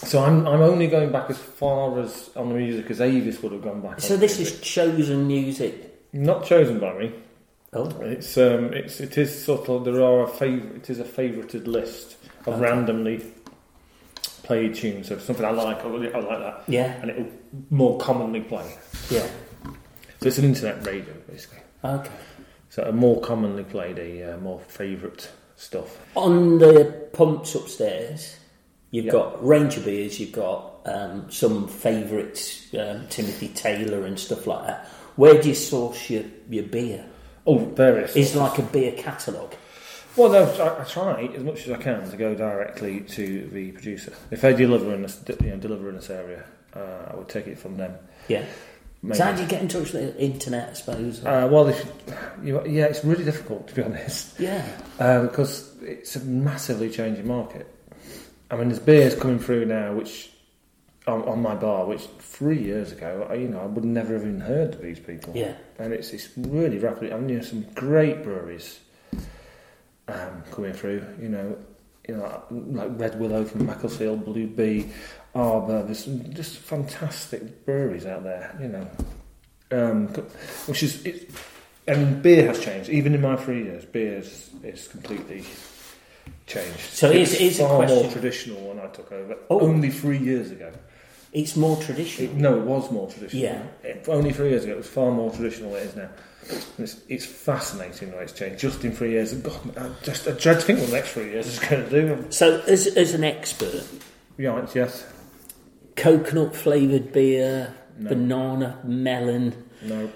So 0.04 0.24
I'm, 0.24 0.48
I'm 0.48 0.62
only 0.62 0.88
going 0.88 1.12
back 1.12 1.30
as 1.30 1.38
far 1.38 2.00
as 2.00 2.32
on 2.36 2.50
the 2.50 2.56
music 2.56 2.90
as 2.90 3.02
Avis 3.02 3.42
would 3.44 3.52
have 3.52 3.62
gone 3.62 3.82
back. 3.82 4.02
So 4.02 4.18
this 4.18 4.38
music. 4.40 4.56
is 4.56 4.62
chosen 4.62 5.28
music. 5.28 6.10
not 6.12 6.44
chosen 6.46 6.80
by 6.80 6.94
me. 6.98 7.14
Oh, 7.74 7.86
It's 8.02 8.36
um, 8.38 8.74
it's 8.74 9.00
it 9.00 9.18
is 9.18 9.46
sort 9.46 9.70
of 9.70 9.86
there 9.86 10.02
are 10.02 10.24
a 10.24 10.28
fav- 10.28 10.76
it 10.76 10.90
is 10.90 11.00
a 11.00 11.04
favorited 11.06 11.68
list 11.68 12.18
of 12.46 12.56
Okay. 12.56 12.62
randomly 12.64 13.24
played 14.44 14.76
tunes. 14.76 15.08
So 15.08 15.14
if 15.14 15.22
something 15.22 15.46
I 15.46 15.52
like, 15.52 15.78
I 15.86 15.88
like 15.88 16.14
I 16.16 16.20
like 16.20 16.40
that, 16.40 16.64
yeah, 16.68 17.00
and 17.02 17.12
it 17.12 17.18
will 17.18 17.32
more 17.70 17.98
commonly 18.00 18.42
play. 18.42 18.76
yeah. 19.10 19.26
So 20.22 20.28
it's 20.28 20.38
an 20.38 20.46
internet 20.46 20.86
radio 20.86 21.14
basically. 21.28 21.60
Okay. 21.84 22.12
So 22.70 22.84
a 22.84 22.92
more 22.92 23.20
commonly 23.22 23.64
played, 23.64 23.98
a 23.98 24.36
uh, 24.36 24.38
more 24.38 24.60
favourite 24.60 25.30
stuff. 25.56 25.98
On 26.16 26.60
the 26.60 27.10
pumps 27.12 27.56
upstairs, 27.56 28.38
you've 28.92 29.06
Yeah. 29.06 29.14
got 29.14 29.46
Ranger 29.46 29.82
beers, 29.82 30.20
you've 30.20 30.32
got 30.32 30.80
um, 30.86 31.30
some 31.32 31.68
favourites, 31.68 32.68
um, 32.76 33.08
Timothy 33.10 33.48
Taylor 33.50 34.06
and 34.06 34.20
stuff 34.20 34.46
like 34.46 34.68
that. 34.68 34.88
Where 35.16 35.42
do 35.42 35.50
you 35.50 35.56
source 35.56 36.10
your, 36.10 36.24
your 36.50 36.64
beer? 36.66 37.06
Oh, 37.48 37.58
various. 37.58 38.16
Is 38.16 38.36
like 38.36 38.60
a 38.60 38.64
beer 38.64 38.92
catalogue. 38.94 39.56
Well, 40.16 40.32
no, 40.32 40.44
I, 40.44 40.82
I 40.82 40.84
try 40.86 41.24
as 41.36 41.44
much 41.44 41.68
as 41.68 41.72
I 41.72 41.78
can 41.78 42.10
to 42.10 42.18
go 42.18 42.36
directly 42.36 43.02
to 43.02 43.50
the 43.52 43.72
producer. 43.72 44.14
If 44.30 44.42
they 44.42 44.54
deliver 44.54 44.94
in 44.94 45.02
this, 45.02 45.20
you 45.42 45.50
know, 45.50 45.58
deliver 45.58 45.90
in 45.90 45.96
this 45.96 46.10
area, 46.10 46.44
uh, 46.76 47.12
I 47.12 47.16
would 47.16 47.30
take 47.30 47.48
it 47.48 47.58
from 47.58 47.78
them. 47.78 47.96
Yeah. 48.28 48.46
Maybe. 49.04 49.18
So 49.18 49.24
how 49.26 49.32
do 49.34 49.42
you 49.42 49.48
get 49.48 49.62
in 49.62 49.68
touch 49.68 49.94
with 49.94 50.16
the 50.16 50.22
internet, 50.22 50.70
I 50.70 50.74
suppose? 50.74 51.26
Uh, 51.26 51.48
well, 51.52 51.68
if 51.68 51.92
you, 52.44 52.64
yeah, 52.68 52.86
it's 52.86 53.04
really 53.04 53.24
difficult 53.24 53.68
to 53.70 53.74
be 53.76 53.82
honest. 53.88 54.40
yeah. 54.40 54.64
Uh, 55.00 55.24
because 55.24 55.76
it's 55.82 56.16
a 56.16 56.24
massively 56.26 56.90
changing 56.90 57.28
market. 57.28 57.68
I 58.52 58.58
mean, 58.58 58.68
there's 58.70 58.80
beers 58.80 59.16
coming 59.16 59.40
through 59.40 59.66
now, 59.66 59.94
which 59.94 60.30
on, 61.08 61.24
on 61.24 61.42
my 61.42 61.56
bar, 61.56 61.86
which 61.88 62.04
three 62.20 62.60
years 62.62 62.92
ago, 62.92 63.26
I, 63.30 63.36
you 63.36 63.48
know, 63.48 63.60
I 63.62 63.66
would 63.66 63.86
never 63.86 64.14
have 64.14 64.22
even 64.22 64.40
heard 64.42 64.76
of 64.76 64.82
these 64.82 65.00
people. 65.00 65.34
Yeah. 65.36 65.56
and 65.80 65.94
it's 65.94 66.12
it's 66.12 66.30
really 66.38 66.78
rapidly. 66.78 67.12
I 67.12 67.18
mean, 67.18 67.28
there's 67.30 67.50
some 67.50 67.66
great 67.74 68.24
breweries 68.24 68.80
um, 70.08 70.44
coming 70.52 70.74
through. 70.74 71.04
You 71.20 71.30
know, 71.30 71.58
you 72.08 72.18
know, 72.18 72.44
like 72.50 72.90
Red 73.00 73.20
Willow 73.20 73.46
from 73.46 73.66
Macclesfield, 73.66 74.26
Blue 74.26 74.48
Bee, 74.48 74.90
Arbor. 75.36 75.84
There's 75.84 76.06
just 76.06 76.58
fantastic 76.58 77.66
breweries 77.66 78.06
out 78.06 78.24
there. 78.24 78.56
You 78.62 78.68
know, 78.68 78.88
um, 79.72 80.08
which 80.68 80.84
is 80.84 81.06
it, 81.06 81.30
and 81.88 82.22
beer 82.22 82.48
has 82.48 82.60
changed. 82.64 82.90
Even 82.90 83.14
in 83.14 83.22
my 83.22 83.36
three 83.36 83.64
years, 83.64 83.86
beer 83.86 84.18
is, 84.18 84.50
is 84.64 84.88
completely 84.88 85.46
changed. 86.48 86.80
So 86.80 87.10
it's, 87.12 87.34
here's 87.34 87.60
a 87.60 87.68
far 87.68 87.88
more 87.88 88.12
traditional 88.12 88.62
when 88.68 88.80
I 88.80 88.88
took 88.88 89.12
over. 89.12 89.38
Oh. 89.50 89.62
Only 89.62 89.90
three 89.90 90.18
years 90.18 90.52
ago. 90.52 90.72
It's 91.34 91.56
more 91.56 91.78
It, 91.80 91.86
traditional. 91.86 92.36
no, 92.36 92.58
it 92.58 92.66
was 92.66 92.92
more 92.92 93.10
traditional. 93.10 93.42
Yeah. 93.44 93.64
It- 93.84 94.06
only 94.10 94.34
three 94.34 94.50
years 94.50 94.66
ago, 94.66 94.74
it 94.74 94.78
was 94.78 94.88
far 94.88 95.12
more 95.12 95.32
traditional 95.32 95.72
than 95.72 95.84
it 95.84 95.86
is 95.86 95.96
now. 95.96 96.10
It's, 96.78 97.02
it's 97.10 97.26
fascinating 97.26 98.12
the 98.12 98.18
way 98.18 98.24
it's 98.24 98.34
changed 98.34 98.60
just 98.60 98.84
in 98.84 98.92
three 98.92 99.12
years. 99.12 99.34
God, 99.34 99.78
I 99.78 99.90
just 100.04 100.28
I 100.28 100.32
dread 100.32 100.60
to 100.60 100.66
think 100.66 100.80
what 100.80 100.90
the 100.90 100.96
next 100.96 101.12
three 101.14 101.32
years 101.32 101.48
is 101.48 101.60
going 101.60 101.84
to 101.84 101.90
do. 101.90 102.26
So, 102.32 102.62
as, 102.68 102.88
as 102.88 103.14
an 103.14 103.24
expert, 103.24 103.84
Yeah, 104.38 104.66
yes, 104.74 105.06
coconut 105.96 106.56
flavoured 106.56 107.12
beer, 107.14 107.74
No. 108.00 108.10
banana, 108.10 108.80
melon, 108.84 109.54
no, 109.84 110.10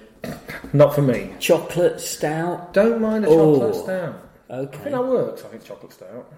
not 0.74 0.96
for 0.96 1.02
me. 1.02 1.34
chocolate 1.40 2.00
stout. 2.02 2.74
Don't 2.74 3.02
mind 3.02 3.26
a 3.26 3.28
Oh. 3.30 3.56
chocolate 3.60 3.76
stout. 3.84 4.22
I 4.50 4.54
Okay. 4.58 4.78
think 4.78 4.92
that 4.92 5.06
works. 5.06 5.44
I 5.44 5.48
think 5.50 5.64
chocolate 5.64 5.94
stout. 5.94 6.32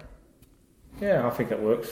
Yeah, 1.00 1.26
I 1.26 1.30
think 1.30 1.50
that 1.50 1.62
works. 1.62 1.88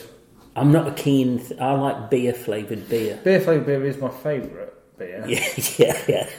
I'm 0.55 0.71
not 0.71 0.87
a 0.87 0.91
keen. 0.91 1.39
Th- 1.39 1.59
I 1.59 1.73
like 1.73 2.09
beer 2.09 2.33
flavoured 2.33 2.89
beer. 2.89 3.19
Beer 3.23 3.39
flavoured 3.39 3.65
beer 3.67 3.85
is 3.85 3.97
my 3.99 4.09
favourite 4.09 4.73
beer. 4.97 5.23
Yeah, 5.27 5.47
yeah, 5.77 6.01
yeah. 6.07 6.29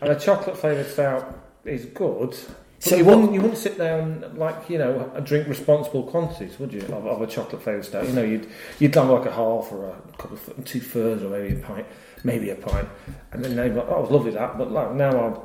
And 0.00 0.12
a 0.12 0.18
chocolate 0.18 0.56
flavoured 0.56 0.86
stout 0.86 1.38
is 1.64 1.84
good. 1.86 2.36
So 2.80 2.94
you, 2.96 3.04
what- 3.04 3.16
wouldn't, 3.16 3.34
you 3.34 3.40
wouldn't 3.40 3.58
sit 3.58 3.76
down 3.76 4.24
like 4.36 4.70
you 4.70 4.78
know 4.78 5.10
and 5.14 5.26
drink 5.26 5.48
responsible 5.48 6.04
quantities, 6.04 6.58
would 6.60 6.72
you, 6.72 6.80
of, 6.82 7.06
of 7.06 7.20
a 7.22 7.26
chocolate 7.26 7.62
flavoured 7.62 7.84
stout? 7.84 8.06
You 8.06 8.12
know, 8.12 8.22
you'd 8.22 8.48
you'd 8.78 8.94
have 8.94 9.08
like 9.10 9.26
a 9.26 9.32
half 9.32 9.72
or 9.72 9.86
a 9.86 10.12
couple 10.16 10.36
of 10.36 10.64
two 10.64 10.80
thirds 10.80 11.22
or 11.22 11.30
maybe 11.30 11.56
a 11.56 11.58
pint, 11.58 11.86
maybe 12.22 12.50
a 12.50 12.54
pint, 12.54 12.88
and 13.32 13.44
then 13.44 13.56
they'd 13.56 13.70
be 13.70 13.74
like, 13.76 13.88
"Oh, 13.88 13.94
I 13.96 14.00
was 14.00 14.10
lovely 14.10 14.30
that," 14.32 14.56
but 14.56 14.70
like 14.70 14.92
now 14.92 15.10
I 15.18 15.38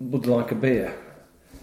would 0.00 0.26
like 0.26 0.52
a 0.52 0.54
beer. 0.54 0.94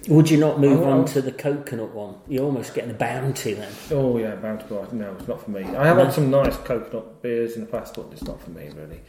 Would 0.09 0.29
you 0.29 0.37
not 0.37 0.59
move 0.59 0.83
on 0.85 1.05
to 1.05 1.21
the 1.21 1.31
coconut 1.31 1.93
one? 1.93 2.15
You're 2.27 2.43
almost 2.43 2.73
getting 2.73 2.91
a 2.91 2.93
bounty 2.93 3.53
then. 3.53 3.71
Oh 3.91 4.17
yeah, 4.17 4.35
Bounty 4.35 4.65
Bar. 4.67 4.85
No, 4.91 5.13
it's 5.17 5.29
not 5.29 5.41
for 5.41 5.51
me. 5.51 5.61
I 5.63 5.85
have 5.87 5.95
No. 5.95 6.03
had 6.03 6.13
some 6.13 6.29
nice 6.29 6.57
coconut 6.57 7.21
beers 7.21 7.55
in 7.55 7.61
the 7.61 7.67
past, 7.67 7.93
but 7.95 8.07
it's 8.11 8.23
not 8.23 8.41
for 8.41 8.49
me 8.49 8.69
really. 8.75 8.99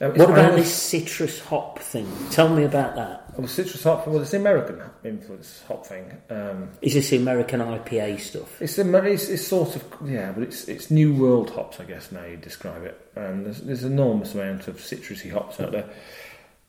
Um, 0.00 0.12
What 0.12 0.30
about 0.30 0.56
this 0.56 0.74
citrus 0.74 1.40
hop 1.40 1.78
thing? 1.78 2.06
Tell 2.30 2.48
me 2.48 2.64
about 2.64 2.96
that. 2.96 3.34
Oh, 3.38 3.46
citrus 3.46 3.82
hop. 3.82 4.06
Well, 4.06 4.20
it's 4.20 4.30
the 4.30 4.38
American 4.38 4.80
influence 5.04 5.62
hop 5.68 5.86
thing. 5.86 6.12
Um, 6.30 6.70
Is 6.82 6.94
this 6.94 7.10
the 7.10 7.16
American 7.16 7.60
IPA 7.60 8.20
stuff? 8.20 8.60
It's, 8.60 8.78
a, 8.78 9.04
it's, 9.04 9.28
it's 9.28 9.46
sort 9.46 9.76
of 9.76 9.84
yeah, 10.04 10.32
but 10.32 10.42
it's 10.42 10.68
it's 10.68 10.90
new 10.90 11.14
world 11.14 11.50
hops, 11.50 11.80
I 11.80 11.84
guess. 11.84 12.12
Now 12.12 12.24
you 12.24 12.36
describe 12.36 12.84
it, 12.84 13.10
and 13.14 13.46
there's, 13.46 13.60
there's 13.62 13.84
an 13.84 13.92
enormous 13.92 14.34
amount 14.34 14.68
of 14.68 14.76
citrusy 14.76 15.32
hops 15.32 15.60
out 15.60 15.72
there. 15.72 15.88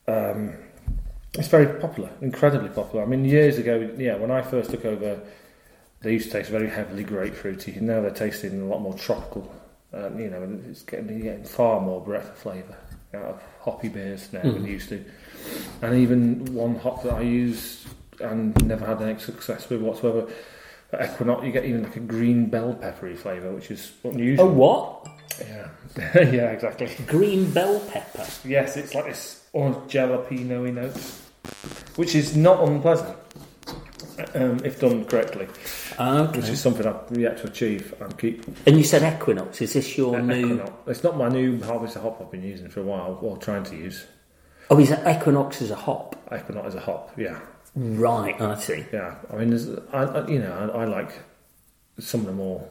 Um, 0.08 0.56
it's 1.34 1.48
very 1.50 1.80
popular, 1.80 2.10
incredibly 2.22 2.70
popular. 2.70 3.04
I 3.04 3.08
mean, 3.08 3.26
years 3.26 3.58
ago, 3.58 3.90
yeah, 3.98 4.16
when 4.16 4.32
I 4.32 4.42
first 4.42 4.72
took 4.72 4.86
over, 4.86 5.22
they 6.02 6.14
used 6.14 6.32
to 6.32 6.38
taste 6.38 6.50
very 6.50 6.70
heavily 6.70 7.04
grapefruity, 7.04 7.80
now 7.82 8.02
they're 8.02 8.12
tasting 8.12 8.62
a 8.62 8.66
lot 8.66 8.82
more 8.82 8.94
tropical. 8.94 9.54
Um, 9.94 10.20
you 10.20 10.30
know, 10.30 10.44
and 10.44 10.66
it's 10.70 10.82
getting, 10.84 11.08
you're 11.10 11.20
getting 11.34 11.46
far 11.46 11.80
more 11.82 12.02
breadth 12.02 12.30
of 12.30 12.38
flavour. 12.38 12.76
out 13.14 13.24
of 13.24 13.42
hoppy 13.62 13.88
beers 13.88 14.28
now 14.34 14.42
Mhm. 14.42 14.54
than 14.56 14.66
used 14.66 14.90
to. 14.90 15.04
And 15.82 15.96
even 15.96 16.54
one 16.54 16.76
hop 16.76 17.04
that 17.04 17.14
I 17.14 17.22
use 17.22 17.86
and 18.20 18.54
never 18.68 18.86
had 18.86 19.02
any 19.02 19.18
success 19.18 19.70
with 19.70 19.82
whatsoever. 19.82 20.28
At 20.92 21.14
Equinox, 21.14 21.46
you 21.46 21.54
get 21.54 21.64
even 21.64 21.84
like 21.84 21.96
a 21.96 22.02
green 22.02 22.48
bell 22.50 22.74
peppery 22.74 23.16
flavour, 23.16 23.54
which 23.54 23.72
is 23.72 23.94
unusual. 24.04 24.50
Oh, 24.50 24.52
what? 24.52 25.08
Yeah, 25.40 25.68
yeah, 26.16 26.52
exactly. 26.52 26.90
Green 27.08 27.50
bell 27.52 27.80
pepper. 27.92 28.26
Yes, 28.46 28.76
it's 28.76 28.94
like 28.94 29.06
this 29.06 29.46
orange 29.54 29.78
jalapeno 29.92 30.72
note, 30.74 30.98
which 31.96 32.14
is 32.14 32.36
not 32.36 32.68
unpleasant 32.68 33.16
um, 34.36 34.60
if 34.66 34.80
done 34.82 35.06
correctly. 35.06 35.48
Ah, 36.00 36.20
okay. 36.28 36.40
Which 36.40 36.50
is 36.50 36.62
something 36.62 36.86
I've 36.86 37.18
yet 37.18 37.38
to 37.40 37.48
achieve 37.48 37.94
and 38.00 38.18
keep. 38.18 38.46
And 38.68 38.78
you 38.78 38.84
said 38.84 39.02
Equinox. 39.04 39.62
Is 39.62 39.74
this 39.74 39.98
your 39.98 40.18
Uh, 40.18 40.22
new? 40.22 40.36
Equinox. 40.46 40.72
It's 40.88 41.04
not 41.04 41.18
my 41.18 41.30
new 41.30 41.62
harvester 41.64 42.00
hop 42.00 42.22
I've 42.22 42.32
been 42.32 42.44
using 42.44 42.70
for 42.70 42.82
a 42.82 42.84
while, 42.84 43.18
or 43.22 43.38
trying 43.38 43.64
to 43.66 43.76
use. 43.76 44.06
Oh, 44.70 44.80
is 44.80 44.90
that 44.90 45.08
Equinox 45.08 45.62
as 45.62 45.72
a 45.72 45.76
hop? 45.76 46.16
Equinox 46.34 46.68
as 46.68 46.76
a 46.76 46.80
hop, 46.82 47.12
yeah. 47.18 47.40
Right, 47.76 48.40
I 48.42 48.56
see. 48.60 48.86
Yeah, 48.92 49.16
I 49.32 49.36
mean, 49.38 49.50
there's, 49.52 49.70
I, 49.94 50.04
I, 50.04 50.28
you 50.28 50.40
know, 50.40 50.72
I, 50.76 50.82
I 50.82 50.86
like 50.86 51.12
some 52.00 52.22
of 52.22 52.26
the 52.28 52.34
more 52.34 52.68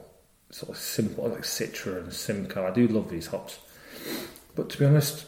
sort 0.50 0.70
of 0.72 0.76
simple, 0.78 1.28
like 1.28 1.42
Citra 1.42 1.98
and 2.02 2.12
Simcoe. 2.12 2.66
I 2.66 2.70
do 2.70 2.86
love 2.88 3.08
these 3.08 3.26
hops, 3.28 3.58
but 4.54 4.68
to 4.70 4.78
be 4.78 4.84
honest, 4.84 5.24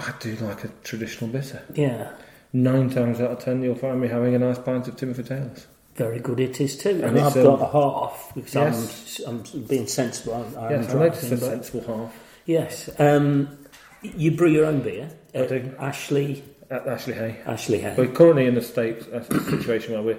I 0.00 0.12
do 0.20 0.36
like 0.36 0.64
a 0.64 0.68
traditional 0.84 1.30
bitter. 1.30 1.62
Yeah, 1.74 2.12
Nine 2.52 2.88
times 2.90 3.20
out 3.20 3.30
of 3.32 3.38
ten, 3.40 3.62
you'll 3.62 3.74
find 3.74 4.00
me 4.00 4.08
having 4.08 4.34
a 4.34 4.38
nice 4.38 4.58
pint 4.58 4.88
of 4.88 4.96
Timothy 4.96 5.22
Taylor's. 5.22 5.66
Very 5.98 6.20
good 6.20 6.40
it 6.40 6.60
is 6.60 6.78
too. 6.78 6.90
And, 6.90 7.04
And 7.04 7.20
I've 7.20 7.34
got 7.34 7.60
um, 7.60 7.62
a 7.62 7.70
half 7.70 8.32
because 8.34 8.54
yes. 8.54 9.20
I'm, 9.26 9.44
I'm 9.54 9.62
being 9.64 9.86
sensible. 9.86 10.34
I'm, 10.34 10.56
I'm 10.56 10.70
yes, 10.70 10.90
I 10.90 10.94
noticed 10.94 11.32
a 11.32 11.36
sensible 11.36 11.84
half. 11.86 12.14
Yes. 12.46 12.88
Um, 12.98 13.58
you 14.02 14.30
brew 14.30 14.48
your 14.48 14.66
own 14.66 14.80
beer. 14.80 15.10
I 15.34 15.46
do. 15.46 15.74
Ashley. 15.78 16.44
At 16.70 16.86
Ashley 16.86 17.14
Hay. 17.14 17.40
Ashley 17.44 17.80
Hay. 17.80 17.94
We're 17.98 18.12
currently 18.12 18.46
in 18.46 18.56
a 18.56 18.62
state 18.62 19.06
a 19.12 19.24
situation 19.24 19.94
where 19.94 20.02
we're 20.02 20.18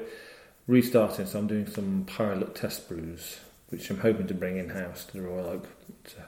restarting, 0.68 1.26
so 1.26 1.40
I'm 1.40 1.48
doing 1.48 1.68
some 1.68 2.06
pilot 2.08 2.56
test 2.56 2.90
brews, 2.90 3.40
which 3.70 3.90
I'm 3.90 4.00
hoping 4.00 4.28
to 4.28 4.34
bring 4.34 4.58
in 4.58 4.70
house 4.70 5.06
to 5.06 5.14
the 5.14 5.22
Royal 5.22 5.48
Oak. 5.48 5.68
Uh, 6.08 6.24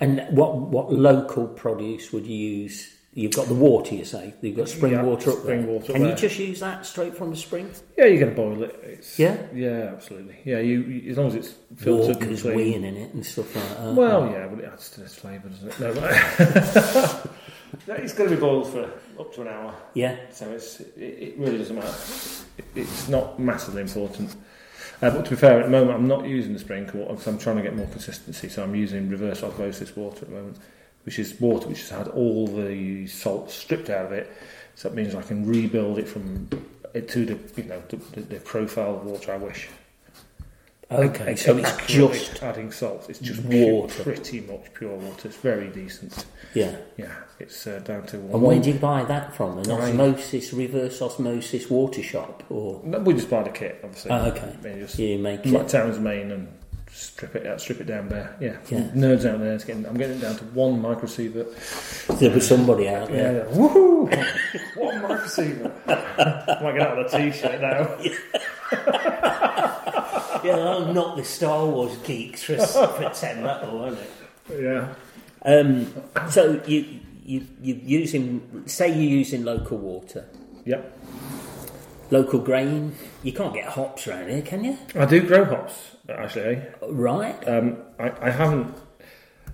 And 0.00 0.26
what 0.30 0.56
what 0.56 0.92
local 0.92 1.46
produce 1.46 2.10
would 2.12 2.26
you 2.26 2.36
use? 2.62 2.88
You've 3.12 3.34
got 3.34 3.48
the 3.48 3.54
water, 3.54 3.96
you 3.96 4.04
say. 4.04 4.34
You've 4.40 4.56
got 4.56 4.68
spring 4.68 4.92
Yeah, 4.92 5.02
water 5.02 5.32
up 5.32 5.38
spring 5.38 5.62
there. 5.66 5.72
water 5.72 5.92
up 5.92 5.96
Can 5.98 6.06
you 6.06 6.14
just 6.14 6.38
use 6.38 6.60
that 6.60 6.86
straight 6.86 7.16
from 7.16 7.30
the 7.30 7.36
spring? 7.36 7.68
yeah, 7.98 8.04
you're 8.04 8.20
going 8.20 8.30
to 8.30 8.36
boil 8.36 8.62
it. 8.62 8.80
It's, 8.84 9.18
Yeah? 9.18 9.36
yeah, 9.52 9.90
absolutely. 9.92 10.36
Yeah, 10.44 10.60
you, 10.60 10.80
you 10.82 11.10
as 11.10 11.16
long 11.18 11.26
as 11.26 11.34
it's 11.34 11.54
filtered 11.76 12.16
and 12.18 12.20
Walker's 12.20 12.42
clean. 12.42 12.56
weeing 12.56 12.84
in 12.84 12.96
it 12.96 13.12
and 13.12 13.26
stuff 13.26 13.54
like 13.56 13.68
that. 13.78 13.94
Well, 13.94 14.30
yeah, 14.30 14.46
but 14.46 14.60
it 14.62 14.70
adds 14.72 14.90
to 14.90 15.02
its 15.02 15.16
flavour, 15.16 15.48
doesn't 15.48 15.68
it? 15.68 15.80
No, 15.80 15.92
but 17.86 18.00
it's 18.00 18.12
going 18.14 18.30
to 18.30 18.36
be 18.36 18.40
boiled 18.40 18.68
for 18.68 18.84
up 19.18 19.34
to 19.34 19.42
an 19.42 19.48
hour. 19.48 19.74
Yeah. 19.94 20.16
So 20.30 20.48
it's 20.50 20.80
it, 20.80 20.94
it 20.96 21.38
really 21.38 21.58
doesn't 21.58 21.76
matter. 21.76 21.94
It, 22.58 22.64
it's 22.76 23.08
not 23.08 23.38
massively 23.40 23.82
important. 23.82 24.34
Uh, 25.02 25.10
but 25.10 25.24
to 25.24 25.30
be 25.30 25.36
fair, 25.36 25.58
at 25.60 25.64
the 25.64 25.70
moment 25.70 25.96
I'm 25.98 26.06
not 26.08 26.26
using 26.26 26.52
the 26.52 26.58
spring 26.58 26.84
water 26.92 27.12
because 27.14 27.26
I'm 27.26 27.38
trying 27.38 27.56
to 27.56 27.62
get 27.62 27.74
more 27.74 27.86
consistency. 27.86 28.48
So 28.48 28.62
I'm 28.62 28.74
using 28.74 29.08
reverse 29.08 29.42
osmosis 29.42 29.96
water 29.96 30.22
at 30.22 30.28
the 30.28 30.34
moment, 30.34 30.58
which 31.04 31.18
is 31.18 31.40
water 31.40 31.68
which 31.68 31.80
has 31.80 31.90
had 31.90 32.08
all 32.08 32.46
the 32.46 33.06
salt 33.06 33.50
stripped 33.50 33.90
out 33.90 34.06
of 34.06 34.12
it. 34.12 34.30
So 34.74 34.88
that 34.88 34.94
means 34.94 35.14
I 35.14 35.22
can 35.22 35.46
rebuild 35.46 35.98
it 35.98 36.08
from 36.08 36.48
it 36.94 37.08
to 37.10 37.24
the 37.26 37.38
you 37.60 37.68
know 37.68 37.82
the, 37.88 37.96
the, 37.96 38.20
the 38.22 38.40
profile 38.40 38.96
of 38.96 39.04
water 39.04 39.32
I 39.32 39.36
wish. 39.36 39.68
Okay, 40.92 41.36
so 41.36 41.56
it's 41.56 41.86
just 41.86 42.42
adding 42.42 42.72
salt. 42.72 43.06
It's 43.08 43.20
just 43.20 43.44
water. 43.44 44.02
Pure, 44.02 44.02
pretty 44.02 44.40
much 44.40 44.74
pure 44.74 44.96
water. 44.96 45.28
It's 45.28 45.36
very 45.36 45.68
decent. 45.68 46.26
Yeah. 46.52 46.76
Yeah, 46.96 47.14
it's 47.38 47.64
uh, 47.64 47.78
down 47.78 48.06
to 48.06 48.18
one. 48.18 48.32
And 48.34 48.42
where 48.42 48.58
do 48.60 48.72
you 48.72 48.78
buy 48.78 49.04
that 49.04 49.36
from? 49.36 49.58
An 49.58 49.70
Right. 49.70 49.90
osmosis, 49.94 50.52
reverse 50.52 51.00
osmosis 51.00 51.70
water 51.70 52.02
shop, 52.02 52.42
or 52.50 52.80
No, 52.82 52.98
we 52.98 53.14
just 53.14 53.30
buy 53.30 53.44
the 53.44 53.50
kit, 53.50 53.78
obviously. 53.84 54.10
Oh, 54.10 54.24
okay. 54.30 54.56
Just 54.80 54.98
you 54.98 55.16
make 55.20 55.46
like 55.46 55.62
it? 55.66 55.68
Towns 55.68 56.00
Main 56.00 56.32
and 56.32 56.48
strip 56.92 57.34
it 57.36 57.46
out, 57.46 57.60
strip 57.60 57.80
it 57.80 57.86
down 57.86 58.08
there. 58.08 58.36
Yeah, 58.40 58.56
Yeah. 58.68 58.90
nerds 58.94 59.24
out 59.24 59.40
there. 59.40 59.56
Getting, 59.58 59.86
I'm 59.86 59.96
getting 59.96 60.18
it 60.18 60.20
down 60.22 60.36
to 60.36 60.44
one 60.46 60.80
microsiemens. 60.82 62.18
There'll 62.18 62.34
be 62.34 62.40
somebody 62.40 62.88
out 62.88 63.08
there. 63.10 63.46
yeah. 63.46 63.54
woohoo! 63.54 64.76
one 64.76 65.00
microsiemens. 65.02 65.72
I 65.86 66.60
might 66.62 66.72
get 66.72 66.82
out 66.86 66.98
of 66.98 67.06
a 67.06 67.08
t-shirt 67.30 67.60
now. 67.60 67.96
Yeah, 70.42 70.56
I'm 70.56 70.94
not 70.94 71.16
the 71.18 71.24
Star 71.24 71.66
Wars 71.66 71.94
geeks 71.98 72.44
for, 72.44 72.56
for 72.56 73.10
ten 73.12 73.42
metal, 73.42 73.78
won't 73.78 73.98
it? 73.98 74.10
Yeah. 74.62 74.94
Um, 75.44 75.92
so 76.30 76.62
you 76.66 77.00
you 77.24 77.46
you 77.60 77.74
using 77.84 78.62
say 78.66 78.88
you're 78.88 79.18
using 79.18 79.44
local 79.44 79.76
water, 79.76 80.26
Yep. 80.64 80.98
Local 82.10 82.40
grain. 82.40 82.94
You 83.22 83.32
can't 83.32 83.54
get 83.54 83.66
hops 83.66 84.06
around 84.08 84.28
here, 84.30 84.42
can 84.42 84.64
you? 84.64 84.78
I 84.94 85.04
do 85.06 85.20
grow 85.26 85.44
hops 85.44 85.96
actually. 86.08 86.60
Right? 86.88 87.36
Um, 87.48 87.78
I, 87.98 88.12
I 88.20 88.30
haven't. 88.30 88.74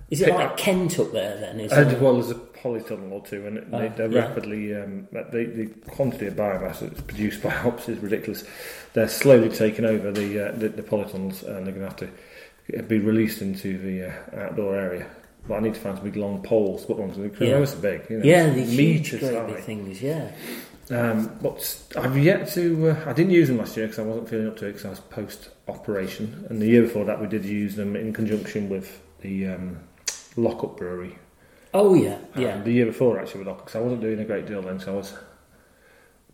Is 0.09 0.21
it 0.21 0.29
like 0.33 0.55
Kent 0.57 0.99
up 0.99 1.11
there 1.11 1.37
then? 1.37 1.59
Is 1.59 1.71
Uh, 1.73 1.81
it? 1.81 1.99
well, 1.99 2.13
there's 2.13 2.31
a 2.31 2.35
polytunnel 2.35 3.11
or 3.11 3.25
two, 3.27 3.45
and 3.45 3.57
they, 3.73 3.87
Ah, 3.87 3.93
they're 3.95 4.09
yeah. 4.09 4.19
rapidly. 4.21 4.73
Um, 4.73 5.07
the, 5.11 5.43
the 5.45 5.65
quantity 5.91 6.27
of 6.27 6.35
biomass 6.35 6.79
that's 6.79 7.01
produced 7.01 7.43
by 7.43 7.49
hops 7.63 7.89
is 7.89 7.99
ridiculous. 7.99 8.45
They're 8.93 9.09
slowly 9.09 9.49
taking 9.49 9.83
over 9.85 10.11
the 10.11 10.47
uh, 10.47 10.51
the, 10.53 10.69
the 10.69 10.81
polytunnels, 10.81 11.43
and 11.43 11.67
they're 11.67 11.73
going 11.73 11.89
to 11.89 11.89
have 11.89 11.97
to 11.97 12.83
be 12.83 12.99
released 12.99 13.41
into 13.41 13.77
the 13.77 14.07
uh, 14.09 14.45
outdoor 14.45 14.75
area. 14.77 15.07
But 15.45 15.55
I 15.55 15.59
need 15.61 15.75
to 15.75 15.79
find 15.79 15.95
some 15.97 16.05
big 16.05 16.15
long 16.17 16.41
poles 16.41 16.85
to 16.85 16.87
put 16.93 16.97
because 16.97 17.37
they're 17.39 17.59
Yeah. 17.59 17.65
so 17.65 17.77
big. 17.79 18.01
You 18.09 18.17
know, 18.19 18.25
yeah, 18.25 18.45
it's 18.47 18.69
the 18.69 18.75
huge 18.75 19.19
great 19.19 19.47
big 19.47 19.63
things. 19.63 20.01
Yeah. 20.01 20.31
Um, 20.89 21.37
but 21.41 21.83
I've 21.97 22.17
yet 22.17 22.47
to. 22.53 22.89
Uh, 22.91 23.09
I 23.09 23.13
didn't 23.13 23.31
use 23.33 23.49
them 23.49 23.57
last 23.57 23.75
year 23.75 23.87
because 23.87 23.99
I 23.99 24.03
wasn't 24.03 24.29
feeling 24.29 24.47
up 24.47 24.57
to 24.57 24.65
it 24.67 24.69
because 24.73 24.85
I 24.85 24.89
was 24.89 24.99
post 25.01 25.49
operation, 25.67 26.45
and 26.49 26.61
the 26.61 26.67
year 26.67 26.83
before 26.83 27.03
that 27.05 27.19
we 27.19 27.27
did 27.27 27.43
use 27.43 27.75
them 27.75 27.95
in 27.95 28.13
conjunction 28.13 28.69
with 28.69 29.01
the 29.21 29.47
um, 29.47 29.79
Lockup 30.37 30.77
Brewery. 30.77 31.17
Oh 31.73 31.93
yeah, 31.93 32.19
Um, 32.35 32.41
yeah. 32.41 32.61
the 32.61 32.71
year 32.71 32.85
before 32.85 33.19
actually 33.19 33.39
with 33.39 33.47
Lockup 33.47 33.65
because 33.65 33.75
I 33.75 33.81
wasn't 33.83 33.99
doing 34.01 34.19
a 34.19 34.25
great 34.25 34.45
deal 34.45 34.61
then, 34.61 34.79
so 34.79 34.93
I 34.93 34.95
was 34.95 35.13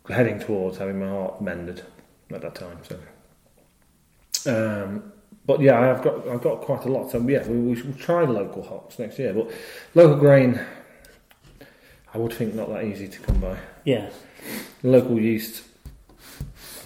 heading 0.08 0.38
towards 0.38 0.78
having 0.78 1.00
my 1.00 1.08
heart 1.08 1.40
mended 1.42 1.82
at 2.32 2.42
that 2.42 2.54
time. 2.54 2.78
So, 2.84 2.96
um, 4.46 5.12
but 5.46 5.60
yeah, 5.60 5.90
I've 5.90 6.02
got 6.02 6.28
I've 6.28 6.42
got 6.42 6.60
quite 6.60 6.84
a 6.84 6.88
lot. 6.88 7.10
So 7.10 7.18
yeah, 7.28 7.46
we, 7.48 7.56
we 7.58 7.74
should 7.74 7.98
try 7.98 8.22
local 8.24 8.62
hops 8.62 8.98
next 9.00 9.18
year, 9.18 9.32
but 9.34 9.50
local 9.94 10.16
grain. 10.16 10.60
I 12.12 12.18
would 12.18 12.32
think 12.32 12.54
not 12.54 12.68
that 12.68 12.84
easy 12.84 13.08
to 13.08 13.18
come 13.18 13.40
by. 13.40 13.58
Yeah. 13.84 14.08
Local 14.82 15.18
yeast, 15.20 15.62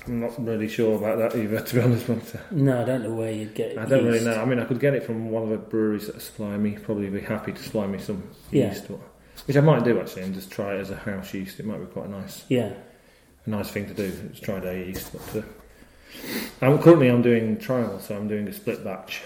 I'm 0.07 0.21
not 0.21 0.43
really 0.45 0.69
sure 0.69 0.97
about 0.97 1.19
that 1.19 1.39
either, 1.39 1.61
to 1.65 1.75
be 1.75 1.81
honest. 1.81 2.07
But, 2.07 2.35
uh, 2.37 2.39
No, 2.53 2.83
I 2.83 2.85
don't 2.85 3.03
know 3.03 3.15
where 3.15 3.33
you'd 3.33 3.55
get 3.55 3.73
it. 3.73 3.79
I 3.79 3.85
don't 3.87 4.05
really 4.05 4.25
know. 4.25 4.41
I 4.41 4.45
mean, 4.45 4.59
I 4.59 4.65
could 4.65 4.81
get 4.81 4.95
it 4.95 5.03
from 5.05 5.31
one 5.31 5.43
of 5.43 5.49
the 5.51 5.57
breweries 5.59 6.07
that 6.07 6.21
supply 6.23 6.57
me. 6.57 6.73
Probably 6.73 7.09
be 7.11 7.21
happy 7.21 7.53
to 7.53 7.63
supply 7.63 7.87
me 7.87 7.99
some 7.99 8.23
Yeah. 8.51 8.69
yeast, 8.69 8.89
but- 8.89 9.01
which 9.47 9.57
I 9.57 9.61
might 9.61 9.85
do 9.85 9.99
actually, 10.01 10.23
and 10.23 10.35
just 10.35 10.51
try 10.51 10.75
it 10.75 10.81
as 10.81 10.91
a 10.91 10.97
house 10.97 11.33
yeast. 11.35 11.59
It 11.61 11.67
might 11.67 11.79
be 11.79 11.87
quite 11.87 12.09
nice, 12.11 12.45
Yeah. 12.49 12.73
a 13.47 13.51
nice 13.51 13.71
thing 13.71 13.87
to 13.87 13.95
do. 13.95 14.11
Just 14.31 14.43
try 14.45 14.61
their 14.61 14.77
yeast. 14.85 15.13
But 15.13 15.43
uh, 15.43 15.47
I'm 16.63 16.79
currently 16.79 17.09
I'm 17.09 17.23
doing 17.23 17.57
trial, 17.59 17.99
so 18.01 18.17
I'm 18.17 18.29
doing 18.29 18.47
a 18.49 18.53
split 18.53 18.83
batch, 18.85 19.23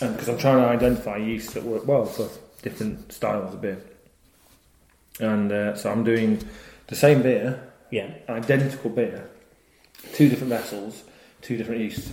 because 0.00 0.28
I'm 0.28 0.38
trying 0.38 0.58
to 0.62 0.68
identify 0.68 1.16
yeasts 1.16 1.54
that 1.54 1.64
work 1.64 1.86
well 1.86 2.04
for 2.06 2.28
different 2.62 3.12
styles 3.12 3.54
of 3.54 3.60
beer. 3.60 3.78
And 5.20 5.50
uh, 5.50 5.74
so 5.74 5.90
I'm 5.90 6.04
doing 6.04 6.40
the 6.88 6.96
same 6.96 7.22
beer, 7.22 7.60
Yeah. 7.90 8.10
identical 8.28 8.90
beer, 8.90 9.28
two 10.14 10.28
different 10.28 10.50
vessels, 10.50 11.04
two 11.42 11.56
different 11.56 11.80
yeasts, 11.80 12.12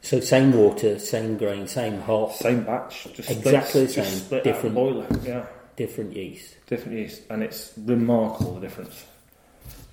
So 0.00 0.20
same 0.20 0.52
water, 0.52 0.98
same 0.98 1.36
grain, 1.36 1.66
same 1.66 2.00
hop, 2.02 2.32
same 2.32 2.62
batch, 2.62 3.08
just 3.14 3.28
Exactly 3.30 3.86
split, 3.86 3.88
the 3.88 3.94
just 3.94 4.10
same, 4.10 4.18
split 4.20 4.44
different- 4.44 4.74
the 4.74 4.80
boiler. 4.80 5.06
Yeah, 5.24 5.46
different 5.76 6.14
yeast. 6.16 6.54
different 6.68 6.98
yeast, 6.98 7.22
and 7.30 7.42
it's 7.42 7.72
remarkable 7.76 8.54
the 8.54 8.60
difference. 8.60 9.04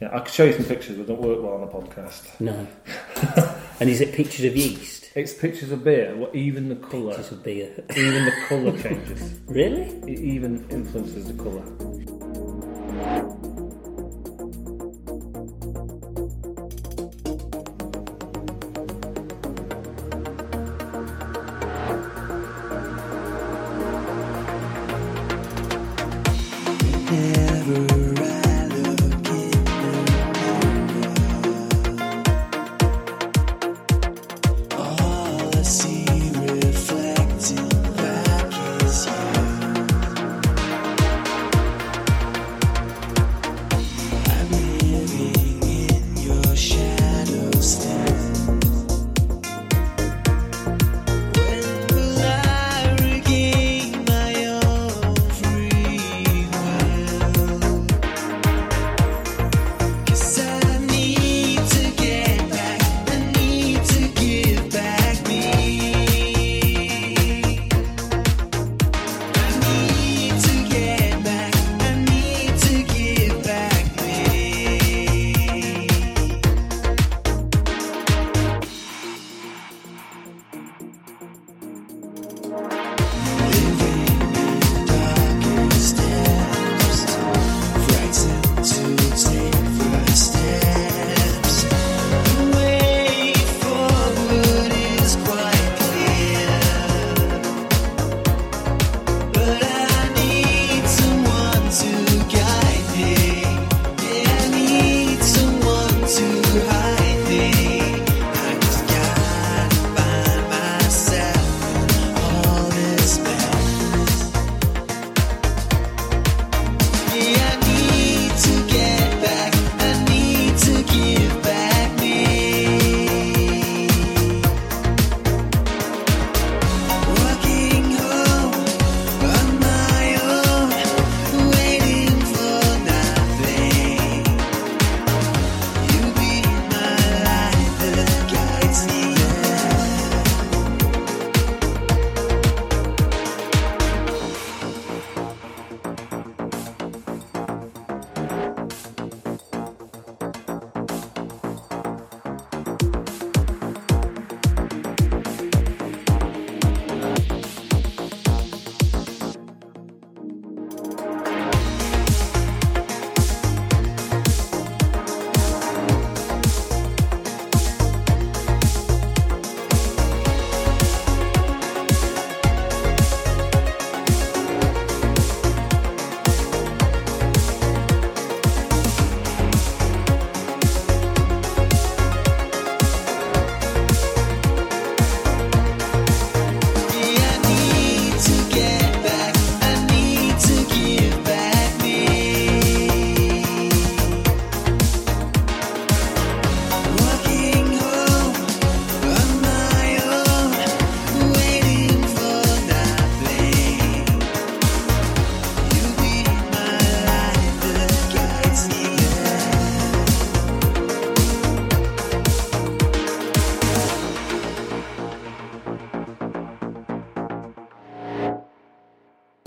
Yeah, 0.02 0.10
I 0.16 0.20
could 0.20 0.34
show 0.34 0.44
you 0.46 0.54
some 0.54 0.66
pictures, 0.66 0.98
but 0.98 1.08
don't 1.08 1.22
work 1.22 1.42
well 1.42 1.54
on 1.54 1.62
the 1.62 1.68
podcast. 1.68 2.22
No. 2.40 2.68
and 3.80 3.90
is 3.90 4.00
it 4.02 4.14
pictures 4.14 4.46
of 4.46 4.56
yeast? 4.56 5.10
It's 5.16 5.34
pictures 5.34 5.72
of 5.72 5.84
beer. 5.84 6.16
What 6.16 6.36
even 6.36 6.70
the 6.70 6.76
colour, 6.76 7.16
Pictures 7.16 7.32
of 7.32 7.44
beer. 7.44 7.72
even 7.96 8.26
the 8.26 8.34
colour 8.48 8.72
changes. 8.82 9.34
really? 9.48 9.84
It 10.12 10.20
even 10.20 10.66
influences 10.70 11.26
the 11.28 11.44
colour. 11.44 11.64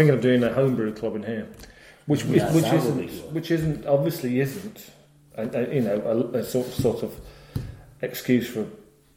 Thinking 0.09 0.33
of 0.33 0.41
doing 0.41 0.51
a 0.51 0.55
homebrew 0.55 0.95
club 0.95 1.17
in 1.17 1.23
here, 1.23 1.47
which 2.07 2.25
which, 2.25 2.39
Yeah, 2.39 2.53
which 2.53 2.65
that 2.65 2.85
would 2.85 2.99
be 2.99 3.05
isn't 3.07 3.25
good. 3.25 3.35
which 3.35 3.51
isn't 3.51 3.87
obviously 3.87 4.41
isn't, 4.41 4.91
a, 5.37 5.43
a, 5.43 5.75
you 5.75 5.81
know, 5.83 6.31
a, 6.35 6.39
a 6.39 6.45
sort 6.45 6.67
sort 6.69 7.03
of 7.03 7.15
excuse 8.01 8.49
for 8.49 8.61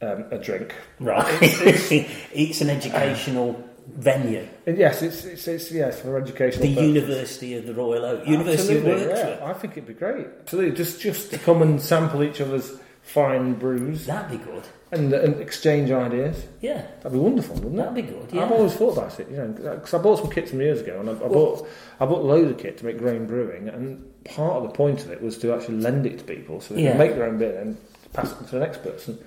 um, 0.02 0.24
a 0.30 0.38
drink. 0.38 0.74
Right. 1.00 1.26
it's 1.40 2.60
an 2.60 2.70
educational 2.70 3.62
venue. 3.88 4.46
Yes, 4.66 5.02
it's, 5.02 5.24
it's 5.24 5.48
it's 5.48 5.72
yes 5.72 6.00
for 6.00 6.18
educational. 6.18 6.66
The 6.66 6.74
purposes. 6.74 6.94
University 6.94 7.54
of 7.56 7.66
the 7.66 7.74
Royal 7.74 8.04
Oak. 8.04 8.26
University 8.26 8.78
of 8.78 8.86
Absolutely, 8.86 9.14
yeah. 9.14 9.40
I 9.44 9.52
think 9.54 9.72
it'd 9.72 9.86
be 9.86 9.94
great. 9.94 10.26
Absolutely, 10.42 10.76
just 10.76 11.00
just 11.00 11.30
to 11.30 11.38
come 11.38 11.62
and 11.62 11.80
sample 11.80 12.22
each 12.22 12.40
other's 12.40 12.72
fine 13.02 13.54
brews 13.54 14.06
That'd 14.06 14.38
be 14.38 14.44
good. 14.44 14.62
and, 14.92 15.12
and 15.12 15.40
exchange 15.40 15.90
ideas. 15.90 16.46
Yeah. 16.60 16.82
That'd 16.98 17.12
be 17.12 17.18
wonderful, 17.18 17.56
wouldn't 17.56 17.74
it? 17.74 17.76
That'd 17.78 17.94
be 17.94 18.02
good, 18.02 18.28
yeah. 18.32 18.44
I've 18.44 18.52
always 18.52 18.74
thought 18.74 18.96
about 18.96 19.18
it, 19.20 19.28
you 19.30 19.36
know, 19.36 19.48
because 19.48 19.94
I 19.94 19.98
bought 19.98 20.18
some 20.20 20.30
kits 20.30 20.50
some 20.50 20.60
years 20.60 20.80
ago, 20.80 21.00
and 21.00 21.10
I, 21.10 21.12
I 21.12 21.28
bought 21.28 21.68
I 22.00 22.06
bought 22.06 22.24
loads 22.24 22.50
of 22.50 22.58
kit 22.58 22.78
to 22.78 22.84
make 22.86 22.98
grain 22.98 23.26
brewing, 23.26 23.68
and 23.68 24.04
part 24.24 24.54
of 24.54 24.62
the 24.64 24.68
point 24.70 25.04
of 25.04 25.10
it 25.10 25.20
was 25.22 25.36
to 25.38 25.52
actually 25.52 25.78
lend 25.78 26.06
it 26.06 26.18
to 26.18 26.24
people 26.24 26.60
so 26.60 26.74
they 26.74 26.84
Yeah. 26.84 26.90
can 26.90 26.98
make 26.98 27.14
their 27.14 27.24
own 27.24 27.38
beer 27.38 27.58
and 27.60 27.76
pass 28.12 28.30
it 28.32 28.38
on 28.38 28.44
to 28.46 28.50
the 28.52 28.60
next 28.60 28.82
person. 28.82 29.18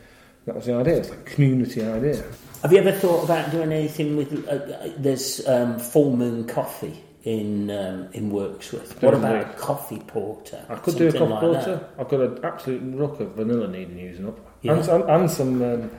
That 0.45 0.55
was 0.55 0.65
the 0.65 0.75
idea. 0.75 0.97
It's 0.97 1.09
like 1.09 1.19
a 1.19 1.23
community 1.23 1.83
idea. 1.83 2.23
Have 2.61 2.71
you 2.71 2.77
ever 2.77 2.91
thought 2.91 3.23
about 3.25 3.51
doing 3.51 3.71
anything 3.71 4.15
with? 4.15 4.47
Uh, 4.47 4.51
uh, 4.51 4.89
there's 4.97 5.45
um, 5.47 5.79
Full 5.79 6.15
Moon 6.15 6.45
Coffee 6.47 7.03
in 7.25 7.69
um, 7.71 8.07
in 8.13 8.31
Wirksworth. 8.31 9.01
What 9.01 9.13
about 9.15 9.41
a 9.41 9.53
coffee 9.57 9.99
porter? 9.99 10.63
I 10.69 10.75
could 10.75 10.95
do 10.95 11.07
a 11.09 11.11
coffee 11.11 11.25
like 11.25 11.39
porter. 11.41 11.75
that. 11.75 11.89
I've 11.99 12.07
got 12.09 12.21
an 12.21 12.39
absolute 12.45 12.95
rock 12.95 13.19
of 13.19 13.31
vanilla 13.31 13.67
needing 13.67 13.97
using 13.99 14.27
up, 14.27 14.39
Yeah. 14.61 14.73
and, 14.77 14.87
and, 14.87 15.03
and 15.09 15.31
some 15.31 15.61
um, 15.61 15.91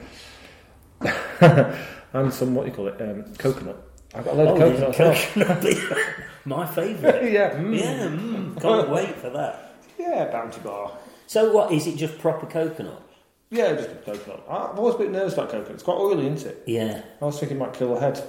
and 2.12 2.32
some 2.32 2.54
what 2.54 2.64
do 2.64 2.70
you 2.70 2.76
call 2.76 2.88
it, 2.88 3.00
um, 3.00 3.24
coconut. 3.38 3.76
I've 4.14 4.24
got 4.24 4.34
a 4.34 4.36
load 4.36 4.48
Oh, 4.62 4.66
of 4.66 4.94
coconut. 4.94 5.16
coconut 5.34 5.62
beer. 5.62 6.14
My 6.44 6.64
favourite. 6.64 7.24
yeah, 7.32 7.50
mm. 7.56 7.78
Yeah, 7.78 8.06
mm, 8.06 8.60
can't 8.60 8.88
wait 8.88 9.14
for 9.16 9.30
that. 9.30 9.74
yeah, 9.98 10.30
Bounty 10.30 10.60
Bar. 10.60 10.92
So, 11.26 11.50
what 11.52 11.72
is 11.72 11.88
it? 11.88 11.96
Just 11.96 12.18
proper 12.18 12.46
coconut? 12.46 13.02
Yeah, 13.50 13.72
just 13.74 13.90
coconut. 14.04 14.44
I've 14.48 14.78
always 14.78 14.94
been 14.94 15.10
nervous 15.12 15.34
about 15.34 15.50
coconut. 15.50 15.72
It's 15.72 15.82
quite 15.82 15.96
oily, 15.98 16.28
isn't 16.28 16.48
it? 16.48 16.62
Yeah, 16.66 17.02
I 17.20 17.24
was 17.24 17.38
thinking 17.40 17.56
it 17.56 17.60
might 17.60 17.72
kill 17.74 17.94
the 17.94 18.00
head. 18.00 18.22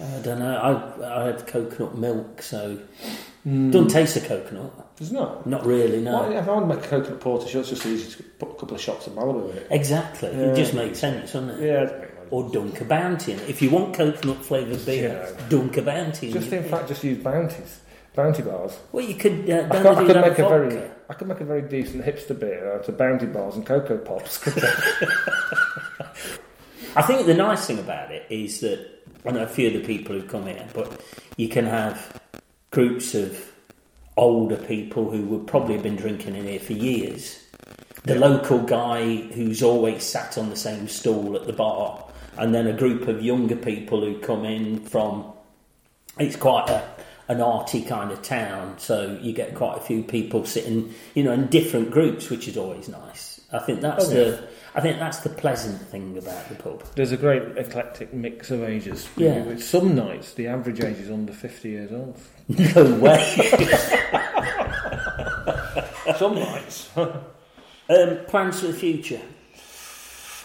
I 0.00 0.18
don't 0.22 0.38
know. 0.40 0.56
I 1.00 1.22
I 1.22 1.24
had 1.26 1.46
coconut 1.46 1.96
milk, 1.96 2.42
so 2.42 2.78
doesn't 3.44 3.88
taste 3.88 4.16
of 4.16 4.24
coconut. 4.24 4.96
Does 4.96 5.10
it 5.10 5.14
not? 5.14 5.46
Not 5.46 5.64
really, 5.66 6.00
no. 6.00 6.12
Well, 6.20 6.32
if 6.32 6.48
I 6.48 6.52
want 6.52 6.68
to 6.70 6.76
make 6.76 6.84
a 6.84 6.88
coconut 6.88 7.20
porter, 7.20 7.58
it's 7.58 7.68
just 7.70 7.84
easy 7.86 8.10
to 8.16 8.22
put 8.22 8.50
a 8.50 8.54
couple 8.54 8.74
of 8.76 8.80
shots 8.80 9.06
of 9.06 9.14
Malibu 9.14 9.50
in 9.50 9.56
it. 9.58 9.66
Exactly. 9.70 10.28
It 10.28 10.54
just 10.56 10.74
makes 10.74 10.98
sense, 10.98 11.32
doesn't 11.32 11.50
it? 11.50 11.60
Yeah, 11.66 11.82
it's 11.82 12.12
Or 12.30 12.48
dunk 12.50 12.80
a 12.80 12.84
bounty 12.84 13.32
in 13.32 13.40
it. 13.40 13.48
If 13.48 13.60
you 13.62 13.70
want 13.70 13.94
coconut 13.94 14.44
flavoured 14.44 14.84
beer, 14.86 15.28
Yeah. 15.38 15.48
dunk 15.48 15.76
a 15.76 15.82
bounty 15.82 16.28
in 16.28 16.32
just 16.34 16.52
in 16.52 16.64
fact, 16.64 16.88
just 16.88 17.02
use 17.04 17.18
bounties, 17.22 17.80
bounty 18.14 18.42
bars. 18.42 18.78
Well, 18.92 19.04
you 19.04 19.14
could. 19.14 19.48
Uh, 19.50 19.66
I 19.70 19.76
could, 19.82 19.86
I 19.86 19.94
could 20.06 20.16
make 20.16 20.38
a 20.38 20.42
vodka. 20.42 20.48
very, 20.48 20.90
I 21.10 21.14
could 21.14 21.28
make 21.28 21.40
a 21.40 21.44
very 21.44 21.62
decent 21.62 22.04
hipster 22.04 22.38
beer 22.38 22.72
out 22.74 22.88
of 22.88 22.96
bounty 22.96 23.26
bars 23.26 23.56
and 23.56 23.66
cocoa 23.66 23.98
pops. 23.98 24.40
I 26.94 27.02
think 27.02 27.26
the 27.26 27.34
nice 27.34 27.66
thing 27.66 27.78
about 27.78 28.10
it 28.12 28.26
is 28.30 28.60
that 28.60 29.01
I 29.24 29.30
know 29.30 29.42
a 29.42 29.46
few 29.46 29.68
of 29.68 29.74
the 29.74 29.80
people 29.80 30.14
who've 30.14 30.28
come 30.28 30.46
here, 30.46 30.66
but 30.74 31.00
you 31.36 31.48
can 31.48 31.64
have 31.66 32.20
groups 32.70 33.14
of 33.14 33.52
older 34.16 34.56
people 34.56 35.10
who 35.10 35.22
would 35.26 35.46
probably 35.46 35.74
have 35.74 35.82
been 35.82 35.96
drinking 35.96 36.34
in 36.36 36.46
here 36.46 36.58
for 36.60 36.72
years. 36.72 37.38
The 38.04 38.16
local 38.16 38.58
guy 38.58 39.16
who's 39.16 39.62
always 39.62 40.02
sat 40.02 40.36
on 40.36 40.50
the 40.50 40.56
same 40.56 40.88
stool 40.88 41.36
at 41.36 41.46
the 41.46 41.52
bar, 41.52 42.04
and 42.36 42.54
then 42.54 42.66
a 42.66 42.72
group 42.72 43.06
of 43.08 43.22
younger 43.22 43.56
people 43.56 44.00
who 44.00 44.18
come 44.18 44.44
in 44.44 44.80
from. 44.86 45.32
It's 46.18 46.36
quite 46.36 46.68
a, 46.68 46.82
an 47.28 47.40
arty 47.40 47.82
kind 47.82 48.10
of 48.10 48.20
town, 48.22 48.78
so 48.78 49.18
you 49.22 49.32
get 49.32 49.54
quite 49.54 49.78
a 49.78 49.80
few 49.80 50.02
people 50.02 50.44
sitting, 50.44 50.92
you 51.14 51.22
know, 51.22 51.32
in 51.32 51.46
different 51.46 51.90
groups, 51.90 52.28
which 52.28 52.48
is 52.48 52.56
always 52.56 52.88
nice. 52.88 53.40
I 53.52 53.60
think 53.60 53.80
that's 53.82 54.06
Oh, 54.06 54.10
the. 54.10 54.48
I 54.74 54.80
think 54.80 54.98
that's 54.98 55.18
the 55.18 55.28
pleasant 55.28 55.82
thing 55.88 56.16
about 56.16 56.48
the 56.48 56.54
pub. 56.54 56.82
There's 56.94 57.12
a 57.12 57.18
great 57.18 57.42
eclectic 57.58 58.14
mix 58.14 58.50
of 58.50 58.62
ages. 58.62 59.06
Yeah. 59.16 59.42
With 59.42 59.62
some 59.62 59.94
nights, 59.94 60.32
the 60.32 60.46
average 60.46 60.80
age 60.80 60.96
is 60.96 61.10
under 61.10 61.32
50 61.32 61.68
years 61.68 61.92
old. 61.92 62.18
No 62.74 62.98
way. 62.98 63.36
Some 66.18 66.34
nights. 66.34 66.90
um, 66.96 67.14
plans 68.26 68.60
for 68.60 68.66
the 68.66 68.74
future? 68.74 69.20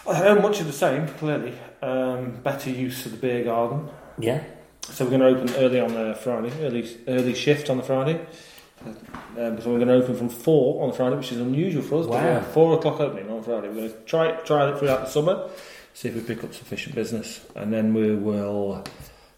I 0.08 0.20
know 0.22 0.40
much 0.40 0.60
of 0.60 0.66
the 0.66 0.72
same, 0.72 1.06
clearly. 1.08 1.52
Um, 1.82 2.32
better 2.42 2.70
use 2.70 3.04
of 3.06 3.12
the 3.12 3.18
beer 3.18 3.44
garden. 3.44 3.88
Yeah. 4.18 4.42
So 4.82 5.04
we're 5.04 5.18
going 5.18 5.34
to 5.34 5.40
open 5.40 5.54
early 5.56 5.80
on 5.80 5.92
the 5.92 6.14
Friday, 6.14 6.50
early 6.64 6.88
early 7.06 7.34
shift 7.34 7.68
on 7.68 7.76
the 7.76 7.82
Friday. 7.82 8.24
Um, 8.84 9.60
so 9.60 9.70
we're 9.70 9.78
going 9.84 9.88
to 9.88 9.94
open 9.94 10.16
from 10.16 10.28
four 10.28 10.82
on 10.82 10.90
the 10.90 10.96
Friday, 10.96 11.16
which 11.16 11.32
is 11.32 11.40
unusual 11.40 11.82
for 11.82 12.00
us. 12.00 12.06
Wow. 12.06 12.40
four 12.42 12.74
o'clock 12.78 13.00
opening 13.00 13.30
on 13.30 13.42
Friday. 13.42 13.68
We're 13.68 13.74
going 13.74 13.90
to 13.90 13.96
try 14.06 14.32
try 14.42 14.68
it 14.70 14.78
throughout 14.78 15.00
the 15.04 15.10
summer, 15.10 15.48
see 15.94 16.08
if 16.08 16.14
we 16.14 16.20
pick 16.22 16.42
up 16.44 16.54
sufficient 16.54 16.94
business, 16.94 17.40
and 17.54 17.72
then 17.72 17.94
we 17.94 18.14
will 18.14 18.84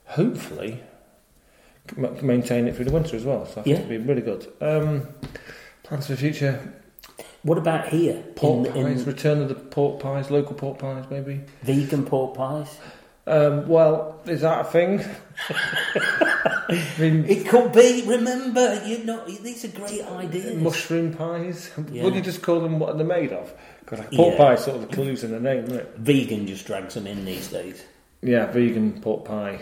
hopefully 0.07 0.81
m- 1.97 2.17
maintain 2.27 2.67
it 2.69 2.77
through 2.77 2.87
the 2.87 2.93
winter 2.93 3.17
as 3.17 3.25
well. 3.25 3.47
So 3.47 3.61
I 3.61 3.65
think 3.65 3.67
Yeah. 3.67 3.75
it'll 3.77 3.89
be 3.89 3.99
really 3.99 4.23
good. 4.23 4.47
Um, 4.61 5.09
plans 5.83 6.07
for 6.07 6.13
the 6.13 6.19
future: 6.19 6.73
What 7.43 7.59
about 7.59 7.89
here? 7.89 8.23
pork 8.37 8.67
in, 8.69 8.73
pies, 8.73 9.01
in 9.03 9.07
return 9.07 9.43
of 9.43 9.49
the 9.49 9.55
pork 9.55 10.01
pies, 10.01 10.31
local 10.31 10.55
pork 10.55 10.79
pies, 10.79 11.05
maybe. 11.11 11.41
vegan 11.63 12.05
pork 12.07 12.35
pies? 12.35 12.79
Um, 13.27 13.69
well, 13.69 14.19
is 14.27 14.41
that 14.41 14.63
a 14.63 14.65
thing? 14.65 15.05
I 15.49 16.95
mean, 16.99 17.25
It 17.27 17.47
could 17.49 17.73
be. 17.73 18.05
Remember, 18.07 18.83
you 18.87 19.05
know, 19.05 19.25
these 19.27 19.65
are 19.65 19.69
great 19.69 20.03
ideas. 20.05 20.61
mushroom 20.61 21.15
pies. 21.15 21.71
Yeah. 21.91 22.05
Would 22.05 22.15
you 22.15 22.21
just 22.23 22.43
call 22.43 22.61
them 22.61 22.79
what 22.79 22.97
they're 22.97 23.07
made 23.07 23.33
of? 23.33 23.53
Because 23.81 24.01
like 24.01 24.11
pork 24.13 24.33
Yeah. 24.33 24.39
pie 24.39 24.55
is 24.55 24.65
sort 24.65 24.77
of 24.77 24.83
the 24.89 24.95
clues 24.95 25.23
in 25.25 25.33
the 25.33 25.41
name, 25.41 25.65
isn't 25.65 25.77
it? 25.79 25.95
Vegan 25.99 26.47
just 26.47 26.67
drags 26.67 26.95
them 26.95 27.07
in 27.07 27.25
these 27.25 27.49
days. 27.49 27.83
Yeah, 28.23 28.47
vegan 28.47 29.01
pork 29.01 29.25
pie. 29.25 29.61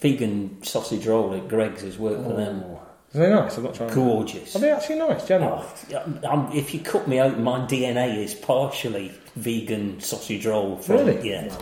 Vegan 0.00 0.62
sausage 0.62 1.06
roll 1.06 1.34
at 1.34 1.48
Greggs 1.48 1.82
has 1.82 1.98
worked 1.98 2.22
for 2.24 2.34
them. 2.34 2.62
Are 2.62 3.18
they 3.18 3.30
nice? 3.30 3.56
I've 3.56 3.64
not 3.64 3.74
them. 3.74 3.94
Gorgeous. 3.94 4.54
Are 4.56 4.58
they 4.58 4.70
actually 4.70 4.98
nice, 4.98 5.26
generally? 5.26 5.64
Oh, 5.94 6.18
I'm, 6.28 6.52
if 6.52 6.74
you 6.74 6.80
cut 6.80 7.08
me 7.08 7.20
open, 7.20 7.42
my 7.42 7.60
DNA 7.60 8.18
is 8.18 8.34
partially 8.34 9.12
vegan 9.36 10.00
sausage 10.00 10.44
roll. 10.46 10.76
From, 10.76 10.96
really? 10.96 11.30
Yeah. 11.30 11.56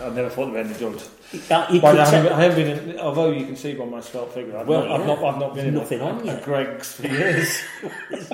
No, 0.00 0.06
I 0.06 0.08
never. 0.08 0.10
I 0.10 0.14
never 0.14 0.28
thought 0.30 0.46
they 0.46 0.52
were 0.52 0.58
any 0.58 0.74
good. 0.74 1.02
Uh, 1.50 1.66
you 1.72 1.80
But 1.80 1.98
I 1.98 2.04
haven't, 2.04 2.10
tell- 2.10 2.22
been, 2.22 2.32
I 2.32 2.42
haven't 2.42 2.56
been 2.56 2.88
in, 2.90 3.00
although 3.00 3.30
you 3.32 3.46
can 3.46 3.56
see 3.56 3.74
by 3.74 3.84
my 3.84 4.00
svelte 4.00 4.32
figure, 4.32 4.56
I've, 4.56 4.66
Well, 4.68 4.86
not, 4.86 5.00
I've, 5.00 5.06
not, 5.06 5.24
I've 5.24 5.40
not 5.40 5.54
been 5.54 5.66
in 5.66 5.74
Nothing 5.74 6.00
a, 6.00 6.04
on 6.04 6.20
a 6.20 6.24
yet. 6.24 6.42
Greggs 6.44 6.92
for 6.94 7.06
years. 7.06 7.58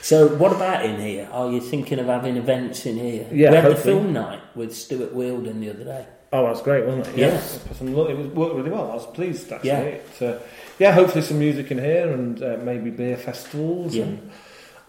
So, 0.00 0.28
what 0.36 0.52
about 0.52 0.84
in 0.84 1.00
here? 1.00 1.28
Are 1.32 1.50
you 1.50 1.60
thinking 1.60 1.98
of 1.98 2.06
having 2.06 2.36
events 2.36 2.84
in 2.86 2.96
here? 2.96 3.26
Yeah, 3.32 3.50
we 3.50 3.56
had 3.56 3.70
the 3.72 3.76
film 3.76 4.12
night 4.12 4.40
with 4.54 4.74
Stuart 4.74 5.14
Wheeldon 5.14 5.60
the 5.60 5.70
other 5.70 5.84
day. 5.84 6.06
oh, 6.32 6.46
that's 6.46 6.62
great, 6.62 6.84
wasn't 6.86 7.06
it? 7.08 7.16
Yeah. 7.18 7.26
It 7.28 7.32
was 7.68 7.78
some 7.78 7.94
lo- 7.94 8.06
It 8.08 8.16
was 8.16 8.26
worked 8.28 8.54
really 8.54 8.70
well. 8.70 8.90
I 8.90 8.94
was 8.94 9.06
pleased, 9.06 9.50
actually. 9.52 9.68
Yeah. 9.68 9.80
It, 9.80 10.22
uh, 10.22 10.38
yeah, 10.78 10.92
hopefully 10.92 11.22
some 11.22 11.38
music 11.38 11.70
in 11.70 11.78
here 11.78 12.10
and 12.12 12.42
uh, 12.42 12.58
maybe 12.62 12.90
beer 12.90 13.16
festivals. 13.16 13.94
Yeah. 13.94 14.04
And 14.04 14.30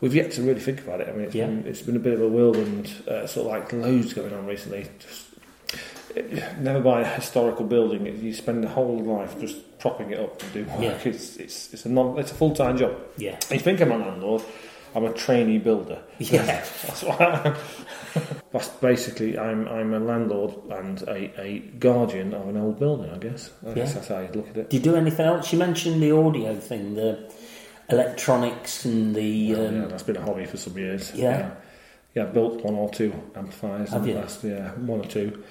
we've 0.01 0.15
yet 0.15 0.31
to 0.33 0.41
really 0.41 0.59
think 0.59 0.79
about 0.81 1.01
it. 1.01 1.07
I 1.09 1.11
mean, 1.13 1.25
it's, 1.25 1.35
Yeah. 1.35 1.47
been, 1.47 1.65
it's 1.67 1.81
been 1.81 1.95
a 1.95 1.99
bit 1.99 2.13
of 2.13 2.21
a 2.21 2.27
whirlwind, 2.27 2.91
uh, 3.07 3.25
sort 3.27 3.47
of 3.47 3.51
like 3.53 3.73
loads 3.73 4.13
going 4.13 4.33
on 4.33 4.45
recently. 4.45 4.87
Just 4.99 5.24
it, 5.24 5.24
never 6.59 6.79
buy 6.81 7.01
a 7.01 7.05
historical 7.05 7.65
building. 7.65 8.05
You 8.23 8.33
spend 8.33 8.63
the 8.63 8.67
whole 8.69 8.99
life 8.99 9.39
just 9.39 9.77
propping 9.79 10.11
it 10.11 10.19
up 10.19 10.41
and 10.41 10.53
doing 10.53 10.67
work. 10.71 10.81
Yeah. 10.81 10.97
It's, 11.11 11.37
it's, 11.37 11.73
it's 11.73 11.85
a 11.85 11.89
non, 11.89 12.17
it's 12.19 12.31
a 12.31 12.35
full 12.35 12.55
time 12.55 12.77
job. 12.77 12.95
Yeah. 13.17 13.37
You 13.51 13.59
think 13.59 13.81
I'm 13.81 13.91
a 13.91 13.97
landlord? 13.97 14.41
I'm 14.95 15.03
a 15.05 15.11
trainee 15.13 15.57
builder. 15.57 15.99
Yeah. 16.19 16.43
That's 16.45 17.03
what 17.03 17.19
I 17.19 17.47
am. 17.49 17.55
That's 18.53 18.69
basically 18.69 19.37
I'm 19.37 19.67
I'm 19.67 19.93
a 19.93 19.99
landlord 19.99 20.53
and 20.71 21.01
a, 21.01 21.41
a 21.41 21.59
guardian 21.79 22.33
of 22.33 22.47
an 22.47 22.55
old 22.55 22.79
building. 22.79 23.11
I 23.11 23.17
guess. 23.17 23.51
I 23.67 23.73
guess 23.73 23.89
Yeah. 23.89 23.93
that's 23.95 24.07
how 24.07 24.19
you 24.21 24.29
look 24.33 24.49
at 24.51 24.57
it. 24.57 24.69
Do 24.69 24.77
you 24.77 24.83
do 24.83 24.95
anything 24.95 25.25
else? 25.25 25.51
You 25.51 25.59
mentioned 25.59 26.01
the 26.01 26.11
audio 26.11 26.55
thing, 26.55 26.95
the 26.95 27.29
electronics 27.89 28.85
and 28.85 29.13
the. 29.15 29.55
Oh, 29.55 29.67
Um, 29.67 29.75
yeah, 29.81 29.85
that's 29.87 30.03
been 30.03 30.15
a 30.17 30.21
hobby 30.21 30.45
for 30.45 30.57
some 30.57 30.77
years. 30.77 31.11
Yeah. 31.13 31.23
yeah, 31.39 31.51
Yeah, 32.15 32.23
I 32.23 32.25
built 32.27 32.63
one 32.63 32.75
or 32.75 32.89
two 32.89 33.13
amplifiers 33.35 33.89
Have 33.89 34.03
in 34.03 34.07
you? 34.07 34.13
the 34.15 34.19
last 34.21 34.43
yeah 34.45 34.71
one 34.75 35.01
or 35.01 35.05
two. 35.05 35.43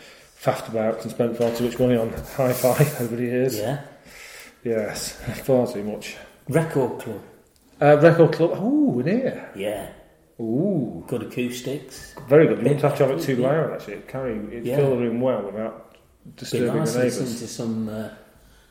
Faffed 0.45 0.69
about 0.69 1.01
and 1.03 1.11
spent 1.11 1.37
far 1.39 1.51
too 1.53 1.65
much 1.65 1.79
money 1.79 1.97
on 1.97 2.11
hi-fi 2.37 3.03
over 3.03 3.17
the 3.17 3.23
years. 3.23 3.57
yeah. 3.57 3.81
Yes, 4.63 5.13
far 5.45 5.67
too 5.67 5.83
much. 5.85 6.17
Record 6.49 7.01
club. 7.01 7.21
Uh, 7.81 7.99
record 7.99 8.33
club. 8.33 8.63
Ooh, 8.63 9.01
in 9.01 9.07
here. 9.07 9.51
Yeah. 9.57 9.89
Ooh, 10.41 11.05
Good 11.07 11.23
acoustics. 11.25 12.15
very 12.29 12.47
good. 12.47 12.59
You 12.59 12.65
wouldn't 12.65 12.83
have 12.83 12.97
to 12.99 13.07
have 13.07 13.19
it 13.19 13.23
too 13.23 13.37
loud 13.37 13.73
actually. 13.73 13.95
It'd 13.95 14.09
carry, 14.09 14.37
it'd 14.37 14.67
Yeah. 14.67 14.77
fill 14.77 14.91
the 14.91 14.97
room 14.97 15.21
well 15.21 15.43
without 15.43 15.97
disturbing 16.37 16.75
nice 16.77 16.93
the 16.93 16.99
neighbours. 17.05 17.41
to 17.41 17.47
some 17.49 17.89
uh, 17.89 18.09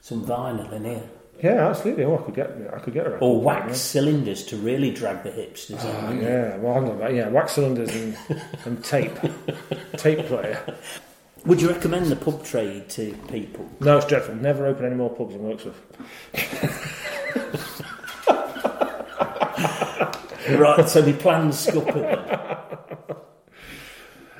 some 0.02 0.26
vinyl 0.26 0.72
in 0.74 0.84
here. 0.86 1.04
Yeah, 1.41 1.70
absolutely. 1.70 2.04
Oh, 2.06 2.18
I 2.18 2.22
could 2.24 2.36
get, 2.36 2.52
I 2.74 2.80
could 2.80 2.94
get 2.94 3.08
a 3.08 3.10
record 3.12 3.24
Or 3.26 3.41
wax 3.41 3.80
cylinders 3.80 4.44
to 4.45 4.58
really 4.58 4.91
drag 4.91 5.24
the 5.24 5.30
hipsters 5.32 5.84
yeah. 5.84 6.12
in. 6.12 6.22
Yeah, 6.22 6.58
well, 6.58 6.78
I'm 6.78 6.86
about, 6.86 7.14
yeah, 7.14 7.30
wax 7.30 7.54
cylinders 7.54 7.94
and, 7.95 8.16
and 8.66 8.84
tape, 8.84 9.14
tape 9.98 10.26
player. 10.28 10.60
Would 11.45 11.61
you 11.61 11.70
recommend 11.70 12.06
the 12.07 12.15
pub 12.15 12.44
trade 12.45 12.90
to 12.91 13.14
people? 13.30 13.70
No, 13.82 13.98
it's 13.98 14.06
dreadful. 14.06 14.36
Never 14.36 14.65
open 14.65 14.86
any 14.86 14.95
more 14.95 15.10
pubs 15.10 15.36
in 15.36 15.41
Wirksworth. 15.41 15.76
Right, 20.49 20.88
so 20.90 21.02
the 21.02 21.14
plans 21.14 21.57
scuppered 21.57 21.95
then. 22.03 23.18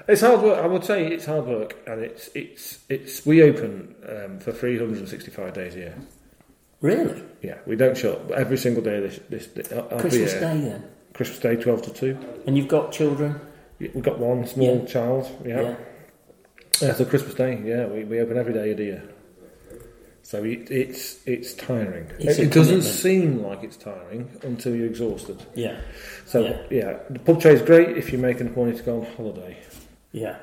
It's 0.06 0.20
hard 0.22 0.42
work. 0.42 0.62
I 0.62 0.68
would 0.68 0.84
say 0.84 1.08
it's 1.08 1.26
hard 1.26 1.46
work, 1.46 1.78
and 1.88 2.02
it's 2.02 2.30
it's 2.36 2.80
it's. 2.90 3.26
We 3.26 3.42
open 3.42 3.96
um, 4.10 4.40
for 4.40 4.52
365 4.52 5.54
days 5.54 5.76
a 5.76 5.80
year. 5.80 5.96
Really? 6.82 7.24
Yeah, 7.42 7.60
we 7.66 7.78
don't 7.78 7.98
shut 7.98 8.30
every 8.32 8.58
single 8.58 8.84
day. 8.84 9.00
This 9.00 9.20
this, 9.30 9.48
this 9.48 9.68
Christmas 10.00 10.32
here. 10.34 10.42
Day 10.42 10.60
then? 10.60 10.84
Christmas 11.14 11.40
Day, 11.40 11.56
12 11.56 11.82
to 11.84 11.94
2. 11.94 12.18
And 12.48 12.58
you've 12.58 12.68
got 12.68 12.92
children? 12.92 13.40
We've 13.80 14.02
got 14.04 14.20
one 14.20 14.46
small 14.48 14.80
Yeah. 14.80 14.86
child. 14.86 15.30
Yeah. 15.46 15.62
Yeah. 15.62 15.76
Yeah, 16.84 16.94
so 16.94 17.06
Christmas 17.06 17.34
Day, 17.36 17.62
yeah, 17.64 17.86
we, 17.88 18.04
we 18.04 18.20
open 18.20 18.38
every 18.38 18.54
day 18.54 18.72
of 18.72 18.78
the 18.78 18.84
year. 18.84 19.04
So 20.26 20.44
it, 20.44 20.72
it's 20.72 21.20
it's 21.28 21.54
tiring. 21.54 22.10
It's 22.18 22.40
it 22.40 22.46
it 22.48 22.54
doesn't 22.54 22.84
seem 22.84 23.44
like 23.44 23.62
it's 23.64 23.76
tiring 23.76 24.30
until 24.44 24.74
you're 24.74 24.88
exhausted. 24.88 25.46
Yeah. 25.54 25.80
So 26.26 26.42
Yeah. 26.46 26.62
yeah, 26.70 26.98
the 27.10 27.20
pub 27.20 27.42
trade 27.42 27.56
is 27.56 27.62
great 27.62 27.98
if 27.98 28.12
you're 28.12 28.22
making 28.22 28.48
enough 28.48 28.56
money 28.58 28.74
to 28.78 28.84
go 28.84 29.02
on 29.02 29.06
holiday. 29.18 29.58
Yeah. 30.14 30.38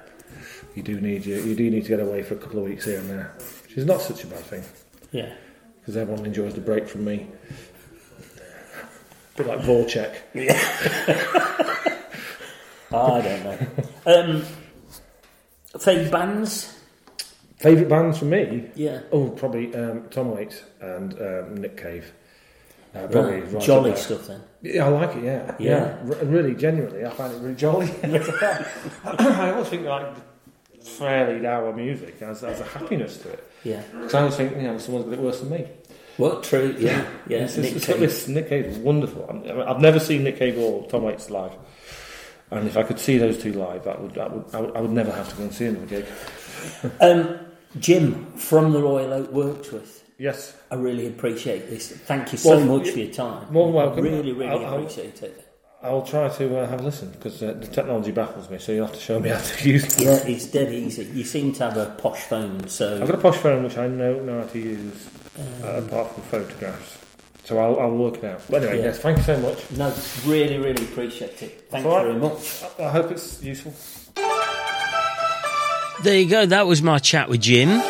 You 0.75 0.83
do 0.83 1.01
need 1.01 1.25
you, 1.25 1.37
you 1.41 1.55
do 1.57 1.71
need 1.71 1.85
to 1.85 1.89
get 1.89 2.01
away 2.01 2.23
for 2.23 2.35
a 2.35 2.37
couple 2.37 2.59
of 2.59 2.67
weeks 2.67 2.85
here 2.85 2.99
and 2.99 3.09
there, 3.09 3.33
which 3.65 3.77
is 3.79 3.87
not 3.87 4.03
such 4.03 4.23
a 4.23 4.27
bad 4.27 4.41
thing 4.41 4.63
Yeah. 5.13 5.33
because 5.81 5.97
everyone 5.97 6.27
enjoys 6.27 6.55
the 6.55 6.61
break 6.61 6.87
from 6.87 7.05
me. 7.07 7.27
bit 9.37 9.47
like 9.47 9.61
Vorchek. 9.61 10.15
Yeah. 10.35 10.59
I 12.93 13.21
don't 13.23 13.45
know. 13.45 13.59
Um, 14.07 14.45
favourite 15.79 16.11
bands? 16.11 16.77
Favourite 17.59 17.89
bands 17.89 18.19
for 18.19 18.25
me? 18.25 18.71
Yeah. 18.75 19.01
Oh, 19.13 19.29
probably 19.31 19.75
um, 19.75 20.09
Tom 20.11 20.31
Waits 20.35 20.63
and 20.81 21.13
um, 21.21 21.57
Nick 21.59 21.77
Cave. 21.77 22.13
Uh, 22.95 23.07
probably 23.07 23.41
Right. 23.43 23.53
right 23.53 23.63
Jolly 23.63 23.95
stuff 23.97 24.27
then. 24.27 24.41
Yeah, 24.63 24.87
I 24.87 24.89
like 24.89 25.15
it. 25.17 25.25
Yeah, 25.25 25.55
Yeah. 25.59 25.71
yeah. 26.05 26.15
R- 26.19 26.25
really, 26.25 26.55
genuinely, 26.55 27.05
I 27.05 27.11
find 27.11 27.33
it 27.33 27.39
really 27.41 27.55
jolly. 27.55 27.89
I 28.03 29.53
always 29.53 29.69
think 29.69 29.85
like 29.87 30.07
fairly 30.83 31.41
dour 31.41 31.73
music 31.75 32.19
has, 32.21 32.41
has 32.41 32.61
a 32.61 32.65
happiness 32.65 33.19
to 33.19 33.29
it. 33.31 33.45
Yeah. 33.63 33.83
Because 33.93 34.15
I 34.15 34.21
always 34.21 34.37
think, 34.37 34.57
you 34.57 34.63
know, 34.63 34.79
someone's 34.79 35.05
got 35.07 35.15
it 35.15 35.21
worse 35.21 35.41
than 35.41 35.51
me. 35.51 35.67
Well, 36.19 36.41
true. 36.41 36.75
Yeah. 36.79 37.07
Yeah. 37.29 37.47
Nick 37.57 37.83
Cave. 37.83 38.29
Nick 38.29 38.49
Cave 38.49 38.67
is 38.67 38.79
wonderful. 38.79 39.25
I 39.47 39.71
I've 39.71 39.81
never 39.81 40.01
seen 40.01 40.25
Nick 40.25 40.39
Cave 40.39 40.59
or 40.59 40.87
Tom 40.89 41.05
Waits 41.05 41.31
live, 41.31 41.53
and 42.51 42.67
if 42.67 42.77
I 42.77 42.83
could 42.83 42.99
see 42.99 43.19
those 43.19 43.39
two 43.43 43.53
live, 43.53 43.85
that 43.85 44.01
would, 44.01 44.15
that 44.15 44.33
would, 44.33 44.55
I 44.55 44.61
would, 44.61 44.77
I 44.77 44.81
would 44.81 44.91
never 44.91 45.13
have 45.13 45.29
to 45.31 45.37
go 45.37 45.43
and 45.45 45.53
see 45.55 45.67
another 45.67 45.87
gig. 45.87 46.07
Um, 47.01 47.39
Jim 47.79 48.27
from 48.33 48.73
the 48.73 48.83
Royal 48.83 49.13
Oak 49.15 49.31
Wirksworth. 49.33 50.03
Yes. 50.19 50.55
I 50.71 50.75
really 50.75 51.07
appreciate 51.07 51.71
this. 51.71 51.91
Thank 51.91 52.33
you 52.33 52.39
so 52.39 52.51
Well, 52.59 52.79
much 52.79 52.87
y- 52.89 52.93
for 52.93 52.99
your 52.99 53.13
time. 53.13 53.51
more 53.53 53.67
than 53.67 53.75
welcome. 53.75 54.05
Really, 54.05 54.33
really 54.33 54.51
I'll- 54.51 54.67
I'll- 54.67 54.75
appreciate 54.79 55.23
it. 55.23 55.47
I'll 55.83 56.03
try 56.03 56.29
to 56.29 56.59
uh, 56.59 56.69
have 56.69 56.81
a 56.81 56.83
listen 56.83 57.09
because 57.13 57.43
uh, 57.43 57.55
the 57.59 57.67
technology 57.67 58.11
baffles 58.11 58.51
me. 58.51 58.59
So 58.59 58.73
you'll 58.73 58.85
have 58.85 58.95
to 58.95 59.01
show 59.01 59.19
me 59.19 59.31
how 59.31 59.39
to 59.41 59.69
use 59.71 59.85
it. 59.99 60.05
Yeah, 60.05 60.17
it's 60.31 60.45
dead 60.45 60.71
easy. 60.75 61.05
You 61.05 61.25
seem 61.25 61.55
to 61.55 61.65
have 61.71 61.79
a 61.79 61.87
posh 61.97 62.21
phone, 62.25 62.69
so 62.69 63.01
I've 63.01 63.07
got 63.09 63.15
a 63.19 63.23
posh 63.23 63.39
phone 63.39 63.65
which 63.65 63.79
I 63.79 63.87
know 63.87 64.21
know 64.21 64.41
how 64.43 64.47
to 64.49 64.59
use, 64.59 65.09
uh, 65.65 65.69
apart 65.83 66.13
from 66.13 66.23
photographs. 66.25 66.99
So 67.51 67.59
I'll, 67.59 67.81
I'll 67.81 67.91
work 67.97 68.19
it 68.19 68.25
out. 68.25 68.43
But 68.49 68.63
anyway, 68.63 68.79
Yeah. 68.79 68.85
yes, 68.87 68.99
thank 69.01 69.19
you 69.19 69.25
so 69.25 69.37
much. 69.41 69.69
no, 69.73 69.93
really, 70.25 70.57
really 70.59 70.85
appreciate 70.85 71.43
it. 71.43 71.67
Thanks 71.69 71.85
All 71.85 71.97
right. 71.97 72.07
very 72.07 72.19
much. 72.19 72.63
I, 72.79 72.85
I 72.85 72.91
hope 72.91 73.11
it's 73.11 73.43
useful. 73.43 73.75
There 76.05 76.17
you 76.19 76.31
go. 76.31 76.47
That 76.47 76.67
was 76.69 76.81
my 76.81 76.99
chat 76.99 77.29
with 77.29 77.41
Jim. 77.43 77.83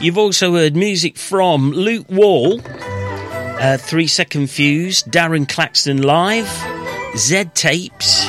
You've 0.00 0.18
also 0.18 0.52
heard 0.54 0.76
music 0.76 1.16
from 1.16 1.72
Luke 1.72 2.06
Wall, 2.10 2.60
uh, 2.64 3.78
Three 3.78 4.06
Second 4.06 4.48
Fuse, 4.50 5.02
Darren 5.04 5.48
Claxton 5.48 6.02
Live, 6.02 6.46
Z 7.16 7.44
Tapes, 7.54 8.28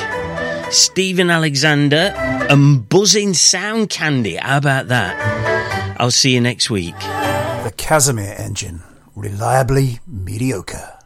Stephen 0.70 1.28
Alexander, 1.30 2.12
and 2.50 2.88
Buzzing 2.88 3.34
Sound 3.34 3.90
Candy. 3.90 4.36
How 4.36 4.56
about 4.56 4.88
that? 4.88 5.96
I'll 6.00 6.10
see 6.10 6.32
you 6.32 6.40
next 6.40 6.70
week. 6.70 6.98
The 6.98 7.72
Casimir 7.76 8.34
engine. 8.38 8.80
Reliably 9.20 9.98
mediocre. 10.06 10.97